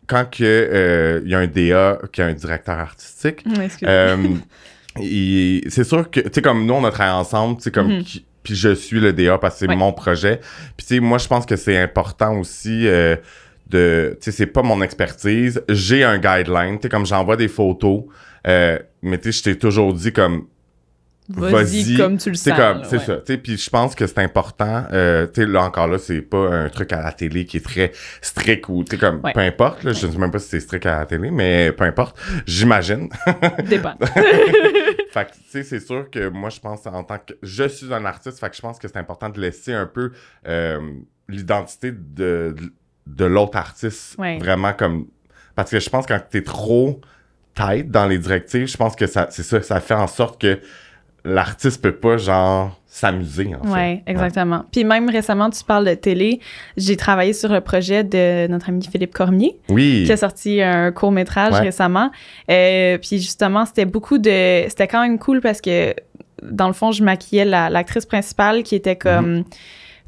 quand 0.07 0.25
que, 0.29 0.43
euh, 0.43 1.21
il 1.23 1.31
y 1.31 1.35
a 1.35 1.39
un 1.39 1.47
DA 1.47 1.99
qui 2.11 2.21
a 2.21 2.25
un 2.27 2.33
directeur 2.33 2.77
artistique, 2.79 3.43
euh, 3.83 4.17
c'est 5.69 5.83
sûr 5.83 6.09
que, 6.09 6.21
tu 6.21 6.29
sais, 6.33 6.41
comme 6.41 6.65
nous, 6.65 6.73
on 6.73 6.83
a 6.85 6.91
travaillé 6.91 7.17
ensemble, 7.17 7.57
tu 7.57 7.63
sais, 7.63 7.71
comme, 7.71 7.87
Mhm. 7.97 8.03
qui- 8.03 8.25
puis 8.43 8.55
je 8.55 8.73
suis 8.75 8.99
le 8.99 9.11
DA 9.13 9.37
parce 9.37 9.55
que 9.55 9.59
c'est 9.61 9.67
Ouais. 9.67 9.75
mon 9.75 9.91
projet. 9.91 10.39
Puis, 10.77 10.85
tu 10.87 10.95
sais, 10.95 10.99
moi, 10.99 11.17
je 11.17 11.27
pense 11.27 11.45
que 11.45 11.55
c'est 11.55 11.77
important 11.77 12.37
aussi 12.37 12.87
euh, 12.87 13.15
de, 13.67 14.17
tu 14.21 14.25
sais, 14.25 14.31
c'est 14.31 14.45
pas 14.45 14.61
mon 14.61 14.81
expertise. 14.83 15.61
J'ai 15.69 16.03
un 16.03 16.17
guideline, 16.19 16.75
tu 16.77 16.83
sais, 16.83 16.89
comme 16.89 17.05
j'envoie 17.05 17.35
des 17.37 17.47
photos, 17.47 18.03
euh, 18.47 18.79
mais 19.01 19.17
tu 19.17 19.31
sais, 19.31 19.39
je 19.39 19.43
t'ai 19.43 19.57
toujours 19.57 19.93
dit 19.93 20.11
comme, 20.13 20.47
Vas-y 21.27 21.95
comme 21.97 22.19
tu 22.19 22.29
le 22.29 22.35
sens. 22.35 22.55
comme, 22.55 22.83
c'est 22.83 22.97
ouais. 22.97 23.03
ça. 23.03 23.15
Tu 23.17 23.21
sais, 23.33 23.37
puis 23.39 23.57
je 23.57 23.67
pense 23.71 23.95
que 23.95 24.05
c'est 24.05 24.19
important. 24.19 24.85
Euh, 24.93 25.25
tu 25.25 25.41
sais, 25.41 25.47
là 25.47 25.63
encore 25.63 25.87
là, 25.87 25.97
c'est 25.97 26.21
pas 26.21 26.37
un 26.53 26.69
truc 26.69 26.93
à 26.93 27.01
la 27.01 27.11
télé 27.11 27.45
qui 27.45 27.57
est 27.57 27.65
très 27.65 27.91
strict 28.21 28.69
ou 28.69 28.83
tu 28.83 28.91
sais 28.91 28.97
comme, 28.99 29.21
Ouais. 29.23 29.33
peu 29.33 29.39
importe. 29.39 29.83
Là, 29.83 29.91
je 29.93 30.05
ne 30.05 30.11
sais 30.11 30.17
même 30.19 30.29
pas 30.29 30.37
si 30.37 30.49
c'est 30.49 30.59
strict 30.59 30.85
à 30.85 30.99
la 30.99 31.05
télé, 31.07 31.31
mais 31.31 31.71
peu 31.71 31.83
importe. 31.85 32.15
J'imagine. 32.45 33.09
Dépend. 33.67 33.95
fait 34.05 35.25
que, 35.25 35.31
tu 35.33 35.39
sais, 35.49 35.63
c'est 35.63 35.79
sûr 35.79 36.11
que 36.11 36.29
moi, 36.29 36.51
je 36.51 36.59
pense 36.59 36.85
en 36.85 37.03
tant 37.03 37.17
que. 37.17 37.33
Je 37.41 37.67
suis 37.67 37.91
un 37.91 38.05
artiste, 38.05 38.39
fait 38.39 38.49
que 38.51 38.55
je 38.55 38.61
pense 38.61 38.77
que 38.77 38.87
c'est 38.87 38.97
important 38.97 39.29
de 39.29 39.41
laisser 39.41 39.73
un 39.73 39.87
peu 39.87 40.11
euh, 40.47 40.79
l'identité 41.27 41.91
de, 41.91 42.53
de, 42.55 42.73
de 43.07 43.25
l'autre 43.25 43.57
artiste. 43.57 44.15
Vraiment 44.17 44.73
comme. 44.73 45.07
Parce 45.55 45.71
que 45.71 45.79
je 45.79 45.89
pense 45.89 46.05
que 46.05 46.13
quand 46.13 46.21
t'es 46.29 46.43
trop 46.43 47.01
tight 47.55 47.89
dans 47.89 48.05
les 48.07 48.17
directives, 48.17 48.67
je 48.67 48.77
pense 48.77 48.95
que 48.95 49.07
ça, 49.07 49.27
c'est 49.31 49.43
ça, 49.43 49.61
ça 49.61 49.79
fait 49.79 49.93
en 49.93 50.07
sorte 50.07 50.39
que 50.41 50.59
l'artiste 51.23 51.81
peut 51.81 51.95
pas, 51.95 52.17
genre, 52.17 52.79
s'amuser, 52.85 53.53
en 53.59 53.63
fait. 53.63 53.95
Oui, 53.95 54.01
exactement. 54.05 54.63
Puis 54.71 54.83
même 54.83 55.09
récemment, 55.09 55.49
tu 55.49 55.63
parles 55.63 55.85
de 55.85 55.93
télé. 55.95 56.39
J'ai 56.77 56.95
travaillé 56.95 57.33
sur 57.33 57.51
un 57.51 57.61
projet 57.61 58.03
de 58.03 58.47
notre 58.47 58.69
ami 58.69 58.85
Philippe 58.89 59.13
Cormier, 59.13 59.57
Oui. 59.69 60.03
qui 60.05 60.11
a 60.11 60.17
sorti 60.17 60.61
un 60.61 60.91
court 60.91 61.11
métrage 61.11 61.53
Ouais. 61.53 61.59
récemment. 61.61 62.11
Euh, 62.51 62.97
puis 62.99 63.17
justement, 63.19 63.65
c'était 63.65 63.85
beaucoup 63.85 64.17
de... 64.17 64.65
C'était 64.69 64.87
quand 64.87 65.01
même 65.01 65.17
cool 65.19 65.41
parce 65.41 65.61
que, 65.61 65.93
dans 66.43 66.67
le 66.67 66.73
fond, 66.73 66.91
je 66.91 67.03
maquillais 67.03 67.43
la- 67.45 67.69
l'actrice 67.69 68.05
principale 68.05 68.63
qui 68.63 68.75
était 68.75 68.95
comme... 68.95 69.43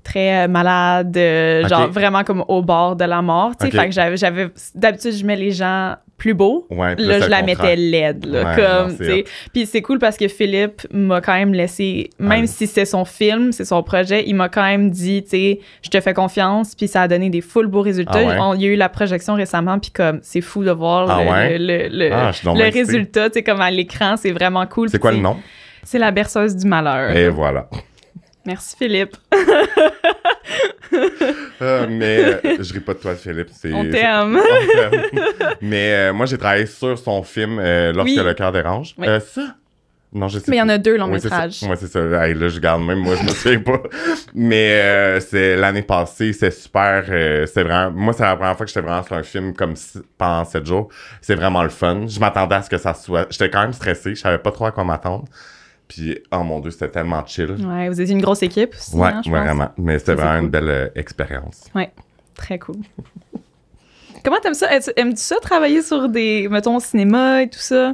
très 0.03 0.45
euh, 0.45 0.47
malade, 0.47 1.17
euh, 1.17 1.63
Mhm. 1.63 1.69
Genre 1.69 1.91
vraiment 1.91 2.23
comme 2.23 2.45
au 2.47 2.61
bord 2.61 2.95
de 2.95 3.03
la 3.03 3.21
mort, 3.21 3.57
tu 3.57 3.65
sais. 3.65 3.71
Fait 3.71 3.87
que 3.87 3.91
j'avais, 3.91 4.15
j'avais, 4.15 4.47
d'habitude, 4.75 5.11
je 5.13 5.25
mets 5.25 5.35
les 5.35 5.51
gens 5.51 5.95
plus. 6.17 6.33
Ouais, 6.71 6.95
puis 6.95 7.05
Là, 7.05 7.19
je 7.19 7.29
la 7.29 7.43
mettais 7.43 7.75
laide, 7.75 8.25
là, 8.25 8.43
Ouais, 8.43 8.55
comme, 8.55 8.89
non, 8.91 8.95
c'est 8.97 9.05
tu 9.05 9.11
sais. 9.11 9.23
Puis 9.53 9.65
c'est 9.67 9.81
cool 9.83 9.99
parce 9.99 10.17
que 10.17 10.27
Philippe 10.27 10.81
m'a 10.91 11.21
quand 11.21 11.33
même 11.35 11.53
laissé, 11.53 12.09
même 12.19 12.41
Ouais. 12.41 12.47
si 12.47 12.65
c'est 12.67 12.85
son 12.85 13.05
film, 13.05 13.51
c'est 13.51 13.65
son 13.65 13.83
projet, 13.83 14.23
il 14.27 14.33
m'a 14.33 14.49
quand 14.49 14.63
même 14.63 14.89
dit, 14.89 15.21
tu 15.23 15.29
sais, 15.29 15.59
je 15.83 15.89
te 15.89 16.01
fais 16.01 16.13
confiance, 16.15 16.73
puis 16.75 16.87
ça 16.87 17.03
a 17.03 17.07
donné 17.07 17.29
des 17.29 17.41
full 17.41 17.67
beaux 17.67 17.81
résultats. 17.81 18.13
Ah 18.15 18.23
ouais? 18.25 18.37
On- 18.39 18.53
il 18.55 18.61
y 18.61 18.65
a 18.65 18.69
eu 18.69 18.75
la 18.75 18.89
projection 18.89 19.35
récemment, 19.35 19.77
puis 19.79 19.91
comme, 19.91 20.19
c'est 20.23 20.41
fou 20.41 20.63
de 20.63 20.71
voir 20.71 21.09
Ah 21.09 21.23
le, 21.51 21.57
le, 21.57 21.87
le, 21.89 22.11
Ah, 22.11 22.31
le 22.43 22.71
résultat, 22.73 23.29
tu 23.29 23.35
sais, 23.35 23.43
comme 23.43 23.61
à 23.61 23.69
l'écran, 23.69 24.15
c'est 24.17 24.31
vraiment 24.31 24.65
cool. 24.65 24.89
C'est 24.89 24.99
quoi 24.99 25.11
le 25.11 25.19
nom? 25.19 25.37
C'est 25.83 25.99
la 25.99 26.11
berceuse 26.11 26.55
du 26.55 26.67
malheur. 26.67 27.15
Et 27.15 27.29
voilà. 27.29 27.69
Merci 28.45 28.75
Philippe. 28.77 29.15
Euh, 31.61 31.87
mais 31.89 32.19
euh, 32.45 32.57
je 32.61 32.71
ris 32.73 32.79
pas 32.79 32.93
de 32.93 32.99
toi, 32.99 33.15
Philippe. 33.15 33.47
C'est, 33.51 33.73
On 33.73 33.81
c'est- 33.83 33.89
t'aime. 33.89 34.39
mais 35.61 35.91
euh, 35.93 36.13
moi, 36.13 36.27
j'ai 36.27 36.37
travaillé 36.37 36.67
sur 36.67 36.97
son 36.99 37.23
film 37.23 37.59
Lorsque 37.59 38.05
Oui. 38.15 38.15
le 38.23 38.33
cœur 38.35 38.51
dérange. 38.51 38.93
Oui. 38.97 39.07
Ça? 39.25 39.41
Non, 40.13 40.27
je 40.27 40.37
sais 40.39 40.45
Mais 40.49 40.57
il 40.57 40.59
y 40.59 40.61
en 40.63 40.69
a 40.69 40.77
deux 40.77 40.97
longs 40.97 41.07
c'est 41.17 41.25
métrages. 41.25 41.53
ça. 41.53 41.67
Ouais, 41.67 41.75
c'est 41.75 41.87
ça. 41.87 41.99
Hey, 42.25 42.33
là, 42.35 42.47
je 42.47 42.59
garde 42.59 42.81
même, 42.83 42.99
moi, 42.99 43.15
je 43.15 43.23
me 43.23 43.29
souviens 43.29 43.59
pas. 43.59 43.81
Mais 44.35 45.19
c'est 45.19 45.55
l'année 45.55 45.81
passée, 45.81 46.31
c'est 46.31 46.51
super. 46.51 47.03
c'est 47.07 47.63
vraiment. 47.63 47.91
Moi, 47.91 48.13
c'est 48.13 48.23
la 48.23 48.35
première 48.35 48.55
fois 48.55 48.65
que 48.65 48.71
j'étais 48.71 48.85
vraiment 48.87 49.03
sur 49.03 49.15
un 49.15 49.23
film 49.23 49.53
comme 49.53 49.75
si- 49.75 49.99
pendant 50.17 50.45
sept 50.45 50.65
jours. 50.65 50.89
C'est 51.21 51.35
vraiment 51.35 51.63
le 51.63 51.69
fun. 51.69 52.05
Je 52.07 52.19
m'attendais 52.19 52.55
à 52.55 52.61
ce 52.61 52.69
que 52.69 52.77
ça 52.77 52.93
soit. 52.93 53.25
J'étais 53.31 53.49
quand 53.49 53.61
même 53.61 53.73
stressé. 53.73 54.11
Je 54.15 54.21
savais 54.21 54.37
pas 54.37 54.51
trop 54.51 54.67
à 54.67 54.71
quoi 54.71 54.83
m'attendre. 54.83 55.25
Puis, 55.87 56.17
oh 56.33 56.43
mon 56.43 56.59
dieu, 56.59 56.71
c'était 56.71 56.89
tellement 56.89 57.25
chill. 57.25 57.51
Ouais, 57.65 57.87
vous 57.89 57.99
étiez 58.01 58.13
une 58.13 58.21
grosse 58.21 58.43
équipe 58.43 58.73
aussi, 58.73 58.95
Ouais, 58.95 59.07
hein, 59.07 59.21
je 59.25 59.29
pense. 59.31 59.39
vraiment. 59.39 59.69
Mais 59.77 59.99
c'était 59.99 60.15
vraiment 60.15 60.35
cool. 60.35 60.43
une 60.45 60.49
belle 60.49 60.69
euh, 60.69 60.87
expérience. 60.95 61.63
Ouais, 61.73 61.91
très 62.35 62.59
cool. 62.59 62.75
Comment 64.23 64.37
t'aimes 64.41 64.53
ça? 64.53 64.67
Aimes-tu- 64.97 65.15
ça 65.21 65.35
travailler 65.41 65.81
sur 65.81 66.09
des, 66.09 66.47
mettons, 66.49 66.79
cinéma 66.79 67.43
et 67.43 67.49
tout 67.49 67.59
ça? 67.59 67.93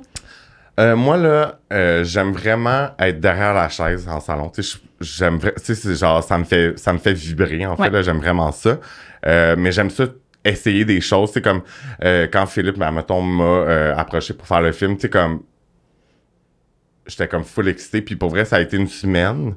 Euh, 0.79 0.95
moi, 0.95 1.17
là, 1.17 1.59
euh, 1.71 2.03
j'aime 2.03 2.31
vraiment 2.31 2.89
être 2.97 3.19
derrière 3.19 3.53
la 3.53 3.69
chaise 3.69 4.07
en 4.07 4.19
salon. 4.19 4.49
Tu 4.49 4.63
sais, 4.63 4.79
j'aime 4.99 5.37
vra- 5.37 5.53
tu 5.53 5.63
sais, 5.63 5.75
c'est 5.75 5.93
genre, 5.95 6.23
ça 6.23 6.37
me 6.39 6.45
fait, 6.45 6.79
ça 6.79 6.93
me 6.93 6.97
fait 6.97 7.13
vibrer, 7.13 7.65
en 7.67 7.75
fait, 7.77 7.91
là, 7.91 8.01
j'aime 8.01 8.17
vraiment 8.17 8.51
ça. 8.51 8.79
Euh, 9.27 9.55
mais 9.57 9.71
j'aime 9.71 9.91
ça 9.91 10.05
essayer 10.43 10.83
des 10.83 10.99
choses, 10.99 11.29
c'est 11.33 11.41
comme, 11.43 11.61
quand 12.01 12.45
Philippe, 12.47 12.77
ben, 12.79 12.91
mettons, 12.91 13.21
m'a 13.21 13.93
approché 13.95 14.33
pour 14.33 14.47
faire 14.47 14.61
le 14.61 14.71
film, 14.71 14.95
tu 14.95 15.01
sais, 15.03 15.09
comme, 15.09 15.43
j'étais 17.07 17.27
comme 17.27 17.43
full 17.43 17.67
excité, 17.67 18.01
puis 18.01 18.15
pour 18.15 18.29
vrai, 18.29 18.45
ça 18.45 18.57
a 18.57 18.61
été 18.61 18.77
une 18.77 18.87
semaine. 18.87 19.55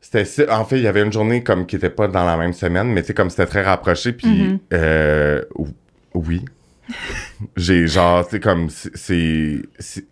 C'était. 0.00 0.50
En 0.50 0.64
fait, 0.64 0.76
il 0.76 0.82
y 0.82 0.86
avait 0.86 1.02
une 1.02 1.12
journée 1.12 1.42
comme 1.42 1.66
qui 1.66 1.76
était 1.76 1.90
pas 1.90 2.08
dans 2.08 2.24
la 2.24 2.36
même 2.36 2.52
semaine, 2.52 2.88
mais 2.92 3.02
tu 3.02 3.08
sais, 3.08 3.14
comme 3.14 3.30
c'était 3.30 3.46
très 3.46 3.62
rapproché, 3.62 4.12
puis 4.12 4.28
Mhm. 4.28 4.58
euh, 4.72 5.42
ou- 5.56 5.68
oui. 6.14 6.44
J'ai 7.56 7.86
genre, 7.86 8.24
tu 8.24 8.32
sais, 8.36 8.40
comme, 8.40 8.70
c'est- 8.70 9.62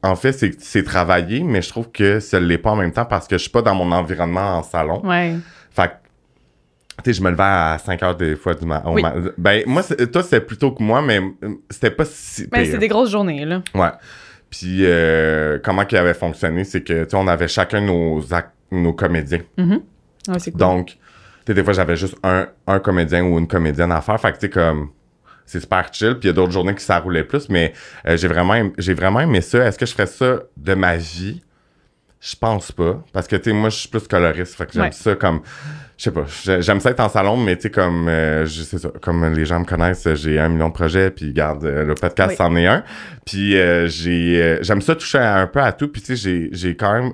En 0.03 0.15
fait, 0.17 0.33
c'est 0.59 0.83
travaillé, 0.85 1.43
mais 1.43 1.63
je 1.63 1.69
trouve 1.71 1.91
que 1.91 2.21
ça 2.21 2.39
l'est 2.39 2.59
pas 2.59 2.71
en 2.73 2.77
même 2.77 2.93
temps 2.93 3.07
parce 3.07 3.27
que 3.27 3.37
je 3.39 3.43
suis 3.43 3.51
pas 3.51 3.63
dans 3.63 3.75
mon 3.75 3.91
environnement 3.93 4.59
en 4.59 4.63
salon. 4.63 5.01
Ouais. 5.07 5.37
Fait 5.71 5.89
que, 5.89 5.93
tu 7.03 7.05
sais, 7.07 7.13
je 7.15 7.23
me 7.23 7.31
levais 7.31 7.43
à 7.45 7.79
5 7.83 8.03
heures 8.03 8.17
des 8.17 8.37
fois 8.37 8.53
du 8.55 8.67
matin. 8.67 8.91
Oui. 8.93 9.03
Ben, 9.39 9.63
moi, 9.67 9.83
toi, 9.83 10.23
c'était 10.23 10.41
plus 10.41 10.59
tôt 10.59 10.73
que 10.73 10.83
moi, 10.83 11.01
mais 11.01 11.19
euh, 11.19 11.55
c'était 11.71 11.91
pas 11.91 12.05
si. 12.05 12.47
Ben, 12.49 12.67
c'est 12.71 12.77
des 12.79 12.89
grosses 12.89 13.11
journées, 13.11 13.45
là. 13.47 13.63
Ouais. 13.75 13.91
Puis, 14.51 14.81
euh, 14.85 15.59
comment 15.63 15.85
qu'il 15.85 15.99
avait 15.99 16.15
fonctionné, 16.15 16.65
c'est 16.65 16.83
que, 16.83 17.05
tu 17.05 17.11
sais, 17.11 17.17
on 17.17 17.27
avait 17.27 17.49
chacun 17.49 17.81
nos, 17.81 18.23
nos 18.71 18.93
comédiens. 18.93 19.41
Mhm. 19.59 19.81
Ouais, 20.29 20.39
cool. 20.39 20.53
Donc, 20.55 20.87
tu 20.89 20.97
sais, 21.49 21.55
des 21.55 21.63
fois, 21.65 21.73
j'avais 21.73 21.97
juste 21.97 22.17
un, 22.23 22.49
un 22.67 22.79
comédien 22.79 23.25
ou 23.25 23.39
une 23.39 23.49
comédienne 23.49 23.93
à 23.93 24.01
faire. 24.01 24.21
Fait 24.21 24.33
que, 24.33 24.37
tu 24.39 24.47
sais, 24.47 24.51
comme, 24.51 24.91
c'est 25.45 25.61
super 25.61 25.89
chill. 25.93 26.13
Puis, 26.15 26.21
il 26.25 26.27
y 26.27 26.31
a 26.31 26.33
d'autres 26.33 26.53
journées 26.53 26.75
qui 26.75 26.85
ça 26.85 26.99
roulait 26.99 27.25
plus. 27.25 27.49
Mais 27.49 27.73
euh, 28.07 28.17
j'ai 28.17 28.29
vraiment, 28.29 28.55
aim- 28.55 28.73
j'ai 28.79 28.95
vraiment 28.95 29.21
aimé 29.21 29.41
ça. 29.41 29.65
Est-ce 29.67 29.79
que 29.79 29.87
je 29.87 29.93
ferais 29.93 30.07
ça 30.07 30.41
de 30.57 30.75
ma 30.75 30.97
vie? 30.97 31.43
Je 32.21 32.35
pense 32.35 32.73
pas. 32.73 33.05
Parce 33.13 33.27
que, 33.29 33.37
tu 33.37 33.51
sais, 33.51 33.53
moi, 33.53 33.69
je 33.69 33.77
suis 33.77 33.89
plus 33.89 34.07
coloriste. 34.09 34.55
Fait 34.55 34.67
que 34.67 34.73
j'aime 34.73 34.85
Ouais. 34.85 34.93
ça 34.93 35.15
comme, 35.17 35.43
je 35.99 36.05
sais 36.05 36.11
pas, 36.11 36.25
j'ai- 36.45 36.61
j'aime 36.63 36.81
ça 36.81 36.91
être 36.91 37.01
en 37.01 37.09
salon, 37.09 37.37
mais 37.37 37.57
tu 37.57 37.63
sais, 37.63 37.71
comme, 37.71 38.07
euh, 38.09 38.45
je 38.47 38.63
sais 38.63 38.79
ça, 38.79 38.89
comme 39.01 39.25
les 39.33 39.45
gens 39.47 39.61
me 39.61 39.65
connaissent, 39.65 40.07
j'ai 40.15 40.39
un 40.39 40.49
million 40.49 40.69
de 40.69 40.75
projets, 40.75 41.11
puis 41.11 41.33
garde, 41.33 41.65
euh, 41.65 41.85
le 41.85 41.95
podcast, 41.95 42.31
Oui. 42.31 42.37
c'en 42.37 42.55
est 42.57 42.67
un. 42.67 42.85
Puis, 43.25 43.57
euh, 43.59 43.87
j'ai, 43.89 44.41
euh, 44.43 44.59
j'aime 44.63 44.83
ça 44.83 44.95
toucher 44.95 45.19
un 45.19 45.47
peu 45.47 45.61
à 45.61 45.73
tout. 45.73 45.89
Puis, 45.89 46.03
tu 46.03 46.15
sais, 46.15 46.17
j'ai, 46.17 46.49
j'ai 46.53 46.77
quand 46.77 46.93
même 46.93 47.13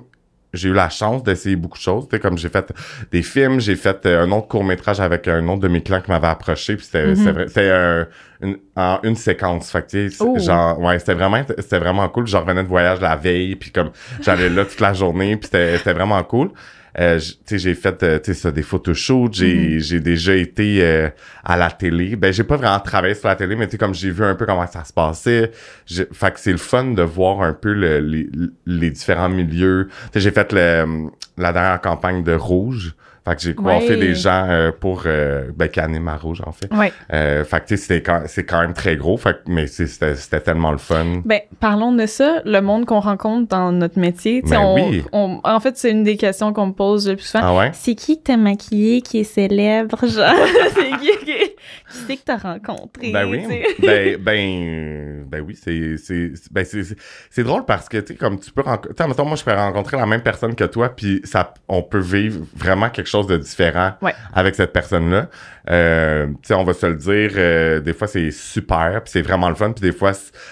j'ai 0.55 0.69
eu 0.69 0.73
la 0.73 0.87
chance 0.89 1.23
d'essayer 1.23 1.55
beaucoup 1.55 1.79
de 1.79 1.83
choses. 1.83 2.07
Tu 2.07 2.15
sais, 2.15 2.19
comme 2.19 2.37
j'ai 2.37 2.47
fait 2.49 2.71
des 3.11 3.23
films, 3.23 3.59
j'ai 3.59 3.75
fait 3.75 4.05
euh, 4.05 4.23
un 4.23 4.31
autre 4.31 4.47
court-métrage 4.47 4.99
avec 4.99 5.27
un 5.27 5.47
autre 5.47 5.61
de 5.61 5.67
mes 5.67 5.81
clients 5.81 5.99
qui 6.01 6.11
m'avait 6.11 6.27
approché, 6.27 6.75
puis 6.75 6.85
c'était 6.85 7.07
Mhm. 7.07 7.15
c'était 7.15 7.31
vrai- 7.31 7.47
c'était 7.47 7.71
un- 7.71 8.07
une, 8.43 8.57
en 8.75 8.99
une 9.01 9.15
séquence. 9.15 9.71
Fait 9.71 9.81
que, 9.81 9.87
tu 9.87 10.09
sais, 10.11 10.23
Oh. 10.23 10.37
genre, 10.37 10.79
ouais, 10.79 10.99
c'était 10.99 11.15
vraiment, 11.15 11.41
c'était 11.57 11.79
vraiment 11.79 12.07
cool. 12.09 12.27
Je 12.27 12.37
revenais 12.37 12.61
de 12.61 12.67
voyage 12.67 13.01
la 13.01 13.15
veille, 13.15 13.55
puis 13.55 13.71
comme 13.71 13.89
j'allais 14.21 14.49
là 14.49 14.63
toute 14.65 14.79
la 14.79 14.93
journée, 14.93 15.37
puis 15.37 15.45
c'était 15.51 15.75
c'était 15.79 15.93
vraiment 15.93 16.21
cool. 16.23 16.51
Euh, 16.99 17.19
j'ai 17.51 17.73
fait 17.73 18.03
euh, 18.03 18.19
ça, 18.33 18.51
des 18.51 18.61
photoshoots, 18.61 19.33
j'ai 19.33 19.55
Mhm. 19.75 19.79
j'ai 19.79 19.99
déjà 19.99 20.35
été 20.35 20.83
euh, 20.83 21.09
à 21.43 21.57
la 21.57 21.71
télé. 21.71 22.15
Ben 22.15 22.31
j'ai 22.31 22.43
pas 22.43 22.55
vraiment 22.57 22.79
travaillé 22.79 23.15
sur 23.15 23.27
la 23.27 23.35
télé, 23.35 23.55
mais 23.55 23.67
comme 23.67 23.93
j'ai 23.95 24.11
vu 24.11 24.23
un 24.23 24.35
peu 24.35 24.45
comment 24.45 24.67
ça 24.67 24.83
se 24.83 24.93
passait. 24.93 25.51
Fait 26.11 26.31
que 26.33 26.39
c'est 26.39 26.51
le 26.51 26.57
fun 26.57 26.85
de 26.93 27.01
voir 27.01 27.41
un 27.41 27.53
peu 27.53 27.73
le- 27.73 27.99
les, 27.99 28.29
les 28.67 28.91
différents 28.91 29.29
milieux. 29.29 29.87
J'ai 30.13 30.31
fait 30.31 30.51
le, 30.53 31.09
la 31.37 31.51
dernière 31.51 31.81
campagne 31.81 32.23
de 32.23 32.33
Rouge. 32.33 32.93
Fait 33.25 33.35
que 33.35 33.41
j'ai 33.41 33.55
coiffé 33.55 33.89
Ouais. 33.91 33.97
des 33.97 34.15
gens 34.15 34.45
euh, 34.49 34.71
pour 34.77 35.03
euh, 35.05 35.49
ben 35.55 35.69
Rouge 36.21 36.41
en 36.45 36.51
fait. 36.51 36.71
Ouais. 36.73 36.91
Euh, 37.13 37.45
fait 37.45 37.61
que 37.61 37.67
tu 37.67 37.77
sais 37.77 37.83
c'était 37.83 38.01
quand- 38.01 38.23
c'est 38.27 38.43
quand 38.43 38.59
même 38.61 38.73
très 38.73 38.97
gros. 38.97 39.15
Fait 39.17 39.37
mais 39.47 39.67
c'est- 39.67 39.87
c'était 39.87 40.15
c'était 40.15 40.41
tellement 40.41 40.71
le 40.71 40.77
fun. 40.77 41.21
Ben, 41.23 41.39
parlons 41.61 41.93
de 41.93 42.05
ça, 42.05 42.41
le 42.43 42.59
monde 42.59 42.85
qu'on 42.85 42.99
rencontre 42.99 43.47
dans 43.47 43.71
notre 43.71 43.97
métier. 43.97 44.41
Ben 44.41 44.59
on, 44.59 44.75
oui. 44.89 45.03
on- 45.13 45.39
en 45.43 45.59
fait, 45.61 45.77
c'est 45.77 45.91
une 45.91 46.03
des 46.03 46.17
questions 46.17 46.51
qu'on 46.51 46.67
me 46.67 46.73
pose 46.73 47.07
le 47.07 47.15
plus 47.15 47.23
souvent. 47.25 47.43
Ah 47.45 47.55
ouais? 47.57 47.71
C'est 47.73 47.95
qui 47.95 48.17
que 48.17 48.23
t'as 48.23 48.37
maquillé 48.37 49.01
qui 49.01 49.19
est 49.19 49.23
célèbre, 49.23 50.05
genre? 50.05 50.33
c'est 50.73 50.89
qui, 50.99 51.17
qui, 51.19 51.25
qui 51.25 51.51
c'est 52.07 52.17
que 52.17 52.21
t'as 52.25 52.37
rencontré? 52.37 53.11
Ben 53.11 53.25
oui. 53.29 53.45
ben, 53.79 54.17
ben, 54.19 55.25
ben 55.27 55.41
oui, 55.47 55.55
c'est, 55.55 55.95
c'est, 55.97 56.31
c'est- 56.35 56.51
ben 56.51 56.65
c'est, 56.65 56.83
c'est- 56.83 56.97
c'est 57.29 57.43
drôle 57.43 57.63
parce 57.65 57.87
que, 57.87 57.97
tu 57.97 58.13
sais, 58.13 58.15
comme 58.15 58.39
tu 58.39 58.51
peux 58.51 58.61
rencontrer, 58.63 58.93
tu 58.95 59.01
sais, 59.01 59.07
mettons, 59.07 59.25
moi, 59.25 59.37
je 59.37 59.43
peux 59.43 59.53
rencontrer 59.53 59.97
la 59.97 60.05
même 60.05 60.21
personne 60.23 60.55
que 60.55 60.63
toi, 60.65 60.89
puis 60.89 61.21
ça, 61.23 61.53
on 61.69 61.81
peut 61.83 61.99
vivre 61.99 62.45
vraiment 62.55 62.89
quelque 62.89 63.07
chose 63.07 63.12
de 63.21 63.37
différent 63.37 63.93
Ouais. 64.01 64.13
avec 64.33 64.55
cette 64.55 64.73
personne-là. 64.73 65.27
Euh, 65.69 66.25
tu 66.27 66.33
sais, 66.43 66.53
on 66.55 66.65
va 66.65 66.73
se 66.73 66.85
le 66.85 66.95
dire, 66.95 67.31
euh, 67.37 67.79
des 67.79 67.93
fois, 67.93 68.07
c'est 68.07 68.31
super, 68.31 69.01
puis 69.01 69.11
c'est 69.13 69.21
vraiment 69.21 69.47
le 69.47 69.55
fun, 69.55 69.71
puis 69.71 69.81
des 69.81 69.95
fois, 69.95 70.11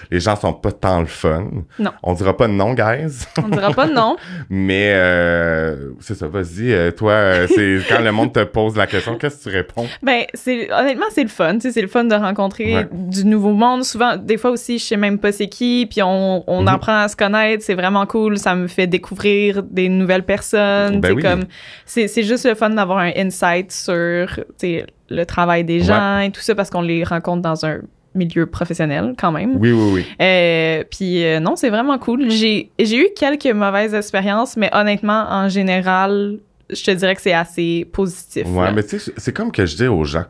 les 0.09 0.21
gens 0.21 0.37
sont 0.37 0.53
pas 0.53 0.71
tant 0.71 1.01
le 1.01 1.05
fun. 1.07 1.47
Non. 1.79 1.91
On 2.01 2.13
dira 2.13 2.37
pas 2.37 2.47
non, 2.47 2.73
guys, 2.73 3.25
On 3.43 3.49
dira 3.49 3.71
pas 3.73 3.87
de 3.87 3.93
nom. 3.93 4.15
mais 4.49 4.93
euh, 4.95 5.89
c'est 5.99 6.15
ça, 6.15 6.27
vas-y, 6.27 6.71
euh, 6.71 6.91
toi, 6.91 7.45
c'est 7.47 7.79
quand 7.89 7.99
le 8.01 8.11
monde 8.13 8.31
te 8.31 8.43
pose 8.45 8.77
la 8.77 8.87
question, 8.87 9.17
qu'est-ce 9.17 9.43
que 9.43 9.49
tu 9.49 9.55
réponds? 9.55 9.85
Ben, 10.01 10.23
c'est, 10.33 10.71
honnêtement, 10.71 11.07
c'est 11.11 11.23
le 11.23 11.29
fun. 11.29 11.55
Tu 11.55 11.61
sais, 11.61 11.71
c'est 11.73 11.81
le 11.81 11.87
fun 11.89 12.05
de 12.05 12.15
rencontrer 12.15 12.75
Ouais. 12.75 12.87
du 12.91 13.25
nouveau 13.25 13.51
monde. 13.51 13.83
Souvent, 13.83 14.15
des 14.15 14.37
fois 14.37 14.51
aussi, 14.51 14.77
je 14.79 14.85
sais 14.85 14.97
même 14.97 15.17
pas 15.19 15.31
c'est 15.33 15.47
qui, 15.47 15.87
puis 15.89 16.01
on, 16.01 16.43
on 16.47 16.61
Mhm. 16.61 16.67
apprend 16.69 17.01
à 17.03 17.07
se 17.09 17.15
connaître. 17.17 17.63
C'est 17.65 17.73
vraiment 17.73 18.05
cool. 18.05 18.37
Ça 18.37 18.55
me 18.55 18.67
fait 18.67 18.87
découvrir 18.87 19.63
des 19.63 19.89
nouvelles 19.89 20.23
personnes. 20.23 21.01
Ben 21.01 21.11
oui. 21.13 21.21
comme, 21.21 21.43
c'est, 21.85 22.07
c'est 22.07 22.23
juste 22.23 22.50
le 22.51 22.55
fun 22.55 22.69
d'avoir 22.69 22.99
un 22.99 23.11
insight 23.15 23.71
sur, 23.71 24.27
le 25.09 25.23
travail 25.25 25.63
des 25.63 25.81
gens 25.81 26.19
et 26.19 26.31
tout 26.31 26.41
ça 26.41 26.55
parce 26.55 26.69
qu'on 26.69 26.81
les 26.81 27.03
rencontre 27.03 27.41
dans 27.41 27.65
un 27.65 27.79
milieu 28.15 28.45
professionnel 28.45 29.13
quand 29.17 29.31
même. 29.31 29.55
Oui, 29.57 29.71
oui, 29.71 29.91
oui. 29.93 30.05
Euh, 30.21 30.83
puis 30.89 31.23
euh, 31.23 31.39
non, 31.39 31.55
c'est 31.55 31.69
vraiment 31.69 31.97
cool. 31.97 32.29
J'ai 32.29 32.71
j'ai 32.77 32.97
eu 32.97 33.07
quelques 33.15 33.53
mauvaises 33.53 33.93
expériences, 33.93 34.57
mais 34.57 34.69
honnêtement, 34.73 35.25
en 35.29 35.49
général, 35.49 36.39
je 36.69 36.83
te 36.83 36.91
dirais 36.91 37.15
que 37.15 37.21
c'est 37.21 37.33
assez 37.33 37.87
positif. 37.91 38.47
Ouais, 38.47 38.65
là. 38.65 38.71
mais 38.71 38.83
tu 38.83 38.99
sais, 38.99 39.13
c'est 39.17 39.33
comme 39.33 39.51
que 39.51 39.65
je 39.65 39.75
dis 39.75 39.87
aux 39.87 40.03
gens. 40.03 40.25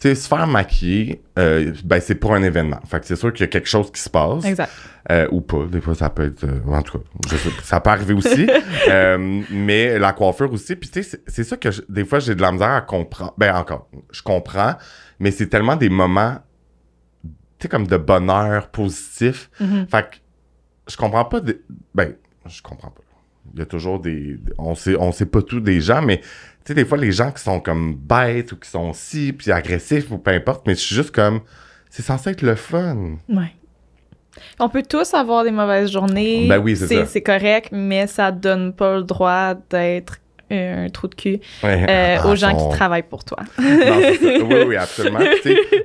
Tu 0.00 0.08
sais, 0.08 0.14
se 0.16 0.28
faire 0.28 0.46
maquiller, 0.46 1.22
euh, 1.38 1.72
ben 1.84 2.00
c'est 2.00 2.16
pour 2.16 2.34
un 2.34 2.42
événement. 2.42 2.80
Fait 2.86 3.00
que 3.00 3.06
c'est 3.06 3.16
sûr 3.16 3.32
qu'il 3.32 3.42
y 3.42 3.44
a 3.44 3.48
quelque 3.48 3.68
chose 3.68 3.90
qui 3.92 4.00
se 4.00 4.10
passe. 4.10 4.44
Exact. 4.44 4.70
Euh, 5.10 5.28
ou 5.30 5.40
pas. 5.40 5.66
Des 5.66 5.80
fois, 5.80 5.94
ça 5.94 6.10
peut 6.10 6.24
être. 6.26 6.44
euh, 6.44 6.60
en 6.66 6.82
tout 6.82 6.98
cas, 6.98 7.04
je 7.30 7.36
sais 7.36 7.50
pas, 7.50 7.62
ça 7.62 7.80
peut 7.80 7.90
arriver 7.90 8.14
aussi. 8.14 8.46
Mais 9.50 9.98
la 9.98 10.12
coiffure 10.12 10.52
aussi. 10.52 10.76
Puis, 10.76 10.90
tu 10.90 11.02
sais, 11.02 11.20
c'est- 11.26 11.44
ça 11.44 11.56
que 11.56 11.70
je- 11.70 11.82
des 11.88 12.04
fois, 12.04 12.18
j'ai 12.18 12.34
de 12.34 12.42
la 12.42 12.52
misère 12.52 12.70
à 12.70 12.80
comprendre. 12.80 13.34
Ben, 13.38 13.54
encore, 13.54 13.88
je 14.12 14.22
comprends, 14.22 14.74
mais 15.18 15.30
c'est 15.30 15.46
tellement 15.48 15.76
des 15.76 15.88
moments, 15.90 16.38
tu 17.22 17.30
sais, 17.60 17.68
comme 17.68 17.86
de 17.86 17.96
bonheur 17.96 18.68
positif. 18.70 19.50
Mhm. 19.60 19.86
Fait 19.90 20.02
que 20.10 20.16
je 20.90 20.96
comprends 20.96 21.24
pas. 21.24 21.40
de- 21.40 21.62
ben, 21.94 22.14
je 22.46 22.60
comprends 22.62 22.90
pas. 22.90 23.00
Il 23.52 23.58
y 23.58 23.62
a 23.62 23.66
toujours 23.66 24.00
des. 24.00 24.38
On 24.58 24.74
sait, 24.74 24.96
on 24.98 25.12
sait 25.12 25.26
pas 25.26 25.42
tout 25.42 25.60
des 25.60 25.80
gens, 25.80 26.02
mais. 26.02 26.20
Tu 26.64 26.68
sais, 26.68 26.74
des 26.74 26.86
fois, 26.86 26.96
les 26.96 27.12
gens 27.12 27.30
qui 27.30 27.42
sont 27.42 27.60
comme 27.60 27.94
bêtes 27.94 28.52
ou 28.52 28.56
qui 28.56 28.70
sont 28.70 28.92
si, 28.94 29.34
puis 29.34 29.52
agressifs 29.52 30.10
ou 30.10 30.18
peu 30.18 30.30
importe, 30.30 30.66
mais 30.66 30.74
je 30.74 30.80
suis 30.80 30.94
juste 30.94 31.10
comme. 31.10 31.40
C'est 31.90 32.02
censé 32.02 32.30
être 32.30 32.42
le 32.42 32.54
fun. 32.56 33.18
Ouais. 33.28 33.52
On 34.58 34.68
peut 34.68 34.82
tous 34.82 35.14
avoir 35.14 35.44
des 35.44 35.50
mauvaises 35.50 35.92
journées. 35.92 36.48
Ben 36.48 36.58
oui, 36.58 36.76
c'est 36.76 36.88
ça. 36.88 37.06
C'est 37.06 37.22
correct, 37.22 37.68
mais 37.70 38.06
ça 38.06 38.32
donne 38.32 38.72
pas 38.72 38.96
le 38.96 39.04
droit 39.04 39.54
d'être 39.70 40.18
un 40.54 40.88
trou 40.88 41.08
de 41.08 41.14
cul 41.14 41.40
Ouais. 41.62 41.86
euh, 41.88 42.18
À 42.18 42.26
aux 42.26 42.36
gens 42.36 42.54
qui 42.70 42.76
travaillent 42.76 43.02
pour 43.02 43.24
toi. 43.24 43.38
Non. 43.58 43.66
Oui, 44.48 44.56
oui, 44.68 44.76
absolument. 44.86 45.20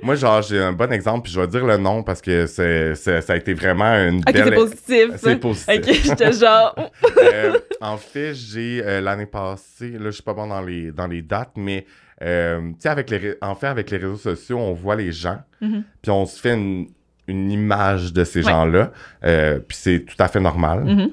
Moi, 0.02 0.16
genre, 0.16 0.42
j'ai 0.42 0.60
un 0.60 0.74
bon 0.74 0.92
exemple, 0.92 1.24
puis 1.24 1.34
je 1.34 1.40
vais 1.42 1.48
dire 1.48 1.66
le 1.66 1.78
nom 1.78 2.04
parce 2.04 2.22
que 2.22 2.46
c'est, 2.46 2.96
c'est- 2.96 3.22
ça 3.22 3.34
a 3.34 3.36
été 3.36 3.54
vraiment 3.54 3.94
une 3.96 4.20
Ok, 4.20 4.34
belle... 4.34 4.44
c'est 4.46 4.56
positif. 4.56 5.08
C'est 5.18 5.36
positif. 5.38 5.76
Ok, 5.78 5.94
j'étais 6.04 6.34
genre. 6.34 6.76
Euh, 7.34 7.58
en 7.82 7.98
fait, 7.98 8.34
j'ai 8.34 8.82
euh, 8.84 9.02
l'année 9.02 9.26
passée, 9.26 9.92
là, 9.92 10.06
je 10.06 10.12
suis 10.12 10.24
pas 10.24 10.34
bon 10.34 10.48
dans 10.48 10.62
les, 10.62 10.92
dans 10.92 11.08
les 11.08 11.22
dates, 11.22 11.52
mais 11.58 11.86
euh, 12.22 12.60
tu 12.72 12.76
sais, 12.80 12.90
avec 12.90 13.10
les, 13.10 13.36
en 13.42 13.56
fait, 13.56 13.68
avec 13.68 13.92
les 13.92 13.98
réseaux 13.98 14.16
sociaux, 14.18 14.58
on 14.58 14.74
voit 14.74 14.96
les 14.96 15.12
gens, 15.12 15.38
Mhm. 15.62 15.84
puis 16.02 16.12
on 16.12 16.26
se 16.26 16.40
fait 16.40 16.54
une, 16.54 16.88
une 17.28 17.52
image 17.52 18.14
de 18.14 18.24
ces 18.24 18.40
Ouais. 18.44 18.52
gens-là, 18.52 18.92
euh, 19.26 19.60
puis 19.60 19.78
c'est 19.80 20.00
tout 20.06 20.16
à 20.20 20.28
fait 20.28 20.40
normal. 20.40 20.84
Mhm. 20.86 21.12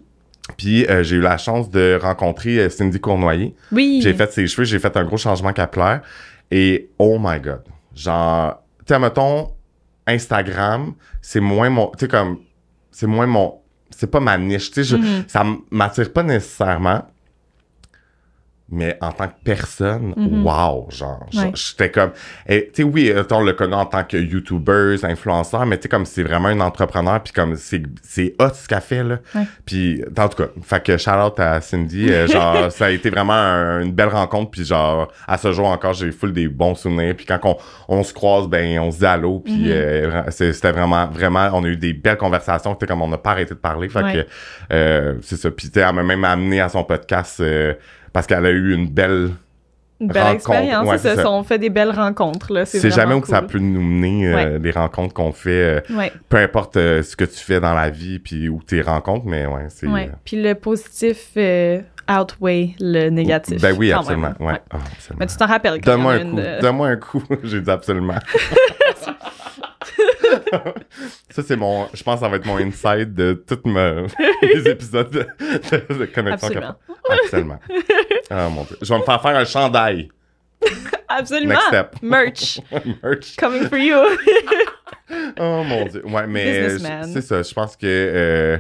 Puis 0.57 0.87
euh, 0.87 1.03
j'ai 1.03 1.17
eu 1.17 1.21
la 1.21 1.39
chance 1.39 1.71
de 1.71 1.99
rencontrer 2.01 2.59
euh, 2.59 2.69
Cindy 2.71 3.01
Cournoyer. 3.01 3.55
Oui. 3.73 4.01
J'ai 4.03 4.15
fait 4.15 4.31
ses 4.33 4.47
cheveux, 4.47 4.65
j'ai 4.65 4.79
fait 4.79 4.97
un 4.97 5.05
gros 5.05 5.17
changement 5.17 5.53
capillaire. 5.53 6.03
Et 6.51 6.91
oh 6.99 7.19
my 7.21 7.41
god. 7.41 7.63
Genre, 7.95 8.63
tu 8.87 8.93
sais, 8.95 8.99
mettons, 9.01 9.51
Instagram, 10.07 10.95
c'est 11.21 11.41
moins 11.41 11.71
mon. 11.71 11.89
Tu 11.93 12.01
sais, 12.05 12.09
comme. 12.09 12.39
C'est 12.93 13.07
moins 13.07 13.27
mon. 13.27 13.55
C'est 13.91 14.11
pas 14.11 14.21
ma 14.21 14.39
niche. 14.39 14.71
Tu 14.71 14.85
sais, 14.85 14.97
Mhm. 14.97 15.25
ça 15.27 15.45
m'attire 15.71 16.13
pas 16.13 16.23
nécessairement. 16.23 17.03
Mais 18.69 18.99
en 19.01 19.13
tant 19.13 19.29
que 19.29 19.35
personne, 19.45 20.13
Mhm. 20.17 20.45
wow, 20.45 20.89
genre, 20.91 21.25
Ouais. 21.33 21.53
j'étais 21.55 21.89
comme, 21.89 22.11
tu 22.49 22.63
sais, 22.73 22.83
oui, 22.83 23.13
euh, 23.15 23.23
on 23.31 23.45
le 23.45 23.53
connaît 23.53 23.77
en 23.77 23.87
tant 23.87 24.03
que 24.03 24.17
YouTuber, 24.17 24.97
influenceur, 25.05 25.65
mais 25.67 25.77
tu 25.77 25.85
sais, 25.85 25.89
comme 25.89 26.05
c'est 26.05 26.25
vraiment 26.25 26.49
un 26.49 26.59
entrepreneur, 26.59 27.23
puis 27.23 27.33
comme 27.33 27.55
c'est, 27.55 27.83
c'est 28.03 28.35
hot 28.41 28.49
ce 28.55 28.67
qu'elle 28.67 28.81
fait, 28.81 29.05
là. 29.05 29.19
Puis, 29.65 30.03
en 30.19 30.29
tout 30.29 30.43
cas, 30.43 30.49
fait 30.63 30.83
que 30.83 30.97
shout 30.97 31.11
out 31.11 31.39
à 31.39 31.61
Cindy, 31.61 32.11
euh, 32.11 32.27
genre, 32.67 32.73
ça 32.73 32.87
a 32.87 32.91
été 32.91 33.09
vraiment 33.09 33.35
un- 33.35 33.83
une 33.83 33.93
belle 33.93 34.09
rencontre, 34.09 34.51
puis 34.51 34.65
genre, 34.65 35.13
à 35.29 35.39
ce 35.39 35.53
jour 35.53 35.67
encore, 35.69 35.93
j'ai 35.93 36.11
full 36.11 36.33
des 36.33 36.49
bons 36.49 36.75
souvenirs, 36.75 37.15
puis 37.17 37.25
quand 37.25 37.39
on, 37.45 37.57
on 37.89 38.03
se 38.03 38.13
croise, 38.13 38.49
ben, 38.49 38.81
on 38.81 38.91
se 38.91 38.99
dit 38.99 39.07
allô, 39.07 39.39
puis 39.39 39.55
Mhm. 39.55 39.65
euh, 39.69 40.23
c'est- 40.31 40.53
c'était 40.53 40.73
vraiment, 40.73 41.07
vraiment, 41.07 41.49
on 41.53 41.63
a 41.63 41.69
eu 41.69 41.77
des 41.77 41.93
belles 41.93 42.17
conversations, 42.17 42.75
tu 42.75 42.81
sais, 42.81 42.87
comme 42.89 43.03
on 43.03 43.09
n'a 43.09 43.19
pas 43.19 43.31
arrêté 43.31 43.55
de 43.55 43.61
parler, 43.61 43.89
fait 43.89 44.03
Ouais. 44.03 44.13
que, 44.13 44.27
euh, 44.75 45.15
c'est 45.23 45.37
ça, 45.37 45.53
puis 45.53 45.69
tu 45.69 45.75
sais, 45.79 45.87
elle 45.89 45.95
m'a 45.95 46.03
même 46.03 46.25
amené 46.25 46.61
à 46.61 46.69
son 46.69 46.83
podcast, 46.83 47.39
euh, 47.41 47.75
parce 48.17 48.27
qu'elle 48.27 48.47
a 48.47 48.51
eu 48.51 48.73
une 48.73 48.89
belle 48.89 49.33
Une 50.01 50.09
belle 50.09 50.23
rencontre. 50.23 50.35
expérience. 50.37 50.89
Ouais, 50.89 50.97
c'est 50.97 51.11
c'est 51.11 51.17
ça. 51.17 51.23
ça. 51.25 51.31
On 51.31 51.43
fait 51.43 51.59
des 51.59 51.69
belles 51.69 51.91
rencontres. 51.91 52.51
Là. 52.51 52.65
C'est 52.65 52.81
c'est 52.81 52.91
jamais 52.91 53.13
où 53.15 53.21
que 53.21 53.29
ça 53.29 53.41
cool. 53.41 53.49
peut 53.49 53.59
nous 53.59 53.83
mener, 53.83 54.27
euh, 54.29 54.35
Ouais. 54.35 54.59
les 54.59 54.71
rencontres 54.71 55.13
qu'on 55.13 55.33
fait, 55.33 55.51
euh, 55.91 55.95
Ouais. 55.95 56.11
peu 56.31 56.39
importe 56.39 56.79
euh, 56.79 57.03
ce 57.03 57.15
que 57.15 57.25
tu 57.27 57.39
fais 57.39 57.61
dans 57.61 57.75
la 57.75 57.91
vie, 57.91 58.19
puis 58.19 58.49
où 58.49 58.63
tes 58.67 58.81
rencontres, 58.81 59.27
mais 59.27 59.45
ouais, 59.45 59.67
c'est... 59.69 59.87
Euh, 59.87 60.07
Puis 60.25 60.41
le 60.43 60.55
positif 60.55 61.29
euh, 61.37 61.81
outweigh 62.11 62.75
le 62.81 63.11
négatif. 63.11 63.61
Ben 63.61 63.77
oui, 63.79 63.93
absolument. 63.93 64.33
Ah, 64.41 64.61
absolument. 64.71 65.19
Mais 65.21 65.27
tu 65.27 65.37
t'en 65.37 65.47
rappelles 65.47 65.81
quand 65.83 65.91
Donne-moi 65.93 66.13
un 66.15 66.25
coup. 66.31 66.39
euh, 66.39 66.61
Donne-moi 66.63 66.89
un 66.89 66.97
coup. 66.97 67.23
J'ai 67.45 67.61
dit 67.61 67.71
absolument. 67.71 68.15
ça, 71.31 71.43
c'est 71.43 71.57
mon. 71.57 71.87
Je 71.93 72.03
pense 72.03 72.15
que 72.17 72.21
ça 72.21 72.29
va 72.29 72.37
être 72.37 72.47
mon 72.47 72.57
inside 72.59 73.15
de 73.15 73.33
tous 73.47 73.69
me- 73.69 74.07
mes 74.43 74.67
épisodes 74.71 75.11
de, 75.11 75.27
de, 75.41 75.95
de 75.99 76.05
connexion 76.07 76.75
Absolument. 77.23 77.59
Ah, 78.31 78.49
mon 78.49 78.65
Dieu. 78.65 78.77
Je 78.83 78.93
vais 78.93 78.99
me 78.99 79.05
faire 79.05 79.21
faire 79.23 79.37
un 79.37 79.45
chandail. 79.45 80.09
Absolument. 81.09 81.55
Next 81.55 81.67
step. 81.69 81.97
Merch. 82.03 82.61
Merch. 83.03 83.37
Coming 83.37 83.69
for 83.69 83.79
you. 83.79 83.97
Oh 85.39 85.63
mon 85.65 85.85
Dieu. 85.87 86.05
Ouais, 86.05 86.27
mais 86.27 86.79
c'est 87.05 87.21
ça. 87.23 87.43
Je 87.43 87.55
pense 87.55 87.77
que. 87.77 87.87
euh, 87.87 88.59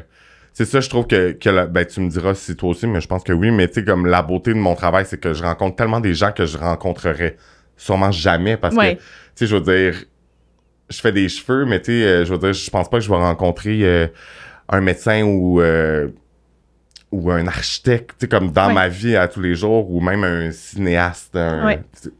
c'est 0.52 0.64
ça, 0.64 0.80
je 0.80 0.88
trouve 0.88 1.06
que, 1.06 1.32
que 1.32 1.50
la- 1.50 1.66
ben, 1.66 1.84
tu 1.84 2.00
me 2.00 2.08
diras 2.08 2.34
si 2.34 2.54
toi 2.56 2.70
aussi, 2.70 2.86
mais 2.86 3.00
je 3.00 3.08
pense 3.08 3.24
que 3.24 3.32
oui. 3.32 3.50
Mais 3.50 3.66
tu 3.68 3.74
sais, 3.74 3.84
comme 3.84 4.06
la 4.06 4.22
beauté 4.22 4.52
de 4.54 4.58
mon 4.58 4.74
travail, 4.74 5.04
c'est 5.06 5.20
que 5.20 5.34
je 5.34 5.42
rencontre 5.42 5.76
tellement 5.76 6.00
des 6.00 6.14
gens 6.14 6.30
que 6.32 6.46
je 6.46 6.56
rencontrerais 6.56 7.36
sûrement 7.76 8.10
jamais 8.12 8.56
parce 8.56 8.74
Ouais. 8.76 8.94
que, 8.96 9.00
tu 9.00 9.06
sais, 9.34 9.46
je 9.48 9.56
veux 9.56 9.60
dire, 9.92 10.04
je 10.90 11.00
fais 11.00 11.12
des 11.12 11.28
cheveux, 11.28 11.64
mais 11.64 11.80
tu 11.80 11.86
sais, 11.86 12.06
euh, 12.06 12.24
je 12.24 12.32
veux 12.32 12.38
dire, 12.38 12.52
je 12.52 12.70
pense 12.70 12.88
pas 12.88 12.98
que 12.98 13.04
je 13.04 13.08
vais 13.10 13.16
rencontrer 13.16 13.80
euh, 13.82 14.06
un 14.68 14.80
médecin 14.80 15.22
ou 15.24 15.60
euh, 15.60 16.08
ou 17.12 17.30
un 17.30 17.46
architecte, 17.46 18.10
tu 18.10 18.16
sais, 18.22 18.28
comme 18.28 18.50
dans 18.52 18.68
Ouais. 18.68 18.74
ma 18.74 18.88
vie 18.88 19.16
à 19.16 19.28
tous 19.28 19.40
les 19.40 19.54
jours, 19.54 19.90
ou 19.90 20.00
même 20.00 20.24
un 20.24 20.50
cinéaste, 20.50 21.36
un- 21.36 21.64
Ouais. 21.64 21.78
tu 22.00 22.08
sais, 22.08 22.10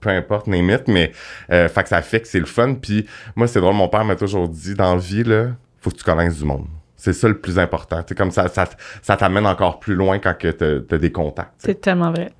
peu 0.00 0.10
importe, 0.10 0.46
name 0.46 0.68
it, 0.70 0.86
mais 0.86 1.12
euh, 1.50 1.66
fait 1.68 1.82
que 1.82 1.88
ça 1.88 2.02
fait 2.02 2.20
que 2.20 2.28
c'est 2.28 2.38
le 2.40 2.44
fun. 2.46 2.74
Puis 2.74 3.06
moi, 3.36 3.46
c'est 3.48 3.60
drôle, 3.60 3.74
mon 3.74 3.88
père 3.88 4.04
m'a 4.04 4.16
toujours 4.16 4.48
dit, 4.48 4.74
dans 4.74 4.94
la 4.94 5.00
vie, 5.00 5.24
là, 5.24 5.46
faut 5.80 5.90
que 5.90 5.96
tu 5.96 6.04
connaisses 6.04 6.38
du 6.38 6.44
monde. 6.44 6.66
C'est 6.96 7.14
ça 7.14 7.26
le 7.28 7.38
plus 7.38 7.58
important. 7.58 8.02
Tu 8.02 8.10
sais, 8.10 8.14
comme 8.14 8.30
ça, 8.30 8.48
ça, 8.48 8.68
ça 9.02 9.16
t'amène 9.16 9.46
encore 9.46 9.78
plus 9.80 9.94
loin 9.94 10.18
quand 10.18 10.34
t'as 10.38 10.52
t'as 10.80 10.98
des 10.98 11.12
contacts. 11.12 11.52
tu. 11.60 11.66
C'est 11.66 11.80
tellement 11.80 12.10
vrai. 12.10 12.30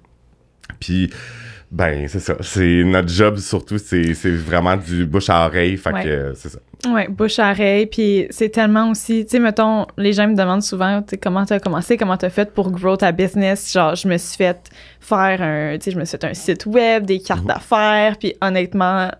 Puis, 0.80 1.10
ben, 1.76 2.06
c'est 2.06 2.20
ça. 2.20 2.36
C'est 2.40 2.84
notre 2.84 3.08
job, 3.08 3.36
surtout, 3.38 3.78
c'est 3.78 4.12
vraiment 4.30 4.76
du 4.76 5.06
bouche 5.06 5.28
à 5.28 5.46
oreille. 5.46 5.76
Fait 5.76 5.92
Ouais. 5.92 6.04
que 6.04 6.08
euh, 6.08 6.34
c'est 6.34 6.48
ça. 6.50 6.58
Ouais, 6.88 7.08
bouche 7.08 7.38
à 7.40 7.50
oreille. 7.50 7.86
Puis 7.86 8.26
c'est 8.30 8.50
tellement 8.50 8.90
aussi, 8.90 9.24
tu 9.24 9.30
sais, 9.32 9.38
mettons, 9.40 9.86
les 9.96 10.12
gens 10.12 10.28
me 10.28 10.36
demandent 10.36 10.62
souvent, 10.62 11.02
tu 11.02 11.10
sais, 11.10 11.16
comment 11.18 11.44
t'as 11.44 11.58
commencé, 11.58 11.96
comment 11.96 12.16
t'as 12.16 12.30
fait 12.30 12.52
pour 12.54 12.70
grow 12.70 12.96
ta 12.96 13.10
business? 13.10 13.72
Genre, 13.72 13.96
je 13.96 14.06
me 14.06 14.16
suis 14.18 14.36
fait 14.36 14.70
faire 15.00 15.42
un, 15.42 15.76
tu 15.78 15.84
sais, 15.86 15.90
je 15.90 15.98
me 15.98 16.04
suis 16.04 16.16
fait 16.16 16.24
un 16.26 16.34
site 16.34 16.64
web, 16.66 17.06
des 17.06 17.18
cartes 17.18 17.42
Mhm. 17.42 17.48
d'affaires. 17.48 18.16
Puis 18.18 18.34
honnêtement, 18.40 19.10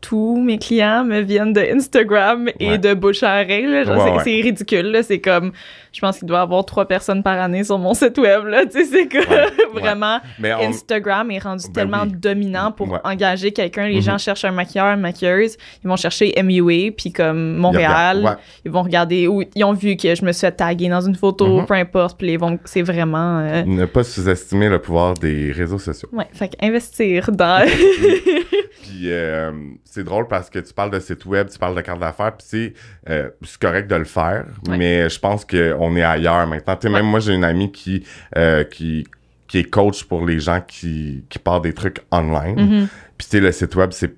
tous 0.00 0.40
mes 0.42 0.56
clients 0.58 1.04
me 1.04 1.20
viennent 1.20 1.52
de 1.52 1.60
Instagram 1.60 2.48
et 2.58 2.70
Ouais. 2.70 2.78
de 2.78 2.94
bouche 2.94 3.22
à 3.22 3.42
oreille. 3.42 3.66
Là. 3.66 3.84
Genre, 3.84 4.16
Ouais, 4.16 4.22
c'est, 4.24 4.40
ridicule. 4.40 4.86
Là. 4.90 5.02
C'est 5.02 5.20
comme, 5.20 5.52
je 5.92 6.00
pense 6.00 6.18
qu'il 6.18 6.28
doit 6.28 6.38
y 6.38 6.42
avoir 6.42 6.64
trois 6.64 6.86
personnes 6.86 7.22
par 7.22 7.38
année 7.40 7.64
sur 7.64 7.78
mon 7.78 7.94
site 7.94 8.16
web. 8.18 8.44
Là. 8.46 8.64
Tu 8.66 8.84
sais, 8.84 8.84
c'est 8.84 9.00
Ouais, 9.28 9.80
vraiment. 9.80 10.18
On, 10.42 10.68
Instagram 10.68 11.30
est 11.30 11.38
rendu 11.38 11.64
Ben 11.68 11.72
tellement 11.72 12.02
oui. 12.04 12.12
dominant 12.16 12.72
pour 12.72 12.90
Ouais. 12.90 12.98
engager 13.04 13.52
quelqu'un. 13.52 13.86
Les 13.88 13.96
Mhm. 13.96 14.02
gens 14.02 14.18
cherchent 14.18 14.44
un 14.44 14.52
maquilleur, 14.52 14.86
une 14.94 15.00
maquilleuse. 15.00 15.56
Ils 15.84 15.88
vont 15.88 15.96
chercher 15.96 16.32
MUA, 16.42 16.92
puis 16.96 17.12
comme 17.12 17.56
Montréal. 17.56 18.38
Ils 18.64 18.70
vont 18.70 18.82
regarder 18.82 19.26
où 19.26 19.42
ils 19.54 19.64
ont 19.64 19.72
vu 19.72 19.96
que 19.96 20.14
je 20.14 20.24
me 20.24 20.32
suis 20.32 20.50
taguer 20.52 20.88
dans 20.88 21.00
une 21.00 21.14
photo, 21.16 21.60
Mhm. 21.60 21.66
peu 21.66 21.74
importe. 21.74 22.18
Puis 22.18 22.32
ils 22.32 22.38
vont, 22.38 22.58
c'est 22.64 22.82
vraiment. 22.82 23.38
euh, 23.40 23.62
Ne 23.64 23.86
pas 23.86 24.04
sous-estimer 24.04 24.68
le 24.68 24.78
pouvoir 24.80 25.14
des 25.14 25.52
réseaux 25.52 25.78
sociaux. 25.78 26.08
Ouais, 26.12 26.26
fait 26.32 26.48
qu'investir 26.48 27.30
dans. 27.32 27.64
Puis 28.82 29.10
euh, 29.12 29.50
c'est 29.84 30.04
drôle 30.04 30.26
parce 30.28 30.50
que 30.50 30.58
tu 30.58 30.72
parles 30.72 30.90
de 30.90 30.98
site 31.00 31.24
web, 31.26 31.48
tu 31.48 31.58
parles 31.58 31.74
de 31.76 31.80
carte 31.80 32.00
d'affaires, 32.00 32.32
puis 32.36 32.46
c'est 32.48 32.72
euh, 33.08 33.30
c'est 33.42 33.58
correct 33.60 33.88
de 33.88 33.94
le 33.96 34.04
faire, 34.04 34.46
mais 34.68 35.08
je 35.08 35.18
pense 35.18 35.44
qu'on 35.80 35.96
est 35.96 36.02
ailleurs 36.02 36.46
maintenant. 36.46 36.76
Tu 36.76 36.86
sais, 36.88 36.92
même 36.92 37.06
moi, 37.06 37.20
j'ai 37.20 37.32
une 37.34 37.44
amie 37.44 37.72
qui, 37.72 38.04
euh, 38.36 38.64
qui, 38.64 39.06
qui 39.48 39.58
est 39.58 39.64
coach 39.70 40.04
pour 40.04 40.26
les 40.26 40.38
gens 40.38 40.60
qui, 40.60 41.24
qui 41.30 41.38
partent 41.38 41.64
des 41.64 41.72
trucs 41.72 42.00
online. 42.12 42.60
Mhm. 42.60 42.88
Puis 43.16 43.26
tu 43.26 43.30
sais, 43.36 43.40
le 43.40 43.50
site 43.52 43.74
web, 43.76 43.90
c'est 43.92 44.14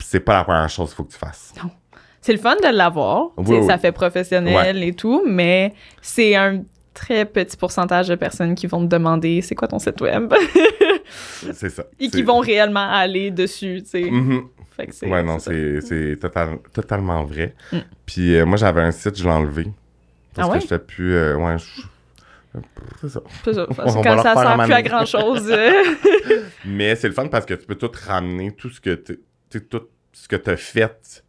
c'est 0.00 0.20
pas 0.20 0.34
la 0.38 0.44
première 0.44 0.68
chose 0.70 0.88
qu'il 0.90 0.96
faut 0.96 1.04
que 1.04 1.12
tu 1.12 1.18
fasses. 1.18 1.52
C'est 2.20 2.32
le 2.32 2.38
fun 2.38 2.54
de 2.56 2.74
l'avoir. 2.76 3.30
Oui. 3.36 3.66
Ça 3.66 3.78
fait 3.78 3.90
professionnel 3.92 4.82
et 4.82 4.92
tout, 4.92 5.22
mais 5.26 5.74
c'est 6.02 6.34
un 6.36 6.62
très 6.94 7.24
petit 7.24 7.56
pourcentage 7.56 8.08
de 8.08 8.14
personnes 8.14 8.54
qui 8.54 8.66
vont 8.66 8.80
te 8.86 8.86
demander 8.94 9.40
c'est 9.42 9.54
quoi 9.54 9.66
ton 9.68 9.78
site 9.78 10.00
web? 10.00 10.32
C'est 11.52 11.70
ça. 11.70 11.84
et 11.98 12.08
qui 12.10 12.22
vont 12.22 12.38
réellement 12.40 12.88
aller 12.90 13.30
dessus. 13.30 13.80
tu 13.82 13.88
sais. 13.90 14.10
Mhm. 14.10 14.42
Fait 14.76 14.86
que 14.86 14.94
c'est- 14.94 15.08
Ouais, 15.08 15.22
non, 15.22 15.38
c'est 15.38 15.80
c'est 15.80 16.16
total- 16.20 16.58
totalement 16.72 17.24
vrai. 17.24 17.54
Mm. 17.72 17.78
Puis 18.06 18.36
euh, 18.36 18.44
moi, 18.46 18.56
j'avais 18.56 18.82
un 18.82 18.92
site, 18.92 19.16
je 19.18 19.24
l'ai 19.24 19.30
enlevé. 19.30 19.66
Parce 20.38 20.48
Ah 20.48 20.52
ouais? 20.52 20.58
que 20.58 20.62
j'étais 20.62 20.78
plus... 20.78 21.14
euh, 21.14 21.36
ouais, 21.36 21.56
je- 21.58 21.82
C'est 23.00 23.08
ça. 23.10 23.20
C'est 23.44 23.52
ça. 23.54 23.66
Parce 23.76 23.94
que 23.94 24.02
quand 24.02 24.22
ça 24.22 24.34
sert 24.34 24.56
plus 24.64 24.72
à 24.72 24.82
grand 24.82 25.04
chose. 25.04 25.48
euh, 25.50 25.70
Mais 26.64 26.94
c'est 26.96 27.08
le 27.08 27.14
fun 27.14 27.26
parce 27.28 27.44
que 27.46 27.54
tu 27.54 27.66
peux 27.66 27.74
tout 27.74 27.90
ramener, 28.06 28.52
tout 28.52 28.70
ce 28.70 28.80
que 28.80 28.94
tu 28.94 29.18
tout 29.50 29.80
ce 30.12 30.28
que 30.28 30.36
tu 30.36 30.50
as 30.50 30.56
fait. 30.56 30.98
Tu 31.02 31.20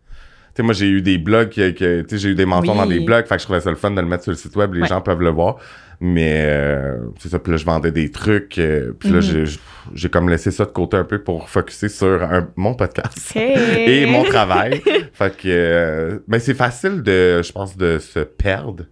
sais, 0.55 0.63
moi, 0.63 0.73
j'ai 0.73 0.87
eu 0.89 1.01
des 1.01 1.17
blogs, 1.17 1.49
que, 1.49 1.69
que- 1.71 2.01
tu 2.01 2.09
sais, 2.09 2.17
j'ai 2.17 2.29
eu 2.29 2.35
des 2.35 2.45
mentons 2.45 2.71
Oui. 2.73 2.77
dans 2.77 2.85
des 2.85 2.99
blogs, 2.99 3.25
fait 3.27 3.35
que 3.35 3.39
je 3.41 3.45
trouvais 3.45 3.61
ça 3.61 3.69
le 3.69 3.75
fun 3.77 3.91
de 3.91 4.01
le 4.01 4.07
mettre 4.07 4.23
sur 4.23 4.31
le 4.31 4.37
site 4.37 4.55
web, 4.55 4.73
les 4.73 4.81
Ouais. 4.81 4.87
gens 4.87 4.99
peuvent 5.01 5.21
le 5.21 5.29
voir. 5.29 5.57
Mais 6.01 6.45
euh, 6.47 6.97
c'est 7.19 7.29
ça, 7.29 7.39
puis 7.39 7.51
là, 7.51 7.57
je 7.57 7.65
vendais 7.65 7.91
des 7.91 8.09
trucs, 8.09 8.57
euh, 8.57 8.93
puis 8.97 9.09
là, 9.09 9.17
Mhm. 9.17 9.21
j'ai- 9.21 9.59
j'ai 9.93 10.09
comme 10.09 10.29
laissé 10.29 10.49
ça 10.51 10.65
de 10.65 10.71
côté 10.71 10.95
un 10.97 11.03
peu 11.03 11.21
pour 11.21 11.49
focuser 11.49 11.89
sur 11.89 12.23
un- 12.23 12.49
mon 12.55 12.73
podcast 12.73 13.35
Hey! 13.35 14.03
et 14.03 14.05
mon 14.05 14.23
travail. 14.23 14.81
fait 15.13 15.35
que, 15.37 15.47
euh, 15.47 16.19
mais 16.27 16.39
c'est 16.39 16.53
facile 16.53 17.03
de, 17.03 17.41
je 17.41 17.51
pense, 17.51 17.75
de 17.77 17.99
se 17.99 18.19
perdre. 18.19 18.85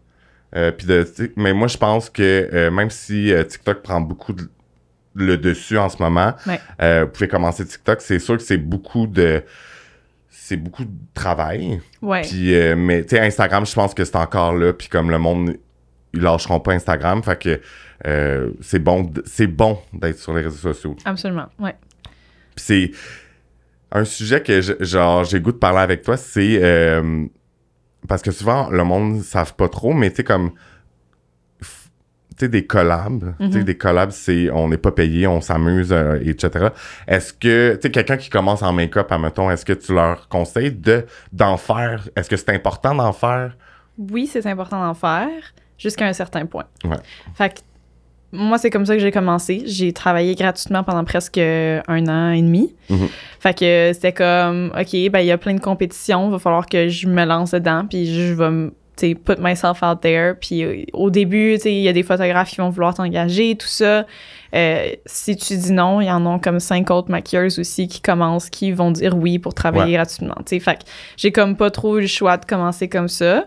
Euh, 0.56 0.72
puis 0.72 0.88
de, 0.88 1.06
mais 1.36 1.54
moi, 1.54 1.68
je 1.68 1.78
pense 1.78 2.10
que 2.10 2.50
euh, 2.54 2.72
même 2.72 2.90
si 2.90 3.34
euh, 3.34 3.44
TikTok 3.44 3.82
prend 3.84 4.00
beaucoup 4.02 4.34
de- 4.34 4.50
le 5.14 5.36
dessus 5.38 5.78
en 5.78 5.90
ce 5.90 6.02
moment, 6.02 6.34
Ouais. 6.46 6.60
vous 7.04 7.08
pouvez 7.10 7.28
commencer 7.28 7.66
TikTok. 7.66 8.02
C'est 8.02 8.20
sûr 8.20 8.38
que 8.38 8.44
c'est 8.44 8.58
beaucoup 8.58 9.08
de, 9.08 9.44
c'est 10.30 10.58
beaucoup 10.58 10.86
de 10.86 10.92
travail. 11.16 11.82
Ouais. 12.02 12.22
Puis, 12.22 12.54
euh, 12.54 12.76
mais 12.78 13.04
tu 13.04 13.16
sais, 13.16 13.20
Instagram, 13.22 13.66
je 13.66 13.74
pense 13.74 13.94
que 13.96 14.06
c'est 14.06 14.16
encore 14.16 14.54
là. 14.56 14.74
Puis 14.74 14.88
comme 14.90 15.10
le 15.10 15.18
monde, 15.18 15.58
ils 16.14 16.22
lâcheront 16.22 16.60
pas 16.60 16.74
Instagram. 16.74 17.24
Fait 17.24 17.42
que 17.42 17.60
c'est 18.62 18.80
bon, 18.80 19.12
c'est 19.26 19.48
bon 19.48 19.80
d'être 19.92 20.20
sur 20.20 20.34
les 20.36 20.44
réseaux 20.44 20.72
sociaux. 20.74 20.96
Absolument. 21.04 21.48
Ouais. 21.60 21.76
Puis 22.56 22.66
c'est 22.66 22.92
un 23.92 24.06
sujet 24.06 24.42
que 24.44 24.62
je- 24.62 24.74
genre 24.82 25.24
j'ai 25.24 25.40
goût 25.42 25.52
de 25.52 25.58
parler 25.58 25.80
avec 25.80 26.04
toi, 26.04 26.16
c'est 26.16 26.60
parce 28.08 28.22
que 28.22 28.32
souvent 28.32 28.70
le 28.70 28.84
monde 28.84 29.18
ne 29.18 29.22
savent 29.24 29.56
pas 29.56 29.70
trop, 29.70 29.94
mais 29.94 30.10
tu 30.10 30.18
sais 30.18 30.24
comme 30.24 30.52
tu 31.60 32.46
sais 32.46 32.50
des 32.50 32.66
collabs, 32.68 33.34
tu 33.40 33.52
sais 33.52 33.58
Mhm. 33.60 33.64
des 33.64 33.78
collabs 33.78 34.12
c'est 34.12 34.52
on 34.52 34.68
n'est 34.70 34.78
pas 34.78 34.92
payé, 34.92 35.26
on 35.26 35.42
s'amuse 35.42 35.92
euh, 35.92 36.20
etc. 36.24 36.68
Est-ce 37.08 37.34
que 37.34 37.76
tu 37.76 37.80
sais 37.82 37.92
quelqu'un 37.92 38.18
qui 38.18 38.30
commence 38.30 38.62
en 38.62 38.74
make-up 38.74 39.12
admettons, 39.12 39.50
est-ce 39.50 39.66
que 39.66 39.74
tu 39.74 39.94
leur 39.94 40.28
conseilles 40.30 40.72
de 40.72 41.06
d'en 41.34 41.58
faire? 41.58 42.08
Est-ce 42.16 42.30
que 42.30 42.38
c'est 42.38 42.50
important 42.54 42.94
d'en 42.94 43.12
faire? 43.14 43.58
Oui, 43.98 44.28
c'est 44.28 44.46
important 44.46 44.80
d'en 44.80 44.94
faire 44.94 45.30
jusqu'à 45.80 46.06
un 46.06 46.14
certain 46.14 46.46
point. 46.46 46.66
Ouais. 46.84 46.98
Fait 47.34 47.50
que 47.56 47.60
moi, 48.32 48.58
c'est 48.58 48.70
comme 48.70 48.86
ça 48.86 48.94
que 48.94 49.00
j'ai 49.00 49.12
commencé. 49.12 49.64
J'ai 49.66 49.94
travaillé 49.94 50.36
gratuitement 50.36 50.84
pendant 50.84 51.04
presque 51.04 51.38
un 51.38 52.08
an 52.08 52.32
et 52.32 52.42
demi. 52.42 52.74
Mhm. 52.90 53.08
Fait 53.40 53.58
que 53.58 53.92
c'était 53.94 54.14
comme, 54.14 54.72
OK, 54.78 55.10
ben 55.12 55.20
il 55.20 55.26
y 55.26 55.32
a 55.32 55.38
plein 55.38 55.54
de 55.54 55.62
compétitions, 55.62 56.30
va 56.30 56.40
falloir 56.40 56.66
que 56.66 56.90
je 56.90 57.08
me 57.08 57.26
lance 57.26 57.52
dedans, 57.52 57.86
puis 57.90 58.14
je 58.14 58.34
vais 58.34 58.52
me 58.52 58.74
tu 58.98 59.10
sais, 59.10 59.16
put 59.16 59.40
myself 59.40 59.84
out 59.84 60.02
there. 60.02 60.34
Puis 60.40 60.64
euh, 60.64 60.84
au 60.94 61.10
début, 61.10 61.56
il 61.64 61.72
y 61.82 61.88
a 61.88 61.94
des 61.94 62.04
photographes 62.04 62.50
qui 62.50 62.58
vont 62.58 62.70
vouloir 62.70 62.94
t'engager, 62.94 63.56
tout 63.56 63.68
ça. 63.68 64.06
Euh, 64.56 64.92
si 65.06 65.38
tu 65.38 65.56
dis 65.56 65.72
non, 65.72 66.02
il 66.02 66.08
y 66.08 66.12
en 66.12 66.26
a 66.26 66.40
comme 66.40 66.60
cinq 66.60 66.90
autres 66.90 67.12
maquilleuses 67.12 67.60
aussi 67.60 67.88
qui 67.88 68.02
commencent, 68.02 68.50
qui 68.50 68.72
vont 68.72 68.92
dire 68.92 69.16
oui 69.16 69.40
pour 69.40 69.54
travailler 69.54 69.94
gratuitement. 69.94 70.36
Tu 70.46 70.56
sais, 70.56 70.60
fait 70.60 70.76
que 70.76 70.84
j'ai 71.16 71.32
comme 71.32 71.56
pas 71.56 71.70
trop 71.70 71.98
eu 71.98 72.02
le 72.02 72.08
choix 72.08 72.38
de 72.38 72.46
commencer 72.46 72.90
comme 72.90 73.08
ça. 73.08 73.46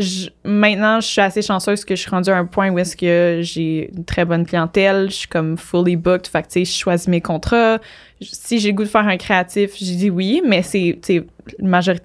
Je- 0.00 0.28
maintenant, 0.44 1.00
je 1.00 1.06
suis 1.08 1.20
assez 1.20 1.42
chanceuse 1.42 1.84
que 1.84 1.96
je 1.96 2.00
suis 2.00 2.10
rendue 2.10 2.30
à 2.30 2.36
un 2.38 2.44
point 2.44 2.70
où 2.70 2.78
est-ce 2.78 2.96
que 2.96 3.40
j'ai 3.42 3.90
une 3.96 4.04
très 4.04 4.24
bonne 4.24 4.46
clientèle, 4.46 5.06
je 5.10 5.14
suis 5.14 5.28
comme 5.28 5.58
fully 5.58 5.96
booked, 5.96 6.28
fait 6.28 6.42
que, 6.42 6.46
tu 6.48 6.64
sais, 6.64 6.64
je 6.64 6.78
choisis 6.78 7.08
mes 7.08 7.20
contrats. 7.20 7.78
Je- 8.20 8.28
Si 8.30 8.58
j'ai 8.60 8.70
le 8.70 8.74
goût 8.76 8.84
de 8.84 8.88
faire 8.88 9.06
un 9.08 9.16
créatif, 9.16 9.72
j'ai 9.76 9.96
dit 9.96 10.08
oui, 10.10 10.40
mais 10.46 10.62
c'est, 10.62 10.98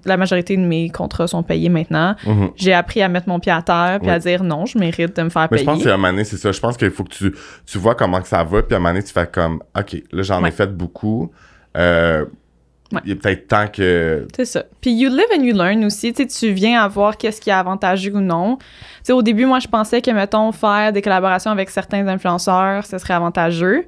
la 0.04 0.16
majorité 0.16 0.56
de 0.56 0.62
mes 0.62 0.88
contrats 0.90 1.26
sont 1.28 1.42
payés 1.42 1.68
maintenant. 1.68 2.16
Mhm. 2.26 2.50
J'ai 2.56 2.72
appris 2.72 3.00
à 3.02 3.08
mettre 3.08 3.28
mon 3.28 3.38
pied 3.38 3.52
à 3.52 3.62
terre 3.62 3.98
puis 4.00 4.08
Oui. 4.08 4.14
à 4.14 4.18
dire 4.18 4.42
non, 4.42 4.66
je 4.66 4.76
mérite 4.78 5.16
de 5.16 5.22
me 5.22 5.28
faire 5.28 5.48
Mais 5.50 5.58
je 5.58 5.64
payer. 5.64 5.74
pense 5.76 5.84
qu'à 5.84 5.94
un 5.94 5.96
moment 5.96 6.10
donné, 6.10 6.24
c'est 6.24 6.36
ça. 6.36 6.50
Je 6.52 6.60
pense 6.60 6.76
qu'il 6.76 6.90
faut 6.90 7.04
que 7.04 7.14
tu, 7.14 7.32
tu 7.66 7.78
vois 7.78 7.94
comment 7.94 8.20
que 8.20 8.28
ça 8.28 8.42
va, 8.44 8.62
puis 8.62 8.74
à 8.74 8.76
un 8.76 8.80
moment 8.80 8.90
donné, 8.92 9.04
tu 9.04 9.12
fais 9.12 9.26
comme, 9.26 9.60
OK, 9.78 10.02
là, 10.12 10.22
j'en 10.22 10.40
ai 10.40 10.44
Ouais. 10.44 10.50
fait 10.50 10.72
beaucoup. 10.76 11.30
Euh, 11.76 12.24
Ouais. 12.94 13.00
Il 13.04 13.12
est 13.12 13.16
peut-être 13.16 13.48
temps 13.48 13.66
que. 13.72 14.26
C'est 14.36 14.44
ça. 14.44 14.64
Puis 14.80 14.92
you 14.92 15.08
live 15.10 15.26
and 15.36 15.42
you 15.42 15.54
learn 15.54 15.84
aussi. 15.84 16.12
Tu 16.12 16.22
sais, 16.22 16.28
tu 16.28 16.52
viens 16.52 16.82
à 16.82 16.88
voir 16.88 17.16
qu'est-ce 17.16 17.40
qui 17.40 17.50
est 17.50 17.54
avantageux 17.54 18.14
ou 18.14 18.20
non. 18.20 18.56
Tu 18.58 18.64
sais, 19.04 19.12
au 19.12 19.22
début, 19.22 19.44
moi, 19.46 19.58
je 19.60 19.68
pensais 19.68 20.00
que, 20.02 20.10
mettons, 20.10 20.52
faire 20.52 20.92
des 20.92 21.02
collaborations 21.02 21.50
avec 21.50 21.70
certains 21.70 22.06
influenceurs, 22.08 22.86
ce 22.86 22.98
serait 22.98 23.14
avantageux. 23.14 23.86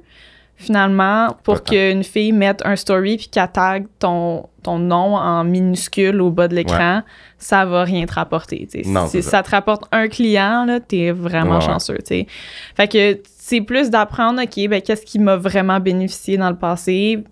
Finalement, 0.59 1.37
pour 1.43 1.63
qu'une 1.63 2.03
fille 2.03 2.31
mette 2.31 2.63
un 2.65 2.75
story 2.75 3.17
puis 3.17 3.27
qu'elle 3.27 3.47
tag 3.51 3.85
ton, 3.99 4.49
ton 4.63 4.79
nom 4.79 5.15
en 5.15 5.43
minuscule 5.43 6.19
au 6.19 6.31
bas 6.31 6.47
de 6.47 6.55
l'écran, 6.55 7.03
ça 7.37 7.63
va 7.63 7.83
rien 7.83 8.07
te 8.07 8.13
rapporter. 8.15 8.67
tu 8.71 8.83
sais. 8.83 8.89
Non, 8.89 9.05
si 9.05 9.21
ça. 9.21 9.29
ça. 9.29 9.43
te 9.43 9.51
rapporte 9.51 9.83
un 9.91 10.07
client, 10.07 10.65
là, 10.65 10.79
t'es 10.79 11.11
vraiment 11.11 11.51
Ouais, 11.51 11.55
ouais. 11.57 11.61
chanceux, 11.61 11.97
tu 11.99 12.05
sais. 12.07 12.27
Fait 12.75 12.87
que 12.87 13.21
c'est 13.37 13.61
plus 13.61 13.91
d'apprendre, 13.91 14.41
OK, 14.41 14.67
ben, 14.67 14.81
qu'est-ce 14.81 15.05
qui 15.05 15.19
m'a 15.19 15.35
vraiment 15.35 15.79
bénéficié 15.79 16.37
dans 16.37 16.49
le 16.49 16.55
passé? 16.57 17.23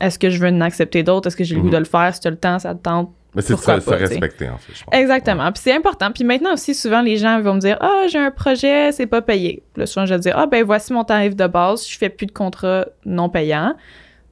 Est-ce 0.00 0.18
que 0.18 0.30
je 0.30 0.38
veux 0.40 0.48
en 0.48 0.60
accepter 0.60 1.02
d'autres? 1.02 1.28
Est-ce 1.28 1.36
que 1.36 1.44
j'ai 1.44 1.54
le 1.54 1.60
goût 1.60 1.66
Mhm. 1.68 1.72
de 1.74 1.78
le 1.78 1.84
faire? 1.84 2.14
Si 2.14 2.20
tu 2.20 2.28
as 2.28 2.30
le 2.30 2.36
temps, 2.38 2.58
ça 2.58 2.74
te 2.74 2.82
tente. 2.82 3.10
Mais 3.34 3.42
c'est 3.42 3.50
de 3.52 3.56
Pourquoi 3.58 3.80
se, 3.80 3.84
pas, 3.88 3.96
tu 3.96 4.02
respecter, 4.02 4.48
en 4.48 4.58
fait, 4.58 4.72
je 4.74 4.82
pense. 4.84 4.92
Exactement. 4.94 5.52
Puis 5.52 5.62
c'est 5.62 5.72
important. 5.76 6.10
Puis 6.10 6.24
maintenant 6.24 6.54
aussi, 6.54 6.74
souvent, 6.74 7.00
les 7.00 7.16
gens 7.16 7.40
vont 7.40 7.54
me 7.54 7.60
dire 7.60 7.76
Ah, 7.80 8.06
j'ai 8.10 8.18
un 8.18 8.32
projet, 8.32 8.90
c'est 8.90 9.06
pas 9.06 9.22
payé. 9.22 9.62
Puis 9.72 9.80
là, 9.80 9.86
souvent, 9.86 10.04
je 10.06 10.14
vais 10.14 10.20
dire 10.20 10.34
Ah, 10.36 10.46
ben 10.46 10.64
voici 10.64 10.92
mon 10.92 11.04
tarif 11.04 11.36
de 11.36 11.46
base, 11.46 11.86
je 11.88 11.96
fais 11.96 12.08
plus 12.08 12.26
de 12.26 12.32
contrat 12.32 12.86
non 13.06 13.28
payant. 13.28 13.74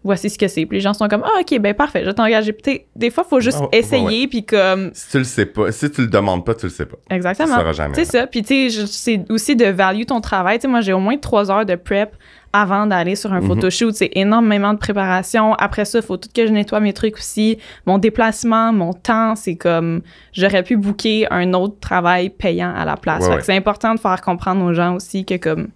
Voici 0.05 0.31
ce 0.31 0.39
que 0.39 0.49
c'est. 0.49 0.65
Puis 0.67 0.79
les 0.79 0.81
gens 0.81 0.95
sont 0.95 1.07
comme 1.07 1.23
Ah, 1.25 1.41
ok, 1.41 1.61
ben 1.61 1.75
parfait, 1.75 2.01
je 2.01 2.07
vais 2.07 2.15
t'engager. 2.15 2.53
Puis 2.53 2.63
t'sais, 2.63 2.87
des 2.97 3.11
fois, 3.11 3.25
il 3.27 3.31
faut 3.31 3.41
juste 3.41 3.59
Ah, 3.61 3.65
ouais, 3.65 3.79
essayer, 3.79 4.27
puis 4.27 4.45
comme. 4.45 4.91
Si 4.95 5.11
tu 5.13 5.19
le 5.19 5.25
sais 5.25 5.47
pas, 5.47 5.71
si 5.71 5.91
tu 5.93 6.01
le 6.01 6.07
demandes 6.09 6.45
pas, 6.45 6.55
tu 6.57 6.67
le 6.67 6.71
sais 6.71 6.87
pas. 6.87 6.97
Tu 7.09 7.15
Exactement. 7.15 7.57
sauras 7.57 7.73
jamais. 7.73 7.95
C'est 7.95 8.05
ça. 8.05 8.27
Puis, 8.27 8.43
tu 8.43 8.71
sais, 8.71 8.87
c'est 8.87 9.25
aussi 9.31 9.55
de 9.55 9.67
value 9.67 10.05
ton 10.07 10.21
travail. 10.21 10.59
Tu 10.59 10.63
sais, 10.63 10.69
moi, 10.69 10.81
j'ai 10.81 10.93
au 10.93 10.99
moins 11.01 11.17
trois 11.19 11.51
heures 11.53 11.67
de 11.67 11.75
prep 11.77 12.17
avant 12.53 12.87
d'aller 12.87 13.15
sur 13.17 13.33
un 13.33 13.41
Mhm. 13.41 13.47
photoshoot. 13.49 13.95
C'est 13.95 14.11
énormément 14.15 14.73
de 14.73 14.79
préparation. 14.79 15.55
Après 15.55 15.85
ça, 15.85 15.99
il 15.99 16.05
faut 16.05 16.17
tout 16.17 16.29
que 16.35 16.47
je 16.47 16.53
nettoie 16.53 16.81
mes 16.81 16.93
trucs 16.93 17.17
aussi. 17.19 17.59
Mon 17.87 17.99
déplacement, 17.99 18.73
mon 18.73 18.93
temps, 18.93 19.35
c'est 19.37 19.57
comme... 19.57 20.01
J'aurais 20.33 20.63
pu 20.63 20.77
booker 20.77 21.27
un 21.31 21.53
autre 21.53 21.79
travail 21.81 22.31
payant 22.31 22.75
à 22.75 22.85
la 22.85 22.97
place. 22.97 23.21
Ouais, 23.21 23.27
Fait 23.27 23.33
ouais. 23.35 23.39
que 23.41 23.45
c'est 23.45 23.57
important 23.57 23.95
de 23.95 24.01
faire 24.01 24.21
comprendre 24.23 24.65
aux 24.65 24.73
gens 24.73 24.95
aussi 24.95 25.25
que, 25.25 25.37
comme, 25.37 25.69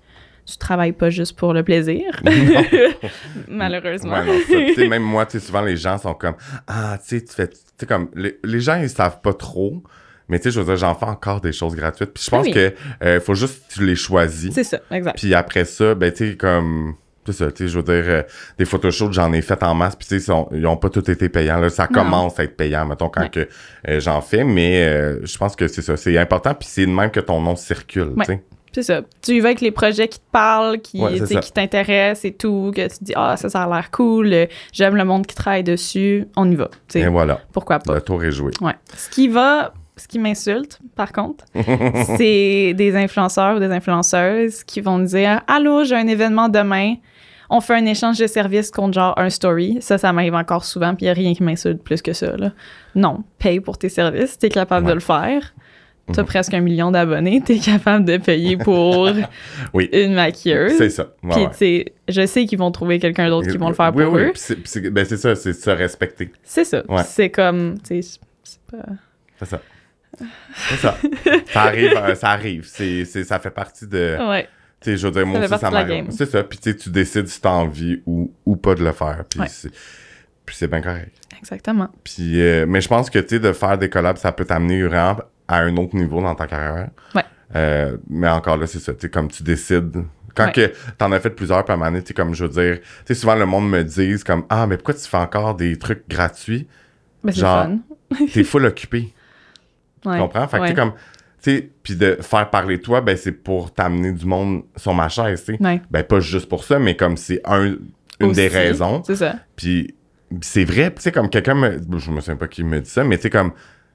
tu 0.47 0.57
travailles 0.57 0.93
pas 0.93 1.11
juste 1.11 1.37
pour 1.39 1.53
le 1.53 1.63
plaisir. 1.63 2.05
Malheureusement. 3.49 4.13
Ouais, 4.21 4.75
non, 4.79 4.89
même 4.89 5.03
moi, 5.03 5.27
souvent, 5.29 5.63
les 5.63 5.77
gens 5.77 5.99
sont 5.99 6.15
comme, 6.15 6.35
ah, 6.67 6.99
tu 7.07 7.19
sais, 7.19 7.25
tu 7.25 7.35
fais, 7.35 7.87
comme, 7.87 8.09
les, 8.15 8.39
les 8.45 8.61
gens, 8.61 8.77
ils 8.81 8.89
savent 8.89 9.21
pas 9.21 9.35
trop. 9.35 9.83
Mais 10.33 10.39
tu 10.39 10.45
sais, 10.45 10.51
je 10.51 10.59
veux 10.61 10.67
dire, 10.67 10.77
j'en 10.77 10.95
fais 10.95 11.05
encore 11.07 11.41
des 11.41 11.53
choses 11.53 11.77
gratuites. 11.77 12.11
Puis 12.15 12.25
je 12.25 12.31
pense 12.31 12.47
Oui. 12.47 12.53
que 12.53 12.73
euh, 13.05 13.21
faut 13.21 13.35
juste 13.35 13.69
que 13.69 13.75
tu 13.75 13.87
les 13.87 13.95
choisis. 13.97 14.53
c'est 14.55 14.65
ça, 14.65 14.79
exact. 14.91 15.17
Puis 15.19 15.35
après 15.35 15.65
ça, 15.67 15.95
ben, 15.95 16.11
tu 16.11 16.31
sais, 16.31 16.37
comme. 16.37 16.95
C'est 17.25 17.33
ça, 17.35 17.53
tu 17.53 17.59
sais, 17.65 17.69
je 17.69 17.79
veux 17.79 17.85
dire, 17.85 18.03
euh, 18.09 18.23
des 18.59 18.65
photoshoots, 18.65 19.13
j'en 19.13 19.33
ai 19.33 19.43
fait 19.43 19.63
en 19.63 19.75
masse, 19.75 19.95
puis 19.95 20.09
tu 20.09 20.17
sais, 20.17 20.21
ils 20.21 20.27
sont- 20.27 20.49
ils 20.53 20.67
ont 20.67 20.77
pas 20.77 20.89
tous 20.89 21.09
été 21.09 21.29
payants. 21.29 21.61
Là, 21.61 21.69
ça 21.69 21.87
Non. 21.89 22.03
commence 22.03 22.41
à 22.41 22.43
être 22.43 22.57
payant, 22.57 22.85
mettons, 22.85 23.09
quand 23.11 23.21
Ouais. 23.21 23.29
que 23.29 23.49
euh, 23.89 24.01
j'en 24.01 24.21
fais, 24.23 24.43
mais 24.43 24.83
euh, 24.89 25.21
je 25.25 25.39
pense 25.39 25.55
que 25.55 25.69
c'est 25.69 25.83
ça, 25.83 25.97
c'est 25.97 26.19
important, 26.19 26.53
puis 26.55 26.67
c'est 26.69 26.85
de 26.85 26.91
même 26.91 27.13
que 27.13 27.21
ton 27.21 27.41
nom 27.41 27.55
circule, 27.55 28.13
Ouais. 28.17 28.25
tu 28.27 28.33
sais. 28.33 28.43
C'est 28.75 28.83
ça. 28.83 29.03
Tu 29.21 29.33
y 29.33 29.41
vas 29.41 29.49
avec 29.51 29.61
les 29.61 29.71
projets 29.71 30.09
qui 30.09 30.19
te 30.19 30.25
parlent, 30.33 30.81
qui, 30.81 30.99
Ouais, 31.01 31.21
t'intéressent 31.55 32.25
et 32.25 32.33
tout, 32.33 32.73
que 32.75 32.89
tu 32.89 32.99
te 32.99 33.05
dis, 33.05 33.13
ah, 33.15 33.37
ça, 33.37 33.49
ça 33.51 33.63
a 33.65 33.69
l'air 33.69 33.91
cool, 33.91 34.49
j'aime 34.73 34.97
le 34.97 35.05
monde 35.05 35.27
qui 35.27 35.35
travaille 35.37 35.63
dessus, 35.63 36.27
on 36.37 36.51
y 36.51 36.57
va. 36.57 36.69
Tu 36.89 36.99
sais, 36.99 37.01
Et 37.03 37.07
voilà, 37.09 37.41
pourquoi 37.53 37.79
pas. 37.79 37.95
le 37.95 38.01
tour 38.01 38.25
est 38.25 38.33
joué. 38.33 38.51
Ouais. 38.61 38.75
Ce 38.97 39.11
qui 39.11 39.29
va, 39.29 39.75
ce 39.97 40.09
qui 40.09 40.19
m'insulte, 40.19 40.79
par 40.97 41.13
contre, 41.13 41.45
c'est 42.17 42.75
des 42.75 42.97
influenceurs 42.97 43.57
ou 43.57 43.61
des 43.61 43.71
influenceuses 43.71 44.65
qui 44.65 44.81
vont 44.81 44.99
me 44.99 45.07
dire, 45.07 45.43
allô, 45.47 45.85
j'ai 45.85 45.97
un 45.97 46.07
événement 46.07 46.49
demain. 46.49 46.95
On 47.51 47.61
fait 47.61 47.75
un 47.75 47.85
échange 47.85 48.19
de 48.19 48.27
services 48.27 48.71
contre 48.71 48.95
genre 48.95 49.19
un 49.19 49.29
story. 49.29 49.77
Ça, 49.81 49.99
ça 49.99 50.11
m'arrive 50.13 50.35
encore 50.35 50.65
souvent, 50.65 50.95
puis 50.95 51.05
il 51.05 51.09
n'y 51.09 51.11
a 51.11 51.15
rien 51.15 51.35
qui 51.35 51.43
m'insulte 51.43 51.83
plus 51.83 52.01
que 52.01 52.15
ça. 52.15 52.35
Là. 52.37 52.53
Non, 52.95 53.25
paye 53.39 53.61
pour 53.61 53.77
tes 53.77 53.91
services, 53.91 54.39
tu 54.39 54.47
es 54.47 54.49
capable 54.49 54.87
de 54.87 54.95
le 54.95 55.01
faire. 55.01 55.53
Tu 56.13 56.19
as 56.19 56.23
Mhm. 56.23 56.29
presque 56.29 56.55
un 56.55 56.61
million 56.61 56.91
d'abonnés, 56.91 57.43
tu 57.45 57.53
es 57.53 57.59
capable 57.59 58.05
de 58.05 58.17
payer 58.17 58.57
pour 58.57 59.09
Oui. 59.75 59.89
une 59.93 60.15
maquilleuse. 60.15 60.73
C'est 60.77 60.91
ça. 60.91 61.09
Ouais, 61.23 61.31
Puis, 61.31 61.41
ouais. 61.43 61.51
tu 61.51 61.57
sais, 61.59 61.85
je 62.09 62.27
sais 62.27 62.45
qu'ils 62.45 62.59
vont 62.59 62.71
trouver 62.73 62.99
quelqu'un 62.99 63.29
d'autre 63.29 63.49
qui 63.49 63.57
vont 63.57 63.69
le 63.69 63.75
faire 63.75 63.93
oui, 63.95 64.05
pour 64.05 64.15
oui, 64.15 64.23
eux. 64.23 64.33
c'est- 64.35 64.91
ben, 64.91 65.05
c'est 65.05 65.17
ça, 65.17 65.37
c'est 65.37 65.53
se 65.53 65.71
respecter. 65.71 66.33
C'est 66.43 66.65
ça. 66.65 66.83
C'est 67.05 67.31
comme, 67.31 67.77
c'est 67.85 68.01
pas... 68.71 68.79
C'est 69.39 69.45
ça. 69.47 69.61
C'est 70.55 70.77
ça. 70.77 70.97
ça 71.53 71.63
arrive, 71.63 71.93
euh, 71.97 72.15
ça 72.15 72.31
arrive. 72.31 72.65
C'est, 72.67 73.05
ça 73.05 73.39
fait 73.39 73.51
partie 73.51 73.87
de. 73.87 74.17
Ouais. 74.29 74.49
Tu 74.81 74.91
sais, 74.91 74.97
je 74.97 75.07
veux 75.07 75.13
dire, 75.13 75.27
moi 75.27 75.41
aussi, 75.41 75.59
ça 75.59 75.71
m'arrive. 75.71 76.07
C'est 76.11 76.27
ça. 76.27 76.43
Puis 76.43 76.59
tu 76.59 76.91
décides 76.91 77.29
si 77.29 77.41
t'as 77.41 77.51
envie 77.51 78.03
ou, 78.05 78.33
ou 78.45 78.57
pas 78.57 78.75
de 78.75 78.85
le 78.85 78.93
faire. 78.93 79.25
Puis 79.29 79.41
Ouais. 79.41 79.47
c'est, 79.49 80.67
bien 80.69 80.83
correct. 80.83 81.17
Exactement. 81.39 81.89
Puis, 82.05 82.41
euh, 82.43 82.67
mais 82.69 82.81
je 82.81 82.89
pense 82.89 83.09
que, 83.09 83.19
tu 83.21 83.29
sais, 83.37 83.39
de 83.41 83.53
faire 83.53 83.79
des 83.79 83.89
collabs, 83.89 84.17
ça 84.19 84.33
peut 84.33 84.45
t'amener 84.45 84.83
vraiment 84.83 85.17
à 85.49 85.59
un 85.59 85.77
autre 85.77 85.95
niveau 85.97 86.21
dans 86.21 86.35
ta 86.35 86.47
carrière. 86.47 86.91
Ouais. 87.15 87.23
Euh, 87.55 87.97
mais 88.09 88.29
encore 88.29 88.57
là, 88.57 88.67
c'est 88.67 88.81
ça. 88.81 88.93
Tu 88.93 89.01
sais, 89.03 89.09
comme 89.11 89.29
tu 89.29 89.43
décides. 89.43 90.03
Quand 90.35 90.47
Ouais. 90.47 90.53
que 90.53 90.73
t'en 90.97 91.13
as 91.13 91.21
fait 91.21 91.31
plusieurs, 91.31 91.69
moment 91.69 91.85
donné, 91.87 92.03
tu 92.03 92.15
comme 92.15 92.35
je 92.35 92.45
veux 92.45 92.51
dire, 92.51 92.79
tu 93.07 93.15
souvent 93.15 93.35
le 93.35 93.45
monde 93.45 93.69
me 93.69 93.85
dise 93.85 94.25
comme, 94.25 94.45
ah, 94.49 94.67
mais 94.67 94.77
pourquoi 94.79 94.95
tu 94.95 95.07
fais 95.07 95.19
encore 95.19 95.55
des 95.55 95.79
trucs 95.79 96.09
gratuits? 96.09 96.67
Ben, 97.23 97.33
c'est 97.33 97.41
Genre, 97.41 97.67
fun. 97.67 98.27
T'es 98.33 98.43
full 98.43 98.65
occupé. 98.65 99.13
Ouais. 100.05 100.15
Tu 100.17 100.21
comprends? 100.23 100.49
Fait 100.49 100.57
que, 100.59 100.63
tu 100.63 100.63
Ouais. 100.63 100.69
sais, 100.69 100.75
comme, 100.75 100.93
tu 101.43 101.51
sais, 101.57 101.71
puis 101.83 101.97
de 101.97 102.19
faire 102.21 102.51
parler 102.51 102.79
de 102.79 102.83
toi, 102.83 103.01
ben, 103.01 103.17
c'est 103.17 103.33
pour 103.33 103.73
t'amener 103.73 104.13
du 104.13 104.27
monde 104.27 104.63
sur 104.77 104.95
ma 104.95 105.09
chaise, 105.09 105.45
tu 105.45 105.57
sais. 105.57 105.63
Ouais. 105.63 105.81
Ben, 105.91 106.03
pas 106.05 106.21
juste 106.21 106.49
pour 106.49 106.65
ça, 106.65 106.79
mais 106.79 106.97
comme 106.97 107.17
c'est 107.17 107.41
un, 107.45 107.77
une 108.21 108.33
des 108.33 108.49
raisons. 108.49 109.03
C'est 109.05 109.17
ça. 109.17 109.35
Puis, 109.57 109.95
c'est 110.41 110.65
vrai, 110.65 110.93
tu 110.95 111.03
sais, 111.03 111.13
comme 111.13 111.29
quelqu'un 111.29 111.55
me. 111.55 111.79
Je 111.99 112.11
me 112.11 112.21
souviens 112.21 112.37
pas 112.37 112.49
qui 112.49 112.63
me 112.65 112.81
dit 112.81 112.89
ça, 112.91 113.05
mais 113.05 113.17
tu 113.17 113.23
sais, 113.23 113.31
comme. 113.31 113.53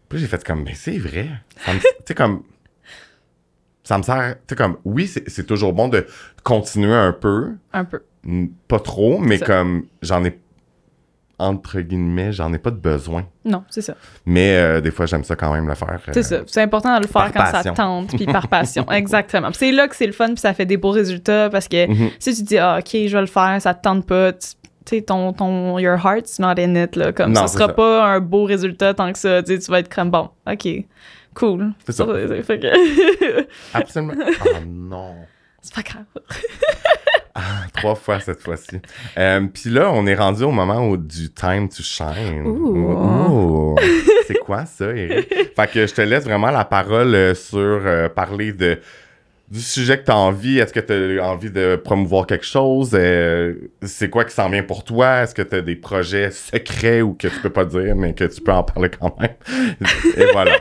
Puis 0.10 0.20
j'ai 0.20 0.28
fait 0.28 0.44
comme, 0.44 0.64
mais 0.64 0.74
c'est 0.74 0.98
vrai. 0.98 1.28
Tu 1.68 1.82
sais, 2.06 2.16
comme. 2.16 2.44
Ça 3.84 3.98
me 3.98 4.04
sert. 4.04 4.36
Tu 4.36 4.42
sais, 4.50 4.56
comme, 4.56 4.78
oui, 4.86 5.08
c'est 5.08 5.46
toujours 5.46 5.74
bon 5.74 5.88
de 5.88 6.06
continuer 6.44 6.94
un 6.94 7.14
peu. 7.14 7.54
Un 7.74 7.86
peu. 7.86 8.02
Pas 8.68 8.80
trop, 8.80 9.20
mais 9.20 9.40
comme, 9.40 9.86
j'en 10.02 10.24
ai. 10.26 10.38
Entre 11.40 11.82
guillemets, 11.82 12.32
j'en 12.32 12.52
ai 12.52 12.58
pas 12.58 12.72
de 12.72 12.78
besoin. 12.78 13.26
Non, 13.46 13.64
c'est 13.70 13.82
ça. 13.82 13.94
Mais 14.26 14.58
euh, 14.58 14.82
des 14.82 14.90
fois, 14.90 15.06
j'aime 15.06 15.24
ça 15.24 15.36
quand 15.36 15.54
même 15.54 15.68
le 15.68 15.76
faire. 15.76 16.00
c'est 16.12 16.24
ça. 16.24 16.40
C'est 16.48 16.62
important 16.62 16.96
de 16.98 17.04
le 17.04 17.08
faire 17.08 17.32
quand 17.32 17.46
ça 17.46 17.64
tente, 17.64 18.10
puis 18.10 18.26
par 18.26 18.48
passion. 18.50 18.90
Exactement. 18.92 19.50
c'est 19.54 19.72
là 19.72 19.88
que 19.88 19.96
c'est 19.96 20.08
le 20.08 20.14
fun, 20.14 20.28
puis 20.28 20.38
ça 20.38 20.54
fait 20.54 20.66
des 20.66 20.78
beaux 20.78 20.90
résultats 20.90 21.50
parce 21.50 21.68
que 21.68 21.86
mm-hmm. 21.88 22.12
si 22.18 22.36
tu 22.36 22.44
dis, 22.44 22.58
ah, 22.58 22.80
OK, 22.80 22.90
je 22.92 23.16
vais 23.16 23.22
le 23.22 23.28
faire, 23.28 23.62
ça 23.62 23.76
te 23.76 23.82
tente 23.84 24.08
pas, 24.08 24.32
sais, 24.88 25.02
ton, 25.02 25.34
ton, 25.34 25.80
your 25.80 25.98
heart's 25.98 26.40
not 26.40 26.60
in 26.60 26.76
it, 26.76 26.96
là. 26.96 27.12
Comme, 27.12 27.36
ça 27.36 27.48
sera 27.48 27.70
pas 27.70 28.06
un 28.06 28.20
beau 28.20 28.46
résultat 28.46 28.94
tant 28.94 29.12
que 29.12 29.20
ça. 29.20 29.44
Tu 29.44 29.58
vas 29.70 29.80
être 29.80 29.94
comme, 29.94 30.12
bon, 30.12 30.30
OK, 30.50 30.68
cool. 31.34 31.74
C'est 31.86 31.94
ça. 31.94 32.06
que... 32.06 33.48
Absolument. 33.74 34.14
Oh 34.46 34.50
non. 34.66 35.16
C'est 35.62 35.76
pas 35.76 35.82
grave. 35.82 36.06
trois 37.74 37.96
fois 37.96 38.20
cette 38.20 38.42
fois-ci. 38.42 38.80
Euh, 39.18 39.42
Puis 39.54 39.70
là, 39.70 39.92
on 39.94 40.06
est 40.08 40.16
rendu 40.16 40.44
au 40.44 40.52
moment 40.52 40.88
où 40.88 40.98
du 40.98 41.30
time 41.32 41.70
to 41.70 41.84
shine. 41.84 42.46
Ouh. 42.46 43.76
C'est 44.28 44.40
quoi 44.40 44.66
ça, 44.66 44.94
Eric? 44.96 45.28
fait 45.56 45.72
que 45.72 45.88
je 45.88 45.94
te 45.94 46.02
laisse 46.02 46.24
vraiment 46.26 46.52
la 46.52 46.66
parole 46.66 47.16
euh, 47.16 47.34
sur 47.34 47.58
euh, 47.86 48.10
parler 48.10 48.52
de 48.54 48.80
du 49.50 49.62
sujet 49.62 49.98
que 49.98 50.04
tu 50.04 50.12
as 50.12 50.18
envie. 50.18 50.60
Est-ce 50.60 50.74
que 50.74 50.82
tu 50.82 51.22
as 51.22 51.26
envie 51.26 51.50
de 51.50 51.78
promouvoir 51.78 52.28
quelque 52.28 52.46
chose? 52.46 52.92
Euh, 52.94 53.54
c'est 53.82 54.10
quoi 54.10 54.26
qui 54.26 54.34
s'en 54.36 54.50
vient 54.50 54.64
pour 54.64 54.84
toi? 54.84 55.22
Est-ce 55.24 55.34
que 55.34 55.42
tu 55.42 55.56
as 55.56 55.62
des 55.62 55.78
projets 55.78 56.32
secrets 56.32 57.02
ou 57.02 57.14
que 57.14 57.30
tu 57.30 57.40
peux 57.42 57.50
pas 57.50 57.64
dire, 57.64 57.96
mais 57.96 58.14
que 58.14 58.26
tu 58.26 58.42
peux 58.42 58.52
en 58.52 58.64
parler 58.64 58.90
quand 58.90 59.18
même? 59.20 59.30
Et 60.18 60.26
voilà. 60.34 60.52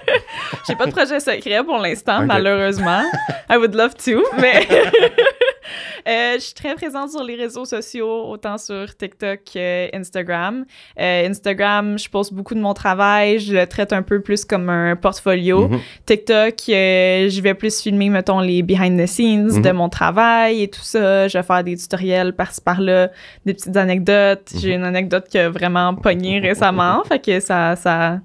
J'ai 0.66 0.76
pas 0.76 0.86
de 0.86 0.92
projet 0.92 1.20
secret 1.20 1.62
pour 1.64 1.78
l'instant, 1.78 2.24
malheureusement. 2.24 3.02
I 3.50 3.56
would 3.56 3.74
love 3.74 3.94
to, 3.94 4.22
mais 4.38 4.66
Euh, 6.06 6.34
je 6.34 6.40
suis 6.40 6.54
très 6.54 6.74
présente 6.74 7.10
sur 7.10 7.24
les 7.24 7.34
réseaux 7.34 7.64
sociaux, 7.64 8.28
autant 8.28 8.58
sur 8.58 8.96
TikTok 8.96 9.40
qu'Instagram. 9.44 10.64
Euh, 11.00 11.28
Instagram, 11.28 11.98
je 11.98 12.08
poste 12.08 12.32
beaucoup 12.32 12.54
de 12.54 12.60
mon 12.60 12.74
travail, 12.74 13.40
je 13.40 13.52
le 13.52 13.66
traite 13.66 13.92
un 13.92 14.02
peu 14.02 14.20
plus 14.20 14.44
comme 14.44 14.68
un 14.68 14.94
portfolio. 14.94 15.68
Mhm. 15.68 15.80
TikTok, 16.06 16.54
euh, 16.68 17.28
je 17.28 17.40
vais 17.40 17.54
plus 17.54 17.80
filmer, 17.80 18.08
mettons, 18.08 18.40
les 18.40 18.62
behind 18.62 19.00
the 19.00 19.06
scenes 19.06 19.60
de 19.60 19.68
mhm. 19.68 19.76
mon 19.76 19.88
travail 19.88 20.62
et 20.62 20.68
tout 20.68 20.80
ça. 20.80 21.26
Je 21.26 21.38
vais 21.38 21.44
faire 21.44 21.64
des 21.64 21.76
tutoriels 21.76 22.34
par-ci 22.34 22.60
par-là, 22.60 23.10
des 23.44 23.54
petites 23.54 23.76
anecdotes. 23.76 24.52
J'ai 24.56 24.76
mhm. 24.76 24.82
une 24.82 24.86
anecdote 24.86 25.26
qui 25.28 25.38
a 25.38 25.50
vraiment 25.50 25.94
pogné 25.94 26.38
récemment, 26.38 27.02
fait 27.08 27.24
que 27.24 27.40
ça... 27.40 27.74
ça 27.76 28.20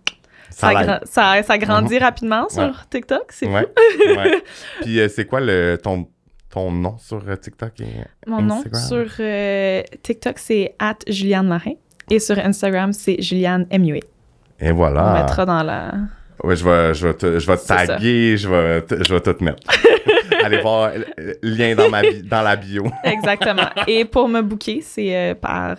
ça, 0.52 0.99
ça, 1.06 1.43
ça, 1.43 1.58
grandit 1.58 1.97
rapidement 1.97 2.47
sur 2.49 2.88
TikTok, 2.89 3.32
c'est 3.32 3.47
ouais. 3.47 3.68
ouais. 4.08 4.43
Puis 4.82 4.99
c'est 5.10 5.26
quoi 5.26 5.39
le, 5.39 5.78
ton 5.82 6.08
ton 6.52 6.72
nom 6.72 6.97
sur 6.97 7.24
euh, 7.28 7.36
TikTok 7.36 7.80
et 7.82 7.88
Mon 8.28 8.41
nom 8.41 8.62
sur 8.74 9.08
euh, 9.20 9.82
TikTok, 10.04 10.38
c'est 10.38 10.76
at 10.80 10.97
Juliane 11.08 11.47
Marin. 11.47 11.74
Et 12.10 12.20
sur 12.20 12.38
Instagram, 12.38 12.91
c'est 12.91 13.22
Juliane 13.22 13.66
MUA. 13.72 13.99
Et 14.60 14.72
voilà. 14.72 15.06
On 15.06 15.22
mettra 15.22 15.45
dans 15.45 15.64
la. 15.64 15.93
Oui, 16.43 16.56
je 16.56 16.66
vais, 16.68 16.93
je 16.93 17.08
vais 17.08 17.14
te, 17.14 17.39
je 17.39 17.47
vais 17.47 17.58
taguer, 17.58 18.36
je 18.36 18.49
vais, 18.49 18.84
je 18.89 19.14
vais 19.14 19.22
tout 19.22 19.43
mettre. 19.43 19.62
Allez 20.43 20.60
voir 20.60 20.91
lien 21.43 21.76
dans, 21.76 21.89
ma 21.89 22.02
dans 22.02 22.41
la 22.41 22.56
bio. 22.56 22.84
Exactement. 23.04 23.70
Et 23.88 24.06
pour 24.06 24.28
me 24.28 24.41
booker, 24.41 24.82
c'est 24.82 25.16
euh, 25.16 25.36
par 25.36 25.78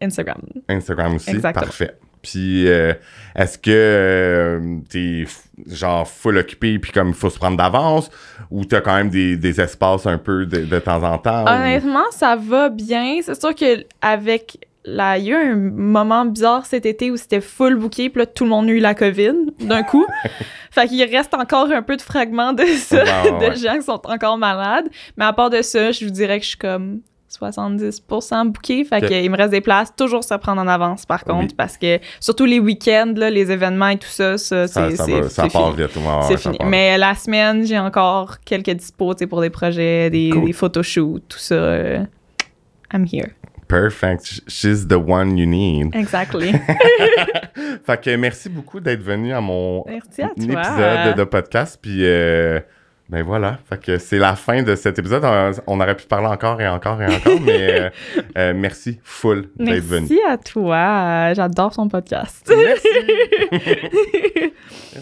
Instagram. 0.00 0.42
Instagram 0.68 1.16
aussi. 1.16 1.30
Exactement. 1.30 1.64
Parfait. 1.64 1.96
Puis 2.22 2.68
euh, 2.68 2.94
est-ce 3.34 3.58
que 3.58 3.70
euh, 3.70 4.78
t'es 4.88 5.24
genre 5.66 6.06
full 6.08 6.38
occupé 6.38 6.78
puis 6.78 6.92
comme 6.92 7.08
il 7.08 7.14
faut 7.14 7.30
se 7.30 7.38
prendre 7.38 7.56
d'avance 7.56 8.10
ou 8.50 8.64
t'as 8.64 8.80
quand 8.80 8.94
même 8.94 9.10
des, 9.10 9.36
des, 9.36 9.60
espaces 9.60 10.06
un 10.06 10.18
peu 10.18 10.46
de, 10.46 10.64
de 10.64 10.78
temps 10.78 11.02
en 11.02 11.18
temps? 11.18 11.44
Honnêtement, 11.46 12.10
ça 12.12 12.36
va 12.36 12.68
bien. 12.68 13.18
C'est 13.22 13.38
sûr 13.40 13.54
que 13.54 13.84
avec 14.00 14.58
la, 14.84 15.18
il 15.18 15.24
y 15.24 15.32
a 15.32 15.42
eu 15.42 15.52
un 15.52 15.56
moment 15.56 16.24
bizarre 16.24 16.66
cet 16.66 16.86
été 16.86 17.10
où 17.10 17.16
c'était 17.16 17.40
full 17.40 17.76
booké, 17.76 18.10
puis 18.10 18.20
là, 18.20 18.26
tout 18.26 18.44
le 18.44 18.50
monde 18.50 18.68
a 18.68 18.72
eu 18.72 18.78
la 18.78 18.94
COVID 18.94 19.34
d'un 19.60 19.82
coup. 19.82 20.06
fait 20.70 20.88
qu'il 20.88 21.02
reste 21.04 21.34
encore 21.34 21.70
un 21.70 21.82
peu 21.82 21.96
de 21.96 22.02
fragments 22.02 22.52
de 22.52 22.64
ça, 22.64 23.02
de 23.40 23.54
gens 23.54 23.76
qui 23.76 23.82
sont 23.82 24.00
encore 24.04 24.38
malades. 24.38 24.88
Mais 25.16 25.24
à 25.24 25.32
part 25.32 25.50
de 25.50 25.62
ça, 25.62 25.92
je 25.92 26.04
vous 26.04 26.10
dirais 26.10 26.38
que 26.38 26.44
je 26.44 26.50
suis 26.50 26.58
comme 26.58 27.00
70% 27.32 28.46
booké. 28.48 28.84
Fait 28.84 29.00
qu'il 29.00 29.30
me 29.30 29.36
reste 29.36 29.50
des 29.50 29.60
places. 29.60 29.94
Toujours 29.96 30.24
se 30.24 30.34
prendre 30.34 30.60
en 30.60 30.68
avance, 30.68 31.06
par 31.06 31.24
contre, 31.24 31.56
parce 31.56 31.76
que 31.76 31.98
surtout 32.20 32.44
les 32.44 32.58
week-ends, 32.58 33.14
les 33.16 33.50
événements 33.50 33.88
et 33.88 33.98
tout 33.98 34.08
ça, 34.08 34.38
ça, 34.38 34.66
c'est 34.68 34.96
ça, 34.96 35.28
ça 35.28 35.46
part 35.48 35.72
vite. 35.72 35.90
c'est 36.28 36.38
fini. 36.38 36.58
Mais 36.64 36.98
la 36.98 37.14
semaine, 37.14 37.64
j'ai 37.66 37.78
encore 37.78 38.40
quelques 38.44 38.70
dispos 38.70 39.14
pour 39.28 39.40
des 39.40 39.50
projets, 39.50 40.10
des, 40.10 40.30
des 40.30 40.52
photoshoots, 40.52 41.22
tout 41.28 41.38
ça. 41.38 41.54
Euh, 41.54 42.04
I'm 42.92 43.06
here. 43.10 43.30
Perfect. 43.68 44.42
She's 44.48 44.86
the 44.86 44.98
one 44.98 45.38
you 45.38 45.46
need. 45.46 45.94
Exactly. 45.94 46.52
fait 47.86 48.00
que 48.00 48.16
merci 48.16 48.50
beaucoup 48.50 48.80
d'être 48.80 49.02
venu 49.02 49.32
à 49.32 49.40
mon 49.40 49.84
épisode 49.86 51.16
de, 51.16 51.24
podcast. 51.24 51.78
Puis. 51.80 52.04
Euh, 52.04 52.60
ben 53.12 53.22
voilà, 53.22 53.58
fait 53.68 53.78
que 53.78 53.98
c'est 53.98 54.16
la 54.16 54.36
fin 54.36 54.62
de 54.62 54.74
cet 54.74 54.98
épisode. 54.98 55.22
On, 55.66 55.78
aurait 55.80 55.94
pu 55.94 56.06
parler 56.06 56.28
encore 56.28 56.58
et 56.62 56.66
encore 56.66 57.02
et 57.02 57.14
encore, 57.14 57.40
mais 57.44 57.80
euh, 57.80 57.90
euh, 58.38 58.52
merci 58.56 59.00
full 59.04 59.50
d'être 59.58 59.84
venu. 59.84 60.06
Merci 60.08 60.20
à 60.26 60.38
toi. 60.38 61.34
J'adore 61.34 61.74
son 61.74 61.88
podcast. 61.88 62.50
Merci. 62.50 62.88